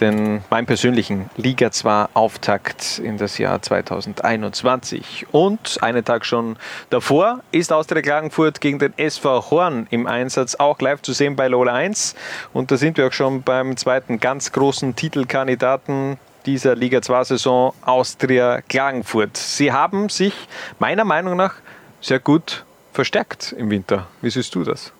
[0.00, 5.26] Den meinen persönlichen Liga 2 Auftakt in das Jahr 2021.
[5.32, 6.56] Und einen Tag schon
[6.90, 11.48] davor ist Austria Klagenfurt gegen den SV Horn im Einsatz, auch live zu sehen bei
[11.48, 12.14] Lola 1.
[12.52, 17.74] Und da sind wir auch schon beim zweiten ganz großen Titelkandidaten dieser Liga 2 Saison,
[17.82, 19.36] Austria Klagenfurt.
[19.36, 20.32] Sie haben sich
[20.78, 21.54] meiner Meinung nach
[22.00, 24.06] sehr gut verstärkt im Winter.
[24.22, 24.92] Wie siehst du das?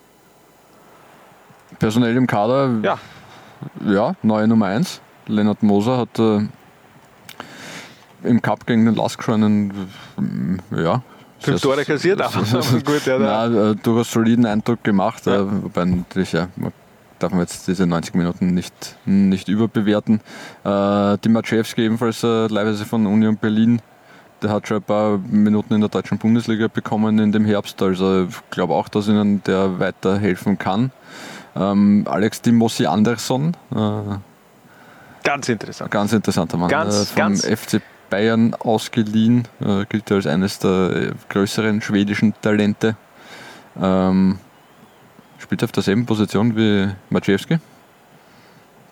[1.79, 2.99] Personell im Kader, Ja.
[3.85, 5.01] Ja neue Nummer 1.
[5.27, 6.41] Lennart Moser hat äh,
[8.23, 9.89] im Cup gegen den Lask schon einen,
[10.71, 11.03] äh, ja,
[11.39, 12.41] Fünf Tore kassiert, aber
[12.85, 16.49] gut, ja, Na, äh, durchaus soliden Eindruck gemacht, äh, wobei natürlich, ja,
[17.17, 20.19] darf man jetzt diese 90 Minuten nicht, nicht überbewerten.
[20.65, 21.29] Äh, die
[21.83, 23.81] ebenfalls äh, leihweise von Union Berlin,
[24.41, 28.23] der hat schon ein paar Minuten in der deutschen Bundesliga bekommen in dem Herbst, also
[28.25, 30.91] ich glaube auch, dass ihnen der weiterhelfen kann.
[31.55, 34.17] Ähm, Alex Dimossi Andersson, äh,
[35.23, 35.91] Ganz interessant.
[35.91, 40.69] ganz interessanter Mann, Ganz, äh, vom ganz- FC Bayern ausgeliehen, äh, gilt als eines der
[40.95, 42.95] äh, größeren schwedischen Talente.
[43.79, 44.39] Ähm,
[45.37, 47.59] spielt auf derselben Position wie Maciejewski.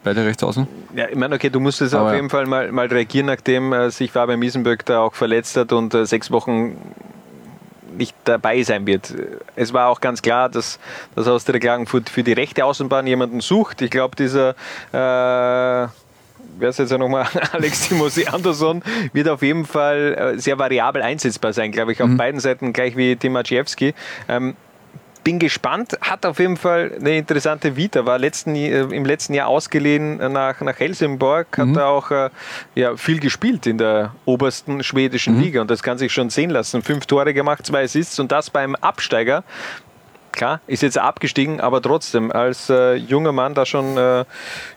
[0.07, 0.65] Beide rechts außen.
[0.95, 2.15] Ja, ich meine, okay, du musstest Aber auf ja.
[2.15, 5.93] jeden Fall mal, mal reagieren, nachdem äh, sich Fabian Miesenböck da auch verletzt hat und
[5.93, 6.77] äh, sechs Wochen
[7.97, 9.13] nicht dabei sein wird.
[9.57, 10.79] Es war auch ganz klar, dass,
[11.13, 13.81] dass Austria Klagenfurt für die rechte Außenbahn jemanden sucht.
[13.81, 14.51] Ich glaube, dieser,
[14.93, 15.89] äh,
[16.57, 21.01] wer ist jetzt ja nochmal, Alex Timosi Andersson, wird auf jeden Fall äh, sehr variabel
[21.01, 23.93] einsetzbar sein, glaube ich, auf beiden Seiten, gleich wie Timaciewski.
[24.29, 24.55] Ähm,
[25.27, 29.49] bin gespannt, hat auf jeden Fall eine interessante Vita, war letzten, äh, im letzten Jahr
[29.49, 32.29] ausgeliehen nach, nach Helsingborg, hat er auch äh,
[32.75, 36.81] ja, viel gespielt in der obersten schwedischen Liga und das kann sich schon sehen lassen.
[36.81, 39.43] Fünf Tore gemacht, zwei Assists und das beim Absteiger.
[40.31, 44.23] Klar, ist jetzt abgestiegen, aber trotzdem als äh, junger Mann da schon äh,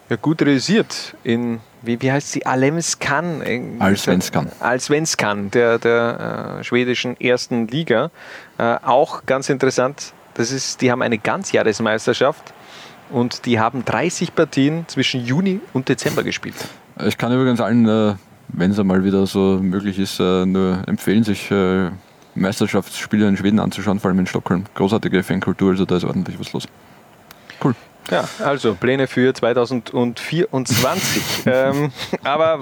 [0.08, 3.78] ja, gut realisiert in, wie, wie heißt sie, Alemskan?
[3.78, 4.50] Allsvenskan.
[4.58, 8.10] Allsvenskan, der, der äh, schwedischen ersten Liga.
[8.58, 12.54] Äh, auch ganz interessant, das ist, die haben eine Ganzjahresmeisterschaft
[13.10, 16.54] und die haben 30 Partien zwischen Juni und Dezember gespielt.
[17.04, 18.14] Ich kann übrigens allen, äh,
[18.48, 21.90] wenn es einmal wieder so möglich ist, äh, nur empfehlen, sich äh,
[22.34, 24.64] Meisterschaftsspiele in Schweden anzuschauen, vor allem in Stockholm.
[24.74, 26.66] Großartige Fankultur, also da ist ordentlich was los.
[27.62, 27.74] Cool.
[28.10, 31.22] Ja, also Pläne für 2024.
[31.46, 31.92] ähm,
[32.24, 32.60] aber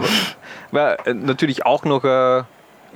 [0.73, 2.45] war natürlich auch noch ein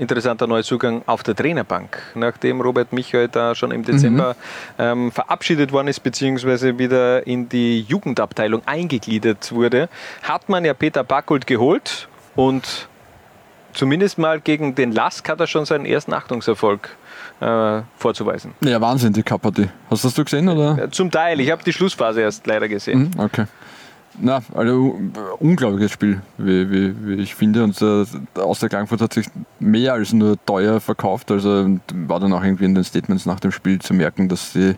[0.02, 1.96] interessanter Neuzugang auf der Trainerbank.
[2.14, 4.36] Nachdem Robert Michael da schon im Dezember
[4.78, 9.88] ähm, verabschiedet worden ist, beziehungsweise wieder in die Jugendabteilung eingegliedert wurde,
[10.22, 12.88] hat man ja Peter Backult geholt und
[13.72, 16.90] zumindest mal gegen den Lask hat er schon seinen ersten Achtungserfolg
[17.40, 18.54] äh, vorzuweisen.
[18.60, 19.68] Ja, Wahnsinn, die Cup-Partie.
[19.88, 20.48] Hast du das du gesehen?
[20.48, 20.90] Oder?
[20.90, 23.12] Zum Teil, ich habe die Schlussphase erst leider gesehen.
[23.14, 23.46] Mhm, okay.
[24.20, 24.98] Na, also
[25.38, 27.64] unglaubliches Spiel, wie, wie, wie ich finde.
[27.64, 28.04] Und äh,
[28.38, 29.26] aus der Klagenfurt hat sich
[29.58, 31.30] mehr als nur teuer verkauft.
[31.30, 34.74] Also war dann auch irgendwie in den Statements nach dem Spiel zu merken, dass sie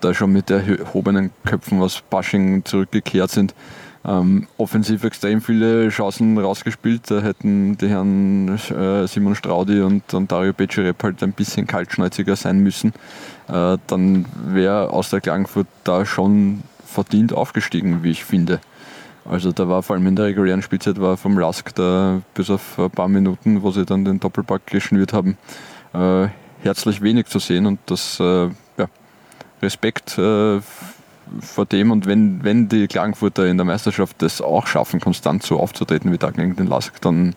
[0.00, 3.54] da schon mit erhobenen Köpfen aus Bashing zurückgekehrt sind.
[4.04, 7.08] Ähm, offensiv extrem viele Chancen rausgespielt.
[7.08, 12.34] Da hätten die Herren äh, Simon Straudi und, und Dario Becerep halt ein bisschen kaltschnäuziger
[12.34, 12.92] sein müssen.
[13.48, 16.62] Äh, dann wäre aus der Klagenfurt da schon
[16.92, 18.60] verdient aufgestiegen, wie ich finde.
[19.24, 22.78] Also da war vor allem in der regulären Spielzeit war vom Lask da bis auf
[22.78, 25.36] ein paar Minuten, wo sie dann den Doppelpack geschnürt haben,
[25.94, 26.26] äh,
[26.62, 28.48] herzlich wenig zu sehen und das äh,
[28.78, 28.88] ja,
[29.62, 30.60] Respekt äh,
[31.40, 35.58] vor dem und wenn, wenn die Klagenfurter in der Meisterschaft das auch schaffen, konstant so
[35.58, 37.34] aufzutreten wie da gegen den Lask, dann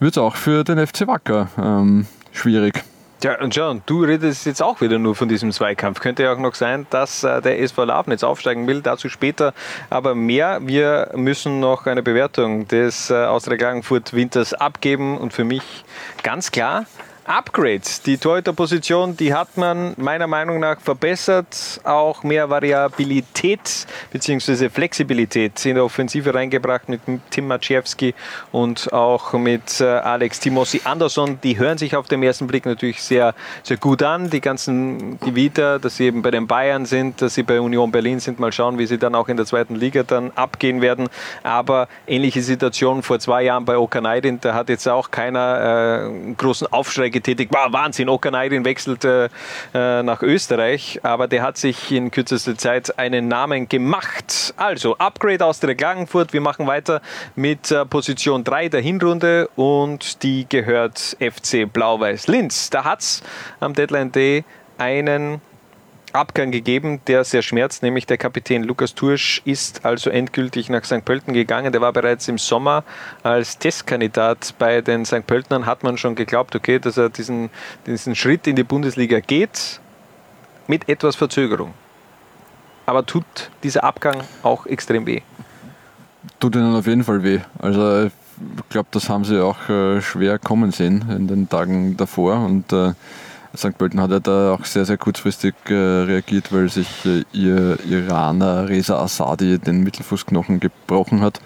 [0.00, 2.82] wird es auch für den FC Wacker ähm, schwierig.
[3.22, 6.00] Ja, und John, du redest jetzt auch wieder nur von diesem Zweikampf.
[6.00, 9.54] Könnte ja auch noch sein, dass äh, der SV Lafnitz aufsteigen will, dazu später
[9.88, 10.60] aber mehr.
[10.62, 15.62] Wir müssen noch eine Bewertung des äh, Austria Klagenfurt Winters abgeben und für mich
[16.22, 16.84] ganz klar
[17.26, 18.02] Upgrades.
[18.02, 24.68] Die Torhüterposition, die hat man meiner Meinung nach verbessert, auch mehr Variabilität bzw.
[24.68, 27.00] Flexibilität in der Offensive reingebracht mit
[27.30, 28.14] Tim Maciejewski
[28.52, 31.38] und auch mit äh, Alex Timossi Andersson.
[31.42, 34.30] Die hören sich auf den ersten Blick natürlich sehr, sehr gut an.
[34.30, 38.20] Die ganzen Gewitter, dass sie eben bei den Bayern sind, dass sie bei Union Berlin
[38.20, 38.38] sind.
[38.38, 41.08] Mal schauen, wie sie dann auch in der zweiten Liga dann abgehen werden.
[41.42, 46.66] Aber ähnliche Situation vor zwei Jahren bei Okanaidin, da hat jetzt auch keiner äh, großen
[46.72, 47.52] Aufschrei getätigt.
[47.52, 49.28] Wow, Wahnsinn, Okanaidin wechselt äh,
[49.72, 54.52] nach Österreich, aber der hat sich in kürzester Zeit einen Namen gemacht.
[54.56, 56.32] Also, Upgrade aus der Klagenfurt.
[56.32, 57.00] Wir machen weiter
[57.34, 62.68] mit äh, Position 3 der Hinrunde und die gehört FC Blau-Weiß Linz.
[62.70, 63.22] Da hat es
[63.60, 64.44] am Deadline Day
[64.78, 65.40] einen
[66.12, 71.04] Abgang gegeben, der sehr schmerzt, nämlich der Kapitän Lukas Tursch ist also endgültig nach St.
[71.04, 71.72] Pölten gegangen.
[71.72, 72.84] Der war bereits im Sommer
[73.22, 75.26] als Testkandidat bei den St.
[75.26, 77.50] Pöltenern, hat man schon geglaubt, okay, dass er diesen,
[77.86, 79.80] diesen Schritt in die Bundesliga geht,
[80.66, 81.74] mit etwas Verzögerung.
[82.86, 83.24] Aber tut
[83.62, 85.20] dieser Abgang auch extrem weh?
[86.40, 87.40] Tut ihnen auf jeden Fall weh.
[87.58, 88.12] Also ich
[88.68, 92.92] glaube, das haben sie auch äh, schwer kommen sehen in den Tagen davor und äh,
[93.56, 93.76] St.
[93.76, 98.68] Pölten hat ja da auch sehr, sehr kurzfristig äh, reagiert, weil sich äh, ihr Iraner
[98.68, 101.40] Reza Asadi den Mittelfußknochen gebrochen hat.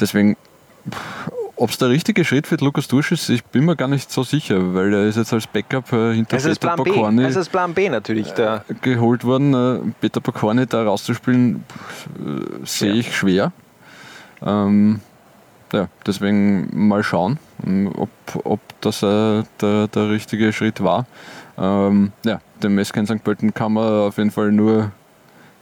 [0.00, 0.36] Deswegen,
[1.56, 4.22] ob es der richtige Schritt für Lukas Dusch ist, ich bin mir gar nicht so
[4.22, 7.88] sicher, weil er ist jetzt als Backup äh, hinter Also Peter Pokorny das Plan B
[7.88, 8.30] natürlich.
[8.32, 8.64] Da.
[8.82, 9.54] geholt worden.
[9.54, 11.64] Äh, Peter Pokorny da rauszuspielen,
[12.18, 13.52] äh, sehe ich schwer.
[14.44, 15.00] Ähm,
[15.72, 18.10] ja, deswegen mal schauen, ähm, ob,
[18.44, 21.06] ob das äh, der, der richtige Schritt war.
[21.58, 23.24] Ähm, ja, dem SK St.
[23.24, 24.92] Pölten kann man auf jeden Fall nur,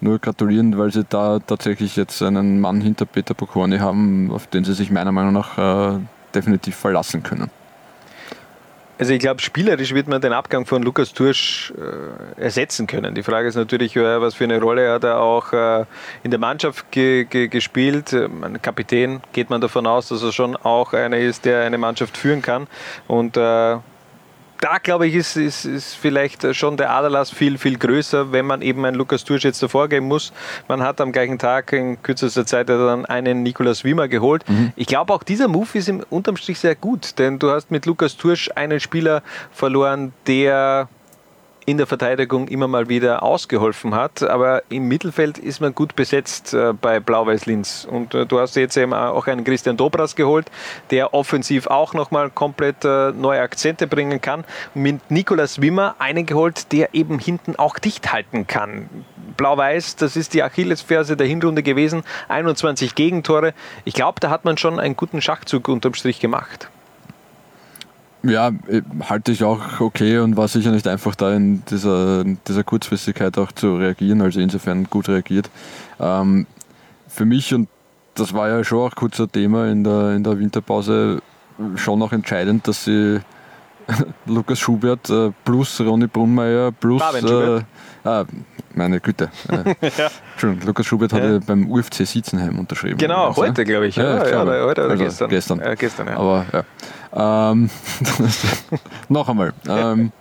[0.01, 4.65] nur gratulieren, weil sie da tatsächlich jetzt einen Mann hinter Peter Pokorny haben, auf den
[4.65, 5.99] sie sich meiner Meinung nach äh,
[6.35, 7.51] definitiv verlassen können.
[8.97, 13.15] Also ich glaube, spielerisch wird man den Abgang von Lukas Tursch äh, ersetzen können.
[13.17, 15.85] Die Frage ist natürlich, was für eine Rolle hat er auch äh,
[16.23, 18.13] in der Mannschaft ge ge gespielt.
[18.13, 22.17] Ein Kapitän geht man davon aus, dass er schon auch einer ist, der eine Mannschaft
[22.17, 22.69] führen kann.
[23.09, 23.79] Und äh,
[24.65, 28.63] da glaube ich, ist, ist, ist vielleicht schon der Aderlass viel, viel größer, wenn man
[28.63, 30.33] eben einen Lukas Tursch jetzt davor geben muss.
[30.69, 34.43] Man hat am gleichen Tag in kürzester Zeit dann einen Nikolaus Wimmer geholt.
[34.75, 37.85] Ich glaube, auch dieser Move ist im unterm Strich sehr gut, denn du hast mit
[37.85, 39.23] Lukas Tursch einen Spieler
[39.53, 40.89] verloren, der
[41.67, 46.53] in der Verteidigung immer mal wieder ausgeholfen hat, aber im Mittelfeld ist man gut besetzt
[46.55, 47.87] äh, bei Blau-Weiß Linz.
[47.91, 50.51] Und äh, du hast jetzt eben auch einen Christian Dobras geholt,
[50.91, 54.45] der offensiv auch nochmal komplett äh, neue Akzente bringen kann.
[54.75, 58.89] Mit Nikolas Wimmer einen geholt, der eben hinten auch dicht halten kann.
[59.37, 63.55] Blau-Weiß, das ist die Achillesferse der Hinrunde gewesen, 21 Gegentore.
[63.85, 66.69] Ich glaube, da hat man schon einen guten Schachzug unterm Strich gemacht.
[68.25, 72.39] Ja, äh, halte ich auch okay und war sicher nicht einfach da in dieser, in
[72.49, 75.51] dieser Kurzfristigkeit auch zu reagieren, also insofern gut reagiert.
[76.01, 76.47] Ähm,
[77.09, 77.69] für mich, und
[78.15, 81.21] das war ja schon auch kurz ein Thema in der, in der Winterpause,
[81.77, 83.21] schon auch entscheidend, dass sie
[84.27, 87.03] Lukas Schubert äh, plus Ronny Brunmeier plus.
[87.23, 87.61] Äh,
[88.05, 88.25] ah,
[88.75, 89.31] meine Güte.
[89.49, 89.75] Äh,
[90.33, 91.19] Entschuldigung, Lukas Schubert Ja.
[91.19, 92.97] hatte beim UFC Sitzenheim unterschrieben.
[92.99, 93.97] Genau, Also, heute, glaube ich.
[93.97, 94.25] Ja, oder?
[94.25, 94.51] ich glaube.
[94.51, 95.29] oder, heute oder Also gestern?
[95.29, 95.59] Gestern.
[95.61, 96.17] Ja, gestern, ja.
[96.17, 96.65] Aber ja.
[97.15, 97.71] Ähm,
[99.09, 99.53] noch einmal.
[99.69, 100.13] Ähm,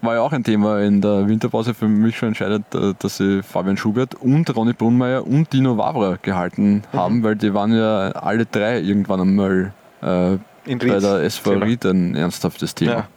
[0.00, 3.42] war ja auch ein Thema in der Winterpause für mich schon entscheidend, äh, dass sie
[3.42, 6.98] Fabian Schubert und Ronny Brunmeier und Dino Wavra gehalten Mhm.
[6.98, 9.72] haben, weil die waren ja alle drei irgendwann einmal
[10.02, 10.32] äh,
[10.64, 11.52] In bei der SV.
[11.52, 12.90] Ried ein ernsthaftes Thema.
[12.92, 13.08] Ja.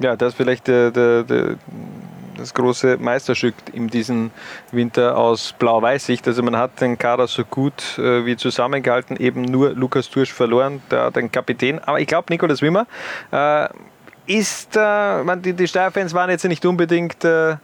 [0.00, 1.56] Ja, das ist vielleicht der, der, der
[2.38, 4.30] das große Meisterstück in diesem
[4.72, 6.26] Winter aus Blau-Weiß-Sicht.
[6.26, 10.82] Also man hat den Kader so gut äh, wie zusammengehalten, eben nur Lukas Tursch verloren,
[10.90, 11.78] der, den Kapitän.
[11.80, 12.86] Aber ich glaube, Nikolaus Wimmer
[13.32, 13.68] äh,
[14.26, 17.56] ist, äh, man, die, die Steyr-Fans waren jetzt nicht unbedingt äh, äh,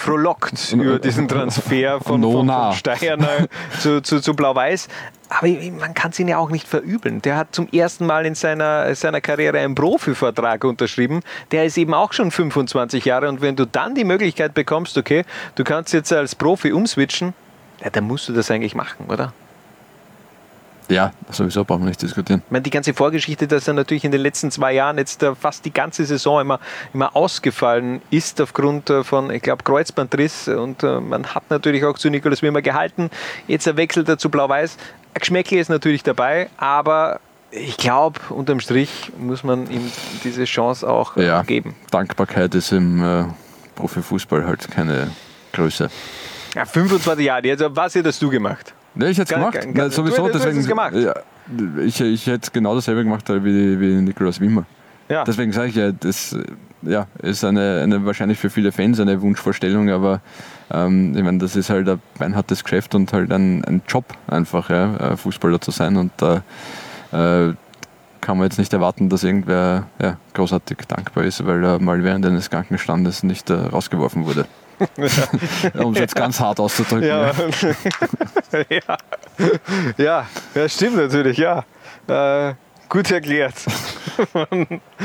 [0.00, 2.82] frohlockt über diesen Transfer von, No, von, von nach-
[3.80, 4.88] zu, zu, zu Blau-Weiß.
[5.28, 7.22] Aber man kann es ihn ja auch nicht verübeln.
[7.22, 11.20] Der hat zum ersten Mal in seiner, seiner Karriere einen Profivertrag unterschrieben.
[11.52, 13.28] Der ist eben auch schon 25 Jahre.
[13.28, 15.24] Und wenn du dann die Möglichkeit bekommst, okay,
[15.54, 17.32] du kannst jetzt als Profi umswitchen,
[17.84, 19.32] ja, dann musst du das eigentlich machen, oder?
[20.90, 22.42] Ja, sowieso brauchen wir nicht diskutieren.
[22.44, 25.34] Ich meine, die ganze Vorgeschichte, dass er natürlich in den letzten zwei Jahren jetzt äh,
[25.34, 26.58] fast die ganze Saison immer,
[26.92, 30.48] immer ausgefallen ist aufgrund äh, von, ich glaube, Kreuzbandriss.
[30.48, 33.08] Und äh, man hat natürlich auch zu Nikolaus Wimmer gehalten.
[33.46, 34.76] Jetzt er wechselt er zu Blau-Weiß.
[35.14, 37.20] Geschmäckle ist natürlich dabei, aber
[37.52, 39.90] ich glaube, unterm Strich muss man ihm
[40.24, 41.74] diese Chance auch Ja, geben.
[41.90, 43.24] Dankbarkeit ist im äh,
[43.76, 45.10] Profifußball halt keine
[45.52, 45.88] Größe.
[46.54, 48.74] Ja, 25 Jahre, jetzt, was hättest du gemacht?
[48.94, 49.74] Ne, ich hätte es Gar- gemacht.
[49.74, 50.58] gar- du- sowieso, du deswegen.
[50.58, 50.94] es gemacht.
[50.94, 51.14] Ja,
[51.84, 54.64] ich, ich hätte genau dasselbe gemacht wie, wie Nikolaus Wimmer.
[55.08, 55.24] Ja.
[55.24, 56.36] Deswegen sage ich ja, das
[56.82, 60.20] ja, ist eine, eine wahrscheinlich für viele Fans eine Wunschvorstellung, aber
[60.72, 64.70] ähm, ich meine, das ist halt ein beinhartes Geschäft und halt ein, ein Job einfach,
[64.70, 66.36] ja, äh, Fußballer zu sein und da
[67.12, 67.54] äh,
[68.20, 72.24] kann man jetzt nicht erwarten, dass irgendwer ja, großartig dankbar ist, weil er mal während
[72.26, 74.46] eines Krankenstandes nicht äh, rausgeworfen wurde.
[75.78, 77.06] Um es jetzt ganz hart auszudrücken.
[77.08, 77.32] Ja.
[78.68, 78.96] ja.
[79.96, 81.64] ja, ja, stimmt natürlich, ja.
[82.08, 82.54] Äh,
[82.88, 83.54] gut erklärt
[84.32, 84.46] von,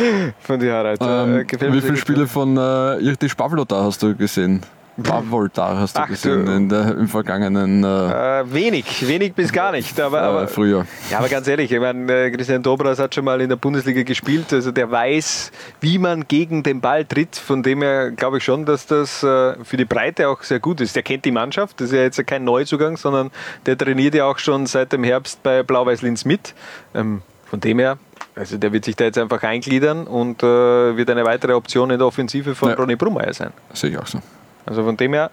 [0.40, 1.02] von dir, Harald.
[1.02, 1.98] Äh, Ähm, wie viele.
[1.98, 4.62] Spiele von äh, Irtisch Pavlodar hast du gesehen?
[5.04, 9.72] Pavlodar hast du Ach, gesehen in der, im vergangenen äh, Äh, wenig, wenig bis gar
[9.72, 10.00] nicht.
[10.00, 10.86] Aber, aber, äh, Frühjahr.
[11.12, 14.04] ja, aber ganz ehrlich, ich meine, äh, Christian Dobras hat schon mal in der Bundesliga
[14.04, 15.52] gespielt, also der weiß,
[15.82, 17.36] wie man gegen den Ball tritt.
[17.36, 20.80] Von dem her glaube ich schon, dass das äh, für die Breite auch sehr gut
[20.82, 20.96] ist.
[20.96, 23.32] Der kennt die Mannschaft, das ist ja jetzt kein Neuzugang, sondern
[23.66, 26.54] der trainiert ja auch schon seit dem Herbst bei Blau-Weiß Linz mit.
[26.94, 27.98] Ähm, von dem her,
[28.36, 32.00] also der wird sich da jetzt einfach eingliedern und äh, wird eine weitere Option in
[32.00, 32.76] der Offensive von Ja.
[32.76, 33.52] Ronny Brummeier sein.
[33.74, 34.20] Sehe ich auch so.
[34.66, 35.30] Also von dem her,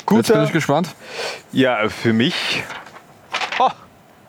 [0.00, 0.94] Jetzt bin guter, ich gespannt.
[1.52, 2.62] ja, für mich.
[3.58, 3.70] Oh,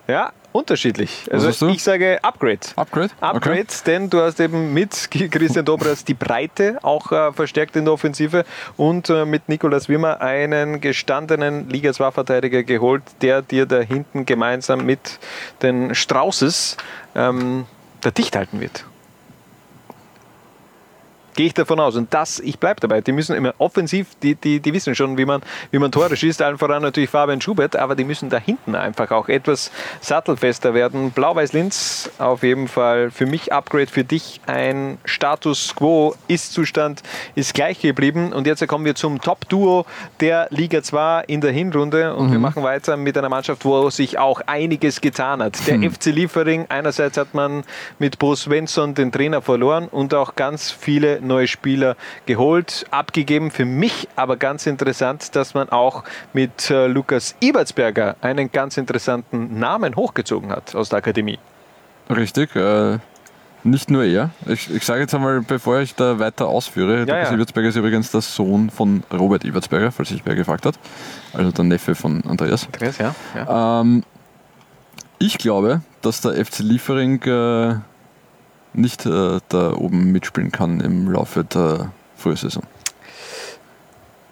[0.07, 1.27] ja, unterschiedlich.
[1.32, 2.60] Also ich sage Upgrade.
[2.77, 3.10] Upgrade?
[3.19, 3.65] Upgrade, Okay.
[3.86, 8.45] denn du hast eben mit Christian Dobras die Breite auch äh, verstärkt in der Offensive
[8.77, 14.26] und äh, mit Nikolaus Wimmer einen gestandenen Liga 2 Verteidiger geholt, der dir da hinten
[14.26, 15.19] gemeinsam mit
[15.61, 16.77] den Straußes
[17.15, 17.65] ähm,
[17.99, 18.86] da dicht halten wird.
[21.36, 21.95] Gehe ich davon aus.
[21.95, 23.02] Und das, ich bleibe dabei.
[23.02, 25.41] Die müssen immer offensiv, die, die, die wissen schon, wie man,
[25.72, 26.41] wie man Tore schießt.
[26.41, 31.12] Allen voran natürlich Fabian Schubert, aber die müssen da hinten einfach auch etwas sattelfester werden.
[31.12, 36.16] Blau-Weiß-Linz auf jeden Fall für mich Upgrade, für dich ein Status Quo.
[36.28, 37.03] Ist-Zustand
[37.36, 38.32] ist gleich geblieben.
[38.32, 39.86] Und jetzt kommen wir zum Top-Duo
[40.22, 42.16] der Liga 2 in der Hinrunde.
[42.16, 45.68] Und wir machen weiter mit einer Mannschaft, wo sich auch einiges getan hat.
[45.68, 47.64] Der FC Liefering, einerseits hat man
[47.99, 51.96] mit Bo Svensson den Trainer verloren und auch ganz viele neue Spieler
[52.26, 53.52] geholt, abgegeben.
[53.52, 56.04] Für mich aber ganz interessant, dass man auch
[56.34, 61.40] mit äh, Lukas Ebertsberger einen ganz interessanten Namen hochgezogen hat aus der Akademie.
[62.10, 62.56] Richtig.
[62.56, 63.00] Äh,
[63.66, 64.30] nicht nur er.
[64.46, 67.34] Ich, ich sage jetzt einmal, bevor ich da weiter ausführe, Lukas ja.
[67.34, 70.76] Ibertsberger ist übrigens der Sohn von Robert Ibertsberger, falls sich wer gefragt hat.
[71.34, 72.66] Also der Neffe von Andreas.
[72.66, 73.16] Andreas, ja?
[73.34, 73.82] ja.
[73.82, 74.04] Ähm,
[75.18, 77.76] ich glaube, dass der FC Liefering äh,
[78.78, 82.64] nicht äh, da oben mitspielen kann im Laufe der Frühsaison.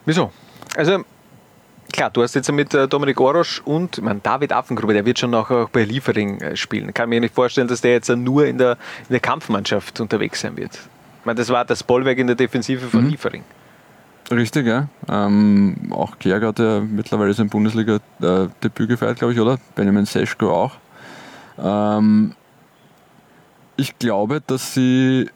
[0.05, 0.31] Wieso?
[0.75, 1.03] Also,
[1.91, 5.31] klar, du hast jetzt mit äh, Dominik Orosch und man, David Affengruber, der wird schon
[5.31, 6.93] noch auch bei Liefering äh, spielen.
[6.93, 10.41] Kann mir nicht vorstellen, dass der jetzt äh, nur in der, in der Kampfmannschaft unterwegs
[10.41, 10.73] sein wird.
[10.73, 13.43] Ich meine, das war das Bollwerk in der Defensive von Liefering.
[14.31, 14.87] Richtig, ja.
[15.09, 19.57] Ähm, auch Kjärg hat ja mittlerweile sein Bundesliga-Debüt gefeiert, glaube ich, oder?
[19.75, 20.71] Benjamin Seschko auch.
[21.57, 22.33] Ähm,
[23.75, 25.29] ich glaube, dass sie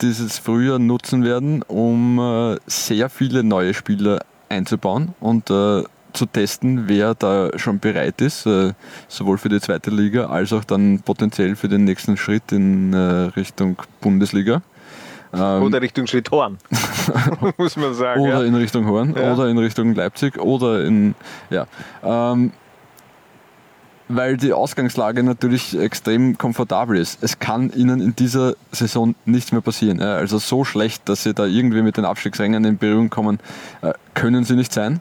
[0.00, 5.82] dieses Frühjahr nutzen werden, um äh, sehr viele neue Spieler einzubauen und äh,
[6.12, 8.72] zu testen, wer da schon bereit ist, äh,
[9.08, 13.76] sowohl für die zweite Liga als auch dann potenziell für den nächsten Schritt in Richtung
[14.00, 14.62] Bundesliga.
[15.32, 16.58] Ähm, Oder Richtung Schritt Horn,
[17.58, 18.20] muss man sagen.
[18.20, 18.44] oder ja.
[18.44, 19.32] in Richtung Horn Ja.
[19.34, 21.14] oder in Richtung Leipzig oder in
[21.50, 21.66] ja
[22.04, 22.52] ähm,
[24.08, 27.22] weil die Ausgangslage natürlich extrem komfortabel ist.
[27.22, 30.00] Es kann ihnen in dieser Saison nichts mehr passieren.
[30.00, 33.38] Also so schlecht, dass sie da irgendwie mit den Abstiegsrängen in Berührung kommen,
[33.82, 35.00] äh, können sie nicht sein.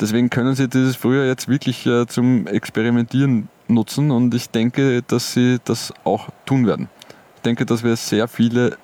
[0.00, 5.32] Deswegen können sie dieses Frühjahr jetzt wirklich äh, zum Experimentieren nutzen und ich denke, dass
[5.32, 6.88] sie das auch tun werden.
[7.36, 8.76] Ich denke, dass wir sehr viele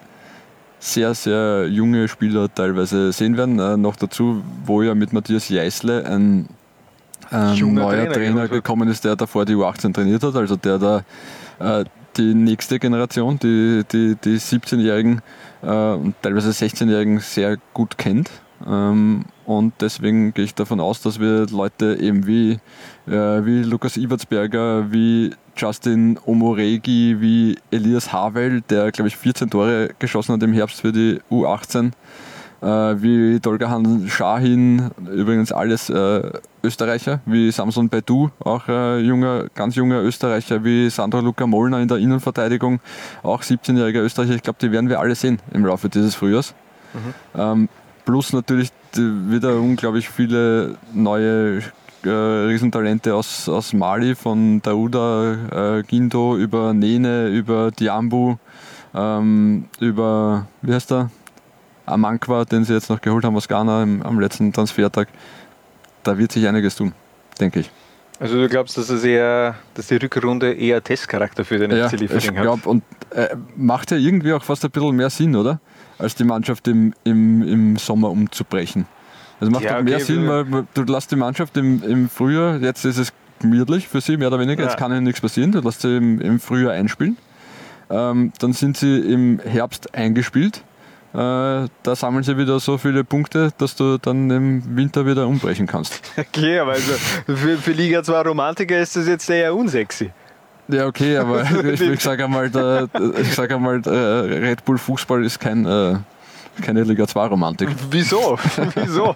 [0.80, 3.58] sehr, sehr junge Spieler teilweise sehen werden.
[3.58, 6.48] Äh, noch dazu, wo ja mit Matthias Jeißle ein
[7.32, 11.02] ähm, neuer Trainer, Trainer, gekommen ist, der davor die U18 trainiert hat, also der da
[11.58, 11.84] äh,
[12.16, 15.22] die nächste Generation, die, die, die 17-Jährigen
[15.62, 18.30] äh, und teilweise 16-Jährigen sehr gut kennt.
[18.66, 22.58] Ähm, und deswegen gehe ich davon aus, dass wir Leute eben wie,
[23.06, 29.90] äh, wie Lukas Ibertsberger, wie Justin Omoregi, wie Elias Havel, der glaube ich 14 Tore
[29.98, 31.90] geschossen hat im Herbst für die U18, äh,
[32.62, 36.30] wie Dolgahan Shahin, übrigens alles äh,
[36.62, 41.88] Österreicher, wie Samson Baidu, auch äh, junger, ganz junger Österreicher, wie Sandro Luca Mollner in
[41.88, 42.80] der Innenverteidigung,
[43.22, 44.34] auch 17-jähriger Österreicher.
[44.34, 46.54] Ich glaube, die werden wir alle sehen im Laufe dieses Frühjahrs.
[47.34, 47.68] Ähm,
[48.04, 51.62] plus natürlich wieder unglaublich viele neue
[52.04, 58.36] äh, Riesentalente aus, aus Mali, von Dauda äh, Gindo über Nene, über Diambu,
[58.94, 61.10] ähm, über, wie heißt der?
[61.90, 65.08] Amankwa, den sie jetzt noch geholt haben aus Ghana im, am letzten Transfertag.
[66.02, 66.92] Da wird sich einiges tun,
[67.40, 67.70] denke ich.
[68.18, 71.94] Also du glaubst, dass, es eher, dass die Rückrunde eher Testcharakter für den Ja, FC
[71.94, 72.42] ich Liefering hat?
[72.42, 72.82] glaube, und
[73.14, 75.58] äh, macht ja irgendwie auch fast ein bisschen mehr Sinn, oder?
[75.98, 78.86] Als die Mannschaft im, im, im Sommer umzubrechen.
[79.40, 82.58] Also macht Ja, doch mehr okay, Sinn, weil du lässt die Mannschaft im, im Frühjahr,
[82.58, 83.10] jetzt ist es
[83.40, 84.68] gemütlich für sie, mehr oder weniger, Ja.
[84.68, 87.16] jetzt kann ihnen nichts passieren, du lässt sie im, im Frühjahr einspielen.
[87.88, 90.62] Ähm, dann sind sie im Herbst eingespielt.
[91.12, 91.16] Äh,
[91.82, 96.00] da sammeln sie wieder so viele Punkte, dass du dann im Winter wieder umbrechen kannst.
[96.16, 96.92] Okay, aber also
[97.26, 100.10] für, für Liga 2 Romantiker ist das jetzt eher unsexy.
[100.68, 102.88] Ja, okay, aber ich, ich sage einmal, der,
[103.20, 105.96] ich sag einmal Red Bull Fußball ist kein, äh,
[106.60, 107.68] keine Liga 2 Romantik.
[107.90, 108.38] Wieso?
[108.74, 109.14] Wieso?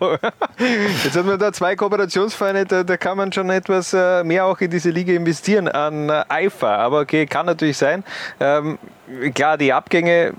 [1.05, 4.61] Jetzt hat man da zwei Kooperationsvereine, da, da kann man schon etwas äh, mehr auch
[4.61, 6.79] in diese Liga investieren an äh, Eifer.
[6.79, 8.05] Aber okay, kann natürlich sein.
[8.41, 8.79] Ähm,
[9.35, 10.35] klar, die Abgänge,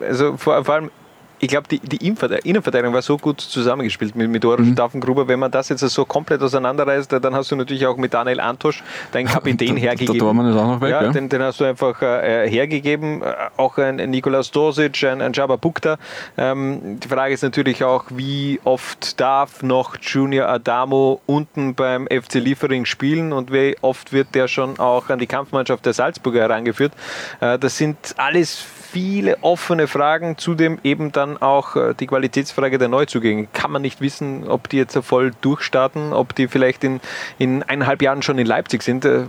[0.00, 0.90] also vor, vor allem,
[1.38, 4.72] ich glaube, die, die Innenverteidigung war so gut zusammengespielt mit, mit Dora Mhm.
[4.72, 5.28] Staffengruber.
[5.28, 8.82] Wenn man das jetzt so komplett auseinanderreißt, dann hast du natürlich auch mit Daniel Antosch
[9.12, 10.14] deinen Kapitän hergegeben.
[10.14, 11.12] Der Dormann ist auch noch weg, ja, ja.
[11.12, 13.22] Den, den hast du einfach äh, hergegeben.
[13.22, 15.98] Äh, Auch ein Nikolaus Dosic, ein, ein Jabba Bukta.
[16.38, 22.34] Ähm, die Frage ist natürlich auch, wie oft darf noch Junior Adamo unten beim FC
[22.34, 26.92] Liefering spielen und wie oft wird der schon auch an die Kampfmannschaft der Salzburger herangeführt.
[27.40, 32.88] Äh, das sind alles viele offene Fragen, zudem eben dann auch äh, die Qualitätsfrage der
[32.88, 33.48] Neuzugänge.
[33.52, 37.00] Kann man nicht wissen, ob die jetzt voll durchstarten, ob die vielleicht in,
[37.38, 39.04] in eineinhalb Jahren schon in Leipzig sind.
[39.04, 39.24] Äh,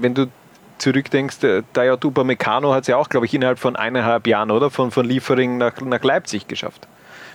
[0.00, 0.26] wenn du
[0.78, 4.70] zurückdenkst, äh, Dayot Upamecano hat es ja auch, glaube ich, innerhalb von eineinhalb Jahren, oder?
[4.70, 6.86] Von, von Liefering nach, nach Leipzig geschafft.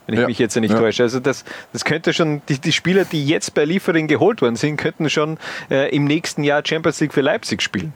[0.05, 0.27] Wenn ich Ja.
[0.27, 0.79] mich jetzt nicht Ja.
[0.79, 1.03] täusche.
[1.03, 4.77] Also das, das könnte schon, die, die Spieler, die jetzt bei Liefering geholt worden sind,
[4.77, 5.37] könnten schon
[5.71, 7.93] äh, im nächsten Jahr Champions League für Leipzig spielen.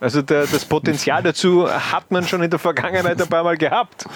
[0.00, 4.06] Also der, das Potenzial dazu hat man schon in der Vergangenheit ein paar Mal gehabt.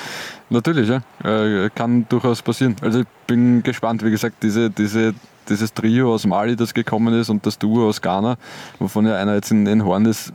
[0.49, 1.03] Natürlich, ja.
[1.23, 2.77] Äh, kann durchaus passieren.
[2.81, 5.15] Also ich bin gespannt, wie gesagt, diese, diese,
[5.49, 8.37] dieses Trio aus Mali, das gekommen ist und das Duo aus Ghana,
[8.79, 10.33] wovon ja einer jetzt in, in Horn ist,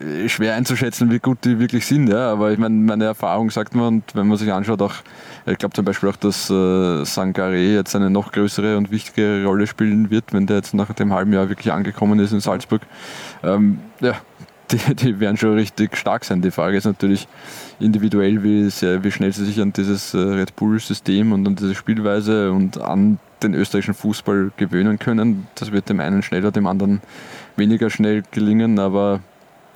[0.00, 2.08] äh, schwer einzuschätzen, wie gut die wirklich sind.
[2.08, 2.30] Ja.
[2.30, 4.94] Aber ich meine, meine Erfahrung sagt man, und wenn man sich anschaut, auch,
[5.44, 9.66] ich glaube zum Beispiel auch, dass äh, Sankare jetzt eine noch größere und wichtigere Rolle
[9.66, 12.82] spielen wird, wenn der jetzt nach dem halben Jahr wirklich angekommen ist in Salzburg.
[13.42, 14.14] Ähm, ja,
[14.72, 16.42] die, die werden schon richtig stark sein.
[16.42, 17.28] Die Frage ist natürlich
[17.80, 21.74] individuell, wie, sehr, wie schnell sie sich an dieses äh, Red Bull-System und an diese
[21.74, 25.46] Spielweise und an den österreichischen Fußball gewöhnen können.
[25.54, 27.00] Das wird dem einen schneller, dem anderen
[27.56, 29.20] weniger schnell gelingen, aber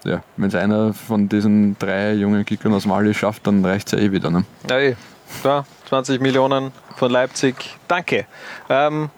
[0.04, 3.92] ja, wenn es einer von diesen drei jungen Kickern aus Mali schafft, dann reicht es
[3.92, 4.30] ja eh wieder.
[4.30, 4.44] Ne?
[4.70, 4.96] Ja, eh.
[5.42, 7.56] da, 20 Millionen von Leipzig.
[7.88, 8.26] Danke.
[8.68, 9.10] Ähm,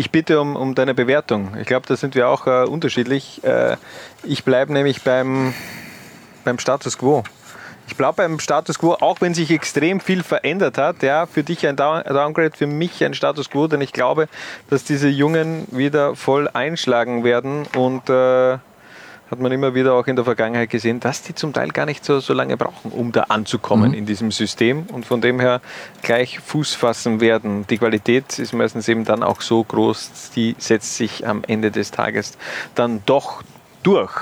[0.00, 1.54] ich bitte um, um deine Bewertung.
[1.60, 3.44] Ich glaube, da sind wir auch äh, unterschiedlich.
[3.44, 3.76] Äh,
[4.22, 5.52] ich bleibe nämlich beim,
[6.42, 7.22] beim Status quo.
[7.86, 11.02] Ich bleibe beim Status quo, auch wenn sich extrem viel verändert hat.
[11.02, 14.28] Ja, für dich ein Down Downgrade, für mich ein Status quo, denn ich glaube,
[14.70, 18.56] dass diese Jungen wieder voll einschlagen werden und äh,
[19.30, 22.04] hat man immer wieder auch in der Vergangenheit gesehen, dass die zum Teil gar nicht
[22.04, 23.98] so, so lange brauchen, um da anzukommen Mhm.
[23.98, 25.60] in diesem System und von dem her
[26.02, 27.66] gleich Fuß fassen werden.
[27.68, 31.92] Die Qualität ist meistens eben dann auch so groß, die setzt sich am Ende des
[31.92, 32.36] Tages
[32.74, 33.42] dann doch
[33.82, 34.12] durch.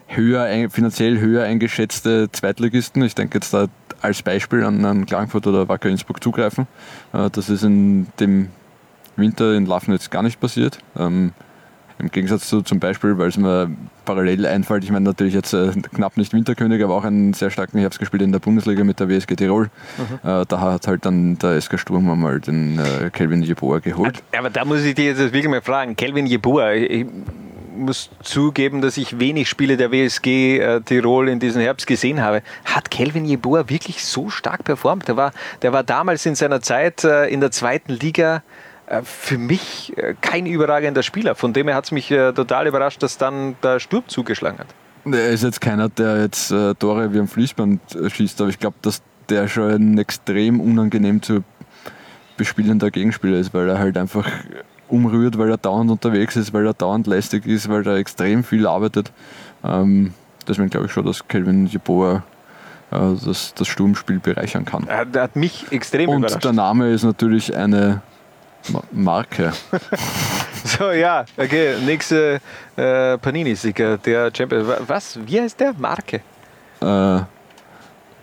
[0.08, 3.66] höher, finanziell höher eingeschätzte Zweitligisten, ich denke jetzt da
[4.02, 6.66] als Beispiel an, an Klagenfurt oder Wacker Innsbruck zugreifen.
[7.12, 8.48] Äh, Das ist in dem
[9.16, 10.78] Winter in Lafnitz gar nicht passiert.
[10.96, 11.32] Ähm,
[11.98, 13.70] Im Gegensatz zu zum Beispiel, weil es mir
[14.04, 17.78] parallel einfällt, ich meine natürlich jetzt äh, knapp nicht Winterkönig, aber auch einen sehr starken
[17.78, 19.70] Herbst gespielt in der Bundesliga mit der WSG Tirol.
[20.24, 24.22] Äh, Da hat halt dann der SK Sturm einmal den äh, Kelvin Jeboa geholt.
[24.36, 27.06] Aber da muss ich dir jetzt wirklich mal fragen, Kelvin Jeboa, ich
[27.76, 32.42] muss zugeben, dass ich wenig Spiele der WSG äh, Tirol in diesem Herbst gesehen habe.
[32.64, 35.08] Hat Kelvin Jeboa wirklich so stark performt?
[35.08, 35.32] Der war,
[35.62, 38.42] der war damals in seiner Zeit äh, in der zweiten Liga
[39.02, 41.34] für mich äh, kein überragender Spieler.
[41.34, 44.66] Von dem her hat es mich äh, total überrascht, dass dann der Sturm zugeschlagen hat.
[45.04, 48.58] Er ist jetzt keiner, der jetzt äh, Tore wie am Fließband äh, schießt, aber ich
[48.58, 51.42] glaube, dass der schon ein extrem unangenehm zu
[52.36, 54.28] bespielender Gegenspieler ist, weil er halt einfach
[54.88, 58.66] umrührt, weil er dauernd unterwegs ist, weil er dauernd lästig ist, weil er extrem viel
[58.66, 59.10] arbeitet.
[59.64, 60.12] Ähm,
[60.46, 62.22] deswegen glaube ich schon, dass Kelvin Jeboa
[62.90, 64.86] äh, das, das Sturmspiel bereichern kann.
[64.86, 66.44] Er hat, mich extrem Und überrascht.
[66.44, 68.02] der Name ist natürlich eine
[68.92, 69.52] Marke.
[70.64, 72.40] So, ja, okay, nächste
[72.76, 74.64] äh, Panini-Sieger, der Champion.
[74.68, 75.18] Wa- Was?
[75.26, 75.72] Wie heißt der?
[75.76, 76.20] Marke.
[76.80, 77.20] Äh,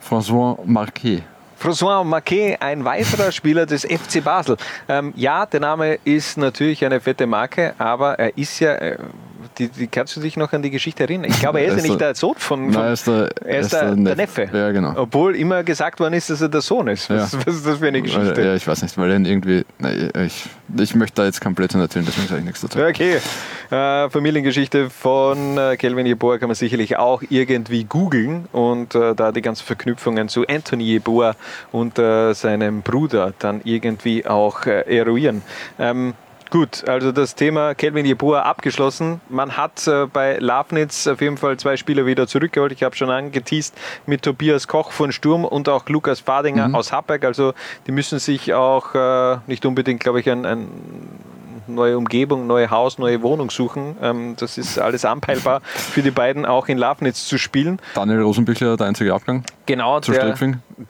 [0.01, 1.23] François Marquet.
[1.61, 4.55] François Marquet, ein weiterer Spieler des FC Basel.
[4.87, 8.73] Ähm, ja, der Name ist natürlich eine fette Marke, aber er ist ja.
[8.75, 8.97] Äh,
[9.59, 11.29] die, die, kannst du dich noch an die Geschichte erinnern?
[11.29, 12.69] Ich glaube, er ist ja nicht der- der Sohn von.
[12.69, 14.49] Nein, von er ist der, er ist der, der Neffe.
[14.51, 14.93] Ja, genau.
[14.95, 17.09] Obwohl immer gesagt worden ist, dass er der Sohn ist.
[17.09, 17.39] Was, Ja.
[17.45, 18.41] was ist das für eine Geschichte?
[18.41, 19.65] Ja, ich weiß nicht, weil er irgendwie.
[19.77, 20.45] Nein, ich,
[20.79, 22.79] ich möchte da jetzt kein Blödsinn erzählen, deswegen sage ich nichts dazu.
[22.79, 23.17] Okay.
[23.69, 29.31] Äh, Familiengeschichte von äh, Kelvin Jeboa kann man sicherlich auch irgendwie googeln und äh, da
[29.31, 31.35] die ganzen Verknüpfungen zu Anthony Jeboa
[31.71, 35.41] und äh, seinem Bruder dann irgendwie auch äh, eruieren.
[35.77, 36.13] Ähm,
[36.49, 39.21] Gut, also das Thema Kelvin Jeboa abgeschlossen.
[39.29, 42.71] Man hat äh, bei Lafnitz auf jeden Fall zwei Spieler wieder zurückgeholt.
[42.71, 43.75] Ich habe schon angeteased
[44.07, 47.23] mit Tobias Koch von Sturm und auch Lukas Fadinger aus Happberg.
[47.23, 47.53] Also
[47.85, 50.67] die müssen sich auch äh, nicht unbedingt, glaube ich, ein, ein
[51.67, 53.95] neue Umgebung, neue Haus, neue Wohnung suchen.
[54.01, 57.79] Ähm, das ist alles anpeilbar für die beiden auch in Lafnitz zu spielen.
[57.93, 59.43] Daniel Rosenbüchler, der einzige Abgang.
[59.67, 60.35] Genau, Zu der,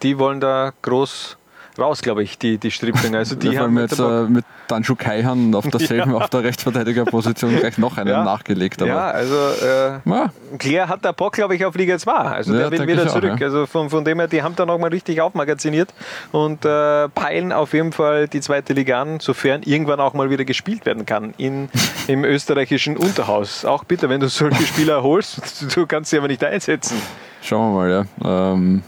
[0.01, 1.37] die wollen da groß
[1.79, 3.17] raus, glaube ich, die, die Stripfinger.
[3.19, 7.55] Also die ja, haben allem jetzt äh, mit Danshu Kaihan auf derselben, auf der Rechtsverteidigerposition
[7.57, 8.23] gleich noch einen Ja.
[8.23, 8.81] nachgelegt.
[8.81, 12.11] Aber ja, also äh, ja, Claire hat da Bock, glaube ich, auf Liga 2.
[12.11, 13.39] Also Ja, der will wieder auch, zurück.
[13.39, 13.45] ja.
[13.45, 15.89] Also von, von dem her, die haben da nochmal richtig aufmagaziniert
[16.31, 20.45] und äh, peilen auf jeden Fall die zweite Liga an, sofern irgendwann auch mal wieder
[20.45, 21.69] gespielt werden kann in,
[22.07, 23.65] im österreichischen Unterhaus.
[23.65, 26.97] Auch bitte, wenn du solche Spieler holst, du kannst sie aber nicht einsetzen.
[27.41, 28.51] schauen wir mal, ja.
[28.53, 28.81] Ähm,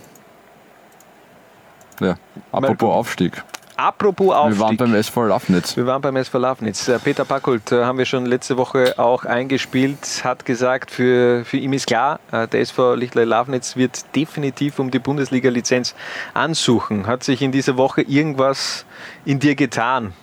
[2.02, 2.16] ja.
[2.52, 2.88] Apropos gucken.
[2.90, 3.44] Aufstieg.
[3.78, 4.60] Apropos Aufstieg.
[4.60, 5.76] Wir waren beim SV Lafnitz.
[5.76, 6.88] Wir waren beim SV Lafnitz.
[6.88, 11.58] Äh, Peter Packult äh, haben wir schon letzte Woche auch eingespielt, hat gesagt, für, für
[11.58, 15.96] ihn ist klar, äh, der SV Lichtlei Lafnitz wird definitiv um die Bundesliga-Lizenz
[16.36, 17.08] ansuchen.
[17.08, 18.86] Hat sich in dieser Woche irgendwas
[19.26, 20.14] in dir getan?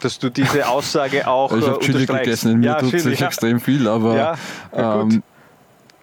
[0.00, 3.02] Dass du diese Aussage auch Ich äh, habe Chili gegessen, in mir Ja, tut Chili,
[3.02, 3.28] sich ja.
[3.28, 5.22] extrem viel, aber Ja, ähm,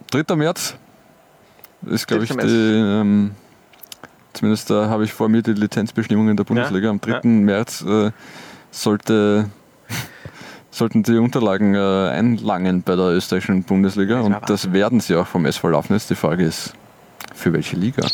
[0.09, 0.35] 3.
[0.35, 0.75] März
[1.85, 2.41] ist, glaube ich, 3.
[2.47, 3.31] die, ähm,
[4.35, 6.89] zumindest da habe ich vor mir die Lizenzbestimmung in der Bundesliga.
[6.89, 7.11] Am 3.
[7.11, 7.21] ja.
[7.23, 8.11] März äh,
[8.71, 9.49] sollte,
[10.71, 15.27] sollten die Unterlagen äh, einlangen bei der österreichischen Bundesliga Das und das werden sie auch
[15.27, 16.07] vom SV Lafnitz.
[16.07, 16.73] Die Frage ist,
[17.33, 18.05] für welche Liga?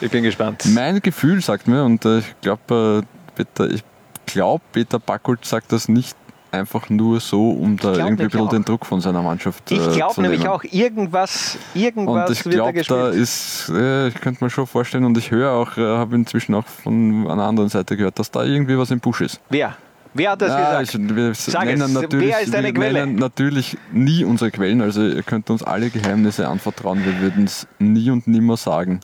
[0.00, 0.64] Ich bin gespannt.
[0.66, 3.84] Mein Gefühl sagt mir, und äh, ich glaube, äh, Peter, ich
[4.26, 6.16] glaube, Peter Backult sagt das nicht
[6.54, 8.50] einfach nur so, um da glaub irgendwie ein nämlich bisschen auch.
[8.50, 10.52] den Druck von seiner Mannschaft Ich äh, glaube zu nämlich nehmen.
[10.52, 13.00] auch, irgendwas, irgendwas Und ich wird da glaube, gespielt.
[13.00, 16.54] da ist, äh, ich könnte mir schon vorstellen, und ich höre auch, äh, habe inzwischen
[16.54, 19.40] auch von einer anderen Seite gehört, dass da irgendwie was im Busch ist.
[19.50, 19.76] Wer?
[20.16, 20.94] Wer hat das Ja, gesagt?
[21.10, 21.92] ich- wir Sag nennen es.
[21.92, 23.00] natürlich, Wer ist deine Quelle?
[23.00, 24.80] nennen natürlich nie unsere Quellen.
[24.80, 27.04] Also ihr könnt uns alle Geheimnisse anvertrauen.
[27.04, 29.00] Wir würden es nie und nimmer sagen,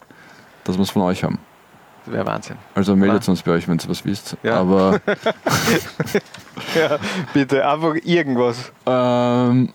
[0.62, 1.38] dass wir es von euch haben.
[2.10, 2.56] Wäre Wahnsinn.
[2.74, 4.36] Also meldet uns bei euch, wenn ihr was wisst.
[4.42, 4.56] Ja.
[4.60, 5.00] Aber
[6.74, 6.98] Ja,
[7.32, 8.72] bitte, einfach irgendwas.
[8.86, 9.70] ähm,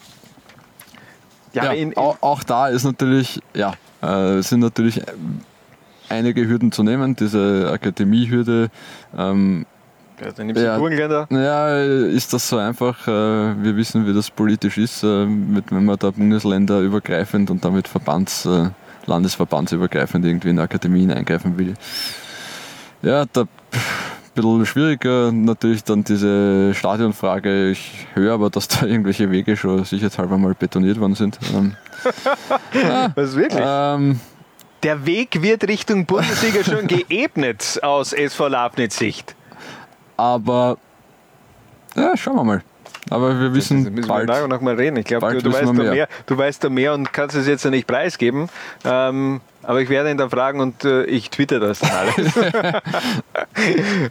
[1.53, 5.01] Ja, ja, in, in, auch, auch da ist natürlich, ja, äh, sind natürlich
[6.09, 7.15] einige Hürden zu nehmen.
[7.15, 8.69] Diese Akademiehürde,
[9.17, 9.65] ähm,
[10.21, 10.77] ja, dann nimmst du Ja.
[10.77, 11.27] Burgenländer.
[11.29, 13.07] Ja, ist das so einfach?
[13.07, 18.45] Äh, Wir wissen, wie das politisch ist, äh, wenn man da bundesländerübergreifend und damit Verbands,
[18.45, 18.69] äh,
[19.07, 21.73] landesverbandsübergreifend irgendwie in Akademien eingreifen will.
[23.05, 23.47] Ja, da ein
[24.33, 27.69] bisschen schwieriger natürlich dann diese Stadionfrage.
[27.69, 31.37] Ich höre aber, dass da irgendwelche Wege schon sicherheitshalber mal betoniert worden sind.
[31.53, 31.75] Ähm,
[33.15, 33.63] Was wirklich?
[33.63, 34.19] ähm,
[34.83, 39.35] Der Weg wird Richtung Bundesliga schon geebnet aus SV Lafnitz-Sicht.
[40.17, 40.77] aber
[41.95, 42.63] ja, schauen wir mal.
[43.09, 44.27] Aber wir wissen müssen wir bald.
[44.27, 44.97] nachher noch mal reden.
[44.97, 45.91] Ich glaube, du, du, weißt wir da mehr.
[45.91, 46.07] mehr.
[46.25, 48.49] du weißt da mehr und kannst es jetzt ja nicht preisgeben.
[48.83, 52.33] Ähm, aber ich werde ihn dann fragen und äh, ich twitter das dann alles.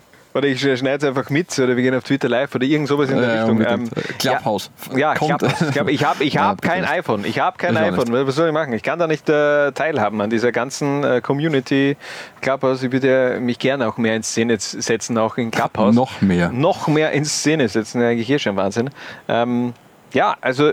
[0.35, 3.09] oder ich schneide es einfach mit oder wir gehen auf Twitter live oder irgend sowas
[3.09, 3.65] in der Ja, Richtung.
[3.67, 3.89] Ähm,
[4.19, 4.71] Clubhouse.
[4.97, 5.39] Ja, Kommt.
[5.39, 5.63] Clubhouse.
[5.63, 7.25] Ich, glaub, ich habe ich Ja, hab bitte kein iPhone.
[7.25, 8.27] Ich habe kein Ich iPhone.
[8.27, 8.73] Was soll ich machen?
[8.73, 11.97] Ich kann da nicht äh, teilhaben an dieser ganzen äh, Community
[12.41, 12.83] Clubhouse.
[12.83, 15.95] Ich würde mich gerne auch mehr in Szene setzen, auch in Clubhouse.
[15.95, 16.51] Noch mehr.
[16.51, 18.91] Noch mehr in Szene setzen, eigentlich eh schon Wahnsinn.
[19.29, 19.73] Ähm,
[20.13, 20.73] ja, also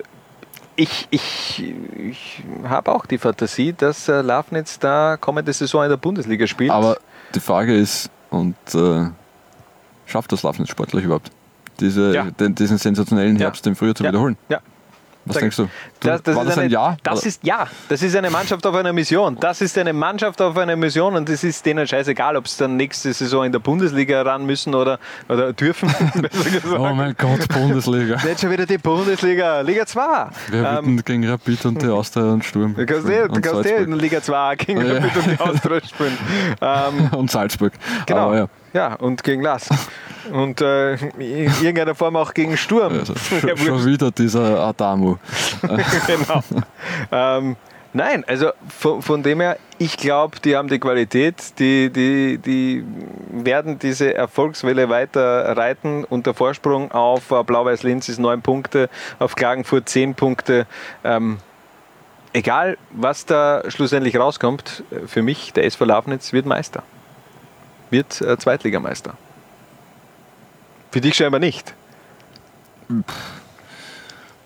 [0.75, 5.97] ich, ich, ich habe auch die Fantasie, dass äh, Lafnitz da kommende Saison in der
[5.97, 6.71] Bundesliga spielt.
[6.71, 6.97] Aber
[7.35, 9.07] die Frage ist, und äh,
[10.11, 11.31] schafft das Lafnitz sportlich überhaupt?
[11.79, 12.25] Diese, Ja.
[12.25, 13.45] den, diesen sensationellen Ja.
[13.45, 14.09] Herbst im Frühjahr zu Ja.
[14.11, 14.38] wiederholen?
[14.49, 14.59] Ja.
[15.23, 15.63] Was Sag denkst du?
[15.65, 15.69] du
[15.99, 16.97] Das, das war ist das ein eine, Ja?
[17.03, 19.38] Das Oder- ist ja, das ist eine Mannschaft auf einer Mission.
[19.39, 22.75] Das ist eine Mannschaft auf einer Mission und es ist denen scheißegal, ob sie dann
[22.75, 24.97] nächste Saison in der Bundesliga ran müssen oder,
[25.29, 25.93] oder dürfen.
[26.75, 28.17] oh mein Gott, Bundesliga.
[28.25, 30.29] Jetzt schon wieder die Bundesliga, Liga 2.
[30.49, 32.73] Wer Ähm, gegen Rapid und die Austria und Sturm?
[32.75, 34.93] du kannst eh, du und, kannst eh in Liga 2 gegen Ja.
[34.93, 36.17] Rapid und die Austria spielen.
[36.61, 37.73] Ähm, und Salzburg.
[38.07, 38.27] genau.
[38.29, 39.72] Aber ja, ja, und gegen Lask.
[40.31, 42.99] Und äh, in irgendeiner Form auch gegen Sturm.
[42.99, 43.14] also,
[43.48, 45.18] Ja, schon, wieder dieser Adamu.
[45.61, 46.43] genau.
[47.11, 47.56] ähm,
[47.93, 52.85] nein, also von, von dem her, ich glaube, die haben die Qualität, die, die, die
[53.31, 58.89] werden diese Erfolgswelle weiter reiten und der Vorsprung auf äh, Blau-Weiß-Linz ist neun Punkte,
[59.19, 60.65] auf Klagenfurt zehn Punkte.
[61.03, 61.39] Ähm,
[62.34, 66.84] egal, was da schlussendlich rauskommt, äh, für mich, der SV Lafnitz wird Meister.
[67.91, 69.13] Wird äh, Zweitligameister.
[70.91, 71.73] Für dich scheinbar nicht.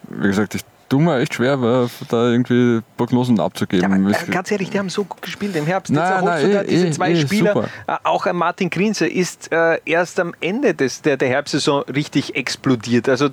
[0.09, 4.09] Wie gesagt, ich tue mir echt schwer, weil da irgendwie Prognosen abzugeben.
[4.09, 5.91] Ja, äh, ganz ehrlich, die haben so gut gespielt im Herbst.
[5.91, 7.53] Nein, Jetzt nein, du da eh, diese eh, zwei eh, Spieler.
[7.53, 7.69] super.
[7.87, 9.49] Äh, Auch Martin Grinze ist
[9.85, 13.09] erst am Ende des, der, der Herbstsaison richtig explodiert.
[13.09, 13.29] Also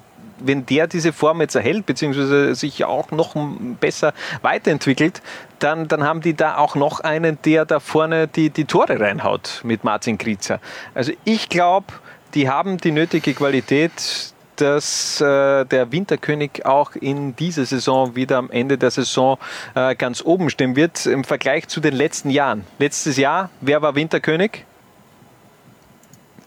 [0.46, 3.34] wenn der diese Form jetzt erhält, beziehungsweise sich auch noch
[3.80, 4.12] besser
[4.42, 5.22] weiterentwickelt,
[5.58, 9.60] dann, dann haben die da auch noch einen, der da vorne die, die Tore reinhaut
[9.64, 10.60] mit Martin Grinzer.
[10.94, 11.86] Also ich glaube,
[12.34, 18.50] die haben die nötige Qualität, dass äh, der Winterkönig auch in dieser Saison wieder am
[18.50, 19.38] Ende der Saison
[19.74, 22.64] äh, ganz oben stehen wird im Vergleich zu den letzten Jahren.
[22.78, 24.64] Letztes Jahr, wer war Winterkönig?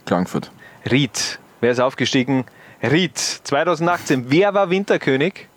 [0.05, 0.51] Klagenfurt.
[0.89, 1.39] Ried.
[1.61, 2.45] Wer ist aufgestiegen?
[2.91, 3.17] Ried.
[3.17, 5.47] 2018, wer war Winterkönig?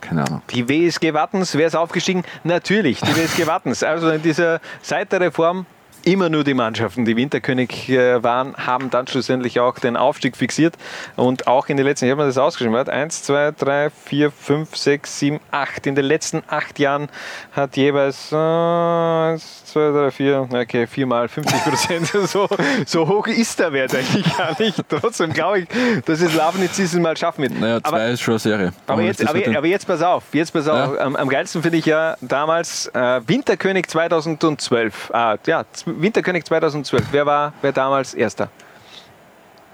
[0.00, 0.42] Keine Ahnung.
[0.50, 1.54] Die WSG Wattens.
[1.54, 2.24] Wer ist aufgestiegen?
[2.44, 3.82] Natürlich, die WSG Wattens.
[3.82, 5.66] Also in dieser seit der Reform
[6.12, 10.74] immer nur die Mannschaften, die Winterkönig äh, waren, haben dann schlussendlich auch den Aufstieg fixiert.
[11.16, 14.30] Und auch in den letzten, ich habe mir das ausgeschrieben, warte, 1, 2, 3, 4,
[14.30, 15.86] 5, 6, 7, 8.
[15.86, 17.08] In den letzten acht Jahren
[17.52, 22.06] hat jeweils äh, 1, 2, 3, 4, okay, 4 mal 50 Prozent.
[22.28, 22.48] so,
[22.86, 24.82] so hoch ist der Wert eigentlich gar nicht.
[24.88, 25.68] Trotzdem glaube ich,
[26.06, 27.60] dass es Lafnitz dieses Mal schaffen wird.
[27.60, 28.72] Naja, zwei Aber- ist schon eine Serie.
[28.86, 30.94] aber jetzt, aber, aber jetzt pass auf, jetzt pass auf.
[30.94, 31.00] Ja.
[31.00, 35.10] Am, am geilsten finde ich ja damals äh, Winterkönig 2012.
[35.12, 35.64] Ah, ja,
[36.00, 37.04] Winterkönig 2012.
[37.10, 38.48] Wer war wer damals Erster?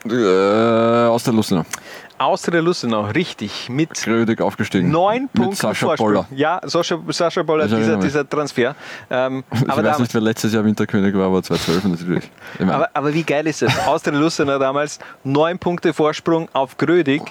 [0.06, 1.64] äh, aus der Lustenau.
[2.16, 3.68] Austria Lustenau, richtig.
[3.68, 4.90] Mit Grödig aufgestiegen.
[4.90, 6.08] neun Mit Punkten Sascha Vorsprung.
[6.12, 6.26] Boller.
[6.30, 8.76] Ja, Sascha, Sascha Boller, dieser, dieser Transfer.
[9.10, 12.30] Ähm, Ich aber, weiß damals, nicht, wer letztes Jahr Winterkönig war, aber 2012 natürlich.
[12.60, 13.76] Aber, aber wie geil ist das?
[13.86, 17.22] Austria Lustenau damals, neun Punkte Vorsprung auf Grödig.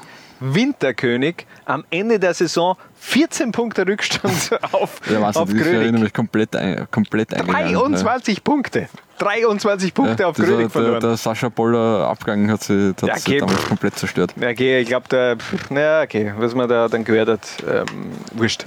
[0.46, 4.34] Winterkönig am Ende der Saison 14 Punkte Rückstand
[4.74, 5.82] auf, ja, auf Wahnsinn, ich Grödig.
[5.82, 7.74] erinnere mich komplett, ein, komplett eingegangen.
[7.74, 8.88] 23 Punkte.
[9.20, 10.30] 23 Punkte ja.
[10.30, 11.00] auf Dieser- Grödig der, verloren.
[11.00, 13.40] der Sascha Boller Abgang hat sie, hat Ja, okay.
[13.40, 14.34] damals komplett zerstört.
[14.40, 15.38] Ja, okay, ich glaube, der,
[15.70, 17.86] na, okay, was man da dann gehört hat, ähm,
[18.34, 18.66] wurscht.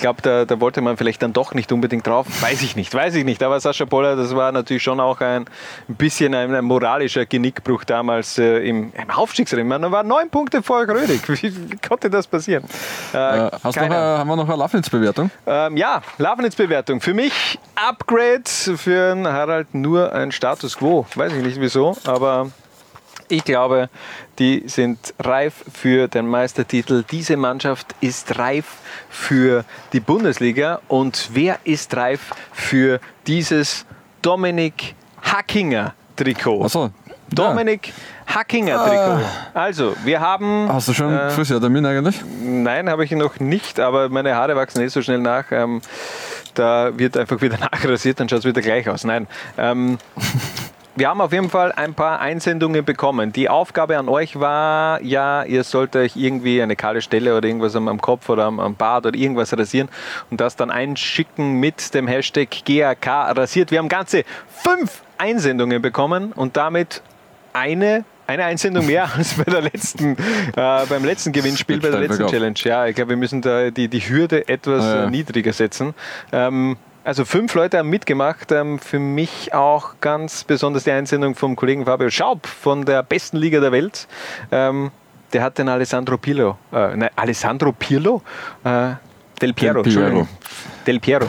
[0.00, 2.26] Glaube, da, da wollte man vielleicht dann doch nicht unbedingt drauf.
[2.40, 3.42] Weiß ich nicht, weiß ich nicht.
[3.42, 5.46] Aber Sascha Poller, das war natürlich schon auch ein,
[5.88, 9.68] ein bisschen ein, ein moralischer Genickbruch damals äh, im, im Aufstiegsrennen.
[9.68, 11.28] Man war neun Punkte vor Grödig.
[11.28, 12.64] Wie, wie konnte das passieren?
[13.14, 15.30] Äh, Äh, hast noch eine, haben wir noch eine Lafnitz-Bewertung?
[15.46, 17.00] ähm, ja, Lafnitz-Bewertung.
[17.00, 18.42] Für mich Upgrade,
[18.76, 21.06] für Harald nur ein Status Quo.
[21.14, 22.50] Weiß ich nicht wieso, aber
[23.30, 23.88] ich glaube,
[24.38, 27.04] die sind reif für den Meistertitel.
[27.10, 28.66] Diese Mannschaft ist reif
[29.08, 30.80] für die Bundesliga.
[30.88, 33.86] Und wer ist reif für dieses
[34.22, 36.64] Dominik Hackinger Trikot?
[36.64, 36.90] Achso.
[37.32, 37.92] Dominik
[38.26, 39.24] Hackinger Trikot.
[39.54, 40.68] Also, wir haben.
[40.72, 42.20] Hast du schon äh, Friseurtermin eigentlich?
[42.42, 45.44] Nein, habe ich noch nicht, aber meine Haare wachsen nicht so schnell nach.
[45.50, 45.80] Ähm,
[46.54, 49.04] da wird einfach wieder nachrasiert, dann schaut es wieder gleich aus.
[49.04, 49.26] Nein.
[49.56, 49.98] Ähm,
[50.96, 53.32] wir haben auf jeden Fall ein paar Einsendungen bekommen.
[53.32, 57.76] Die Aufgabe an euch war, ja, ihr sollt euch irgendwie eine kahle Stelle oder irgendwas
[57.76, 59.88] am, Kopf oder am, am Bart oder irgendwas rasieren
[60.30, 63.06] und das dann einschicken mit dem Hashtag GAK
[63.36, 63.70] rasiert.
[63.70, 67.02] Wir haben ganze fünf Einsendungen bekommen und damit
[67.52, 72.28] eine eine Einsendung mehr als bei der letzten, äh, beim letzten Gewinnspiel, bei der letzten.
[72.28, 72.54] Challenge.
[72.58, 75.04] Ja, ich glaube, wir müssen da die, die Hürde etwas Ah, ja.
[75.06, 75.94] äh, niedriger setzen.
[76.30, 78.52] Ähm, also fünf Leute haben mitgemacht.
[78.52, 83.36] Ähm, für mich auch ganz besonders die Einsendung vom Kollegen Fabio Schaub von der besten
[83.36, 84.06] Liga der Welt.
[84.50, 84.90] Ähm,
[85.32, 88.22] der hat den Alessandro Pirlo, äh, nein, Alessandro Pirlo?
[88.64, 88.94] Äh,
[89.40, 90.28] Del Piero, Del Piero.
[90.86, 91.26] Del Piero.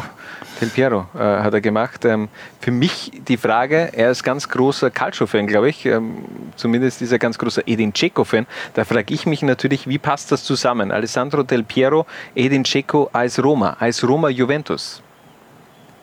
[0.59, 2.05] Del Piero äh, hat er gemacht.
[2.05, 2.29] Ähm,
[2.59, 5.85] für mich die Frage, er ist ganz großer Calcio-Fan, glaube ich.
[5.85, 6.25] Ähm,
[6.55, 8.45] zumindest ist er ganz großer Edin Dzeko-Fan.
[8.73, 10.91] Da frage ich mich natürlich, wie passt das zusammen?
[10.91, 15.01] Alessandro Del Piero, Edin Dzeko als Roma, als Roma Juventus.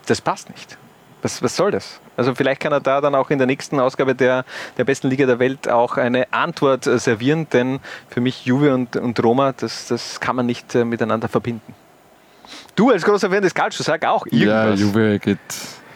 [0.08, 0.76] Das passt nicht.
[1.22, 2.00] Was, was soll das?
[2.16, 4.44] Also vielleicht kann er da dann auch in der nächsten Ausgabe der,
[4.76, 8.96] der besten Liga der Welt auch eine Antwort äh, servieren, denn für mich Juve und,
[8.96, 11.74] und Roma, das, das kann man nicht äh, miteinander verbinden.
[12.76, 14.80] Du als großer Fan des Calcio, sag auch Ja, irgendwas.
[14.80, 15.38] Juve geht,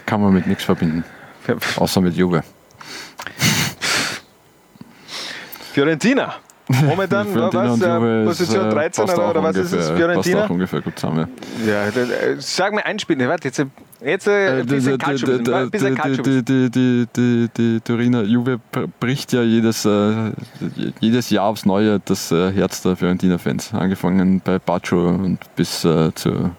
[0.07, 1.05] kann man mit nichts verbinden.
[1.77, 2.43] Außer mit Juve.
[5.73, 6.35] Fiorentina.
[6.87, 9.73] Momentan, was, äh, Position äh, 13 passt oder, oder was ist es?
[9.91, 10.37] ungefähr- Fiorentina?
[10.39, 11.29] Passt auch ungefähr gut zusammen.
[11.67, 13.19] Ja, d- d- sag mir ein Spiel.
[13.29, 13.65] Warte, jetzt,
[14.05, 15.39] jetzt äh, ein bisschen Calcio.
[15.39, 16.23] die, Ein bisschen Calcio.
[16.23, 20.33] die, die, die, die, die Turiner Juve br- bricht ja jedes, äh,
[21.01, 23.73] jedes Jahr aufs Neue das äh, Herz der Fiorentina-Fans.
[23.75, 26.51] Angefangen bei Baccio und bis äh, zu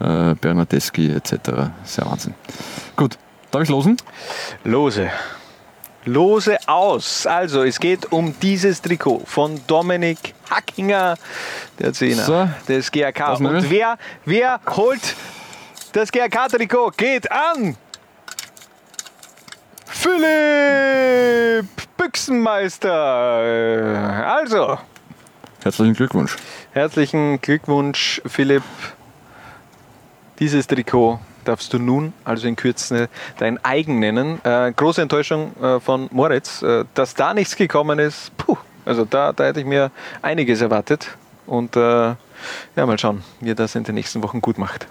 [0.00, 1.32] äh, Bernardeschi etc.
[1.84, 2.34] Sehr Wahnsinn.
[2.96, 3.18] Gut,
[3.50, 3.96] darf ich losen?
[4.64, 5.08] Lose.
[6.04, 7.26] Lose aus.
[7.26, 11.16] Also, es geht um dieses Trikot von Dominik Hackinger,
[11.78, 13.34] der Zehner So, des GRK.
[13.34, 15.14] Und wer, wer holt
[15.92, 16.92] das GRK-Trikot?
[16.96, 17.76] Geht an
[19.86, 21.66] Philipp
[21.96, 22.90] Büchsenmeister.
[24.26, 24.78] Also,
[25.62, 26.36] Herzlichen Glückwunsch.
[26.72, 28.62] Herzlichen Glückwunsch, Philipp.
[30.38, 31.20] Dieses Trikot
[31.50, 33.08] darfst du nun, also in Kürze,
[33.38, 34.40] dein eigen nennen.
[34.44, 38.36] Äh, große Enttäuschung äh, von Moritz, äh, dass da nichts gekommen ist.
[38.36, 39.90] Puh, also da, da hätte ich mir
[40.22, 41.10] einiges erwartet.
[41.46, 42.16] Und äh, ja,
[42.76, 44.86] mal schauen, wie er das in den nächsten Wochen gut macht.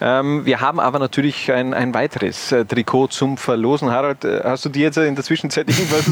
[0.00, 3.90] Ähm, wir haben aber natürlich ein, ein weiteres äh, Trikot zum Verlosen.
[3.90, 6.06] Harald, äh, hast du dir jetzt in der Zwischenzeit irgendwas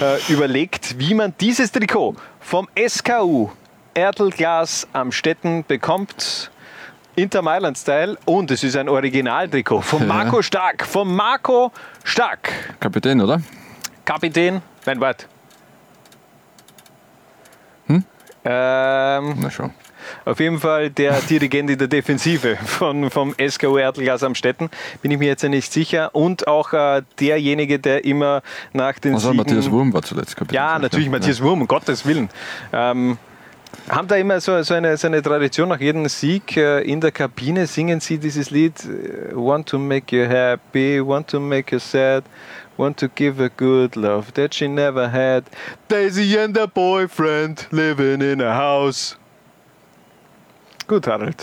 [0.00, 3.50] äh, überlegt, wie man dieses Trikot vom SKU
[3.92, 6.50] Ertelglas am Städten bekommt?
[7.16, 10.84] Inter Mailand Style und es ist ein Originaltrikot von Marco Stark.
[10.84, 11.70] Von Marco
[12.02, 12.50] Stark.
[12.80, 13.40] Kapitän, oder?
[14.04, 15.26] Kapitän, nein, warte.
[17.86, 18.04] Hm?
[18.44, 19.70] Ähm, Na schon.
[20.24, 24.68] auf jeden Fall der Dirigent in der Defensive von, vom SKU Ertelgas am Städten.
[25.00, 26.12] Bin ich mir jetzt nicht sicher.
[26.14, 28.42] Und auch äh, derjenige, der immer
[28.72, 29.36] nach den Also Siegen...
[29.36, 30.56] Matthias Wurm war zuletzt Kapitän.
[30.56, 32.28] Ja, natürlich Matthias Wurm, um Gottes Willen.
[32.72, 33.18] Ähm,
[33.88, 37.12] haben da immer so, so, eine, so eine Tradition, nach jedem Sieg äh, in der
[37.12, 41.78] Kabine singen sie dieses Lied äh, Want to make you happy, want to make you
[41.78, 42.24] sad,
[42.76, 45.44] want to give a good love that she never had.
[45.88, 49.16] Daisy and her boyfriend living in a house.
[50.86, 51.42] Gut, Harald.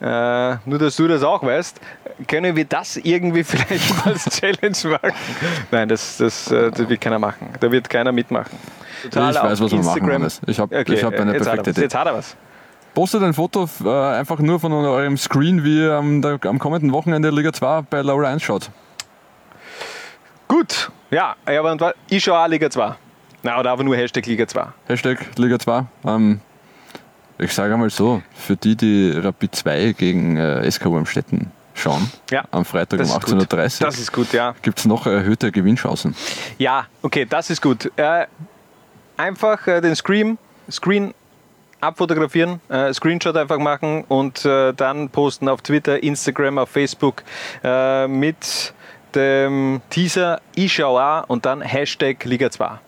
[0.00, 1.78] Äh, nur, dass du das auch weißt,
[2.26, 5.12] können wir das irgendwie vielleicht als Challenge machen?
[5.70, 7.48] Nein, das, das, äh, das wird keiner machen.
[7.60, 8.58] Da wird keiner mitmachen.
[9.04, 10.12] Total Ich weiß, was wir machen.
[10.12, 10.40] Hannes.
[10.46, 11.70] Ich habe Okay, ich hab eine jetzt er perfekte.
[11.70, 11.80] Idee.
[11.82, 12.36] Jetzt hat er was.
[12.94, 16.92] Postet ein Foto äh, einfach nur von eurem Screen, wie ihr am, der, am kommenden
[16.92, 18.70] Wochenende Liga 2 bei Laura 1 schaut.
[20.48, 22.94] Gut, ja, aber ich schaue auch Liga 2.
[23.42, 24.66] Na, oder aber nur Hashtag Liga 2.
[24.88, 25.84] Hashtag Liga 2.
[26.06, 26.40] Ähm,
[27.38, 32.44] ich sage einmal so, für die, die Rapid 2 gegen äh, SK Amstetten schauen, Ja,
[32.50, 33.34] am Freitag um ist gut.
[33.40, 34.54] 18.30 Das ist gut, ja.
[34.60, 36.14] gibt es noch erhöhte Gewinnchancen.
[36.58, 37.90] Ja, okay, das ist gut.
[37.96, 38.26] Äh,
[39.20, 40.38] einfach äh, den Screen,
[40.70, 41.14] Screen
[41.80, 47.22] abfotografieren, äh, Screenshot einfach machen und äh, dann posten auf Twitter, Instagram, auf Facebook
[47.62, 48.74] äh, mit
[49.14, 52.78] dem Teaser Ich schau auch und dann Hashtag Liga 2.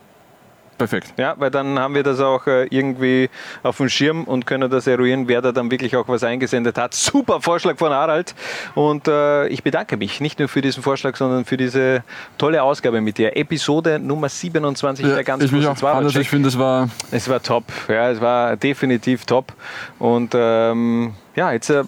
[0.82, 1.14] Perfekt.
[1.16, 3.30] Ja, weil dann haben wir das auch äh, irgendwie
[3.62, 6.92] auf dem Schirm und können das eruieren, wer da dann wirklich auch was eingesendet hat.
[6.92, 8.34] Super Vorschlag von Harald.
[8.74, 12.02] Und äh, ich bedanke mich nicht nur für diesen Vorschlag, sondern für diese
[12.36, 13.36] tolle Ausgabe mit dir.
[13.36, 15.68] Episode Nummer 27 Ja, der ganz ich mich auch.
[15.68, 16.22] Hannes, Zwabercheck.
[16.22, 19.52] ich finde, es war Es war top, ja, es war definitiv top.
[20.00, 21.84] Und ähm, ja, jetzt äh,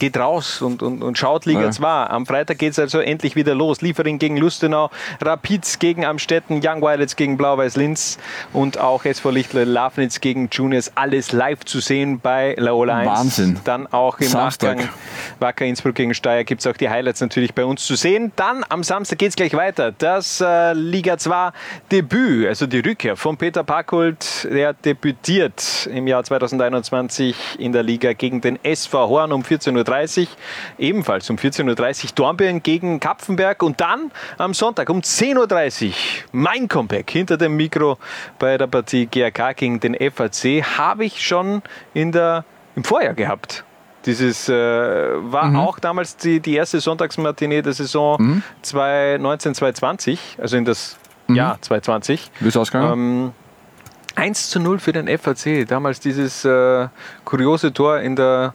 [0.00, 1.70] geht raus und, und, und schaut Liga Ja.
[1.70, 2.06] 2.
[2.06, 3.82] Am Freitag geht es also endlich wieder los.
[3.82, 4.90] Liefering gegen Lustenau,
[5.20, 8.18] Rapids gegen Amstetten, Young Violets gegen Blau-Weiß Linz
[8.52, 10.90] und auch SV Lichtle Lafnitz gegen Juniors.
[10.96, 13.08] Alles live zu sehen bei Laola 1.
[13.08, 13.60] Wahnsinn.
[13.64, 14.78] Dann auch im Samstag.
[14.78, 14.94] Nachgang
[15.38, 18.32] Wacker Innsbruck gegen Steyr gibt es auch die Highlights natürlich bei uns zu sehen.
[18.36, 19.92] Dann am Samstag geht es gleich weiter.
[19.92, 21.50] Das äh, Liga 2
[21.92, 28.12] Debüt, also die Rückkehr von Peter Packold, der debütiert im Jahr 2021 in der Liga
[28.12, 29.84] gegen den SV Horn um 14.30 Uhr.
[30.78, 35.94] Ebenfalls um 14.30 Uhr Dornbirn gegen Kapfenberg und dann am Sonntag um 10.30 Uhr
[36.32, 37.98] mein Comeback hinter dem Mikro
[38.38, 41.62] bei der Partie GRK gegen den FAC habe ich schon
[41.94, 42.44] in der,
[42.76, 43.64] im Vorjahr gehabt.
[44.06, 50.64] Dieses äh, war auch damals die, die erste Sonntagsmatinee der Saison 2019, 2020, also in
[50.64, 50.96] das
[51.28, 52.30] Jahr 2020.
[52.40, 52.92] wie ist ausgegangen.
[52.92, 53.32] Ähm,
[54.16, 55.66] 1 zu 0 für den FAC.
[55.66, 56.88] Damals dieses äh,
[57.24, 58.54] kuriose Tor in, der,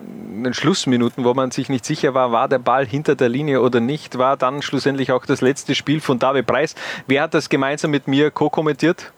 [0.00, 3.60] in den Schlussminuten, wo man sich nicht sicher war, war der Ball hinter der Linie
[3.60, 6.74] oder nicht, war dann schlussendlich auch das letzte Spiel von David Preis.
[7.06, 9.12] Wer hat das gemeinsam mit mir co-kommentiert?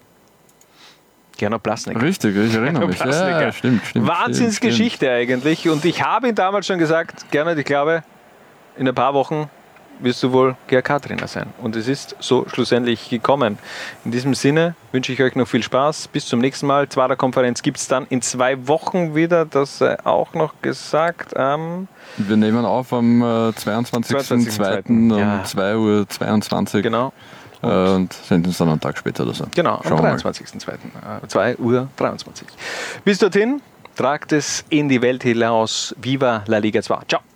[1.39, 2.01] Gernot Plasnik.
[2.01, 2.99] Richtig, ich erinnere mich.
[2.99, 4.07] Ja, stimmt, stimmt.
[4.07, 5.69] Wahnsinnsgeschichte eigentlich.
[5.69, 8.03] Und ich habe ihn damals schon gesagt, Gernot, ich glaube,
[8.77, 9.51] in ein paar Wochen
[10.01, 11.49] wirst du wohl GRK-Trainer sein.
[11.63, 13.59] Und es ist so schlussendlich gekommen.
[14.05, 16.09] In diesem Sinne wünsche ich euch noch viel Spaß.
[16.09, 16.89] Bis zum nächsten Mal.
[16.89, 19.45] Zweiter Konferenz gibt es dann in zwei Wochen wieder.
[19.45, 21.31] Das sei auch noch gesagt.
[21.31, 21.89] Stimmt.
[22.19, 24.89] Wir nehmen auf am äh, 22.02.
[24.89, 25.43] um Ja.
[25.45, 27.13] 2.22 Uhr genau.
[27.63, 29.45] äh, und senden es dann einen Tag später oder so.
[29.55, 30.17] Genau, Schauen am wir mal.
[30.19, 30.73] 23.02.
[31.25, 32.47] Äh, 2 Uhr 23.
[33.05, 33.61] Bis dorthin,
[33.97, 35.95] tragt es in die Welt hinaus.
[36.01, 36.95] Viva la Liga 2.
[36.95, 37.07] Ciao.
[37.09, 37.36] Ciao.